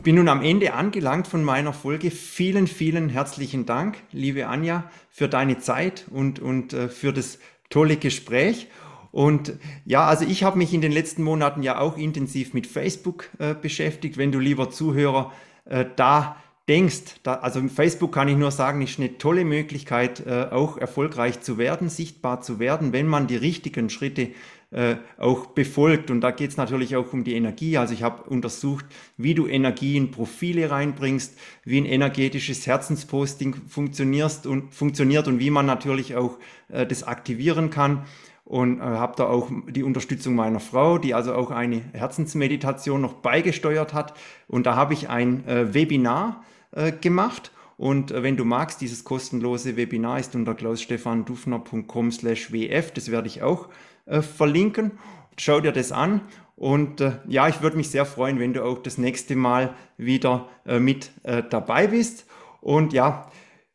Bin 0.02 0.16
nun 0.16 0.30
am 0.30 0.42
Ende 0.42 0.74
angelangt 0.74 1.28
von 1.28 1.44
meiner 1.44 1.74
Folge. 1.74 2.12
Vielen, 2.12 2.68
vielen 2.68 3.10
herzlichen 3.10 3.66
Dank, 3.66 3.98
liebe 4.12 4.48
Anja, 4.48 4.90
für 5.10 5.28
deine 5.28 5.58
Zeit 5.58 6.06
und, 6.10 6.40
und 6.40 6.74
äh, 6.74 6.88
für 6.88 7.14
das 7.14 7.40
tolle 7.70 7.98
Gespräch. 7.98 8.68
Und 9.12 9.54
ja, 9.86 10.06
also 10.06 10.26
ich 10.26 10.44
habe 10.44 10.58
mich 10.58 10.74
in 10.74 10.82
den 10.82 10.92
letzten 10.92 11.24
Monaten 11.24 11.64
ja 11.64 11.80
auch 11.80 11.98
intensiv 11.98 12.54
mit 12.54 12.68
Facebook 12.68 13.30
äh, 13.40 13.56
beschäftigt. 13.56 14.18
Wenn 14.18 14.32
du 14.32 14.40
lieber 14.40 14.70
Zuhörer 14.70 15.34
äh, 15.66 15.86
da 15.96 16.38
denkst, 16.70 17.22
da, 17.24 17.36
also 17.36 17.66
Facebook 17.68 18.12
kann 18.12 18.28
ich 18.28 18.36
nur 18.36 18.52
sagen, 18.52 18.82
ist 18.82 19.00
eine 19.00 19.18
tolle 19.18 19.46
Möglichkeit, 19.46 20.26
äh, 20.26 20.48
auch 20.52 20.78
erfolgreich 20.78 21.42
zu 21.42 21.58
werden, 21.58 21.90
sichtbar 21.90 22.42
zu 22.42 22.60
werden, 22.60 22.92
wenn 22.94 23.08
man 23.08 23.28
die 23.28 23.38
richtigen 23.38 23.90
Schritte 23.90 24.32
äh, 24.72 24.98
auch 25.18 25.48
befolgt. 25.48 26.12
Und 26.12 26.20
da 26.22 26.32
geht 26.32 26.50
es 26.50 26.58
natürlich 26.58 26.98
auch 26.98 27.14
um 27.14 27.24
die 27.24 27.36
Energie. 27.36 27.78
Also 27.78 27.94
ich 27.94 28.04
habe 28.04 28.24
untersucht, 28.24 28.86
wie 29.16 29.34
du 29.34 29.48
Energie 29.48 29.96
in 29.96 30.12
Profile 30.12 30.70
reinbringst, 30.70 31.38
wie 31.64 31.80
ein 31.80 31.86
energetisches 31.86 32.68
Herzensposting 32.68 33.56
funktionierst 33.68 34.46
und, 34.46 34.74
funktioniert 34.74 35.30
und 35.30 35.40
wie 35.40 35.52
man 35.52 35.66
natürlich 35.66 36.16
auch 36.16 36.38
äh, 36.68 36.86
das 36.86 37.04
aktivieren 37.04 37.70
kann 37.70 38.04
und 38.44 38.80
äh, 38.80 38.84
habe 38.84 39.14
da 39.16 39.28
auch 39.28 39.50
die 39.70 39.84
Unterstützung 39.84 40.36
meiner 40.36 40.60
Frau, 40.60 40.98
die 40.98 41.14
also 41.14 41.34
auch 41.34 41.52
eine 41.52 41.82
Herzensmeditation 41.94 43.00
noch 43.00 43.14
beigesteuert 43.14 43.94
hat. 43.94 44.16
Und 44.50 44.66
da 44.66 44.76
habe 44.76 44.94
ich 44.94 45.10
ein 45.10 45.48
äh, 45.48 45.74
Webinar 45.74 46.44
äh, 46.72 46.92
gemacht. 46.92 47.52
Und 47.78 48.12
äh, 48.12 48.24
wenn 48.24 48.38
du 48.38 48.46
magst, 48.46 48.82
dieses 48.82 49.04
kostenlose 49.04 49.78
Webinar 49.78 50.20
ist 50.20 50.36
unter 50.36 50.56
klausstefandufner.com 50.56 52.12
slash 52.12 52.52
wf. 52.52 52.92
Das 52.92 53.12
werde 53.12 53.28
ich 53.28 53.44
auch 53.44 53.70
äh, 54.06 54.22
verlinken. 54.22 55.00
Schau 55.38 55.60
dir 55.60 55.72
das 55.72 55.92
an. 55.92 56.22
Und 56.56 57.02
äh, 57.02 57.20
ja, 57.28 57.48
ich 57.48 57.62
würde 57.62 57.78
mich 57.78 57.92
sehr 57.92 58.06
freuen, 58.06 58.40
wenn 58.40 58.54
du 58.54 58.64
auch 58.64 58.80
das 58.80 58.98
nächste 58.98 59.36
Mal 59.36 59.76
wieder 59.98 60.50
äh, 60.66 60.80
mit 60.80 61.12
dabei 61.24 61.88
bist. 61.88 62.26
Und 62.62 62.94
ja, 62.94 63.30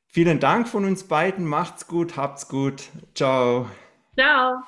vielen 0.08 0.40
Dank 0.40 0.68
von 0.68 0.84
uns 0.84 1.04
beiden. 1.04 1.46
Macht's 1.46 1.86
gut, 1.86 2.16
habt's 2.16 2.48
gut. 2.48 2.88
Ciao. 3.14 3.66
Ciao. 4.16 4.62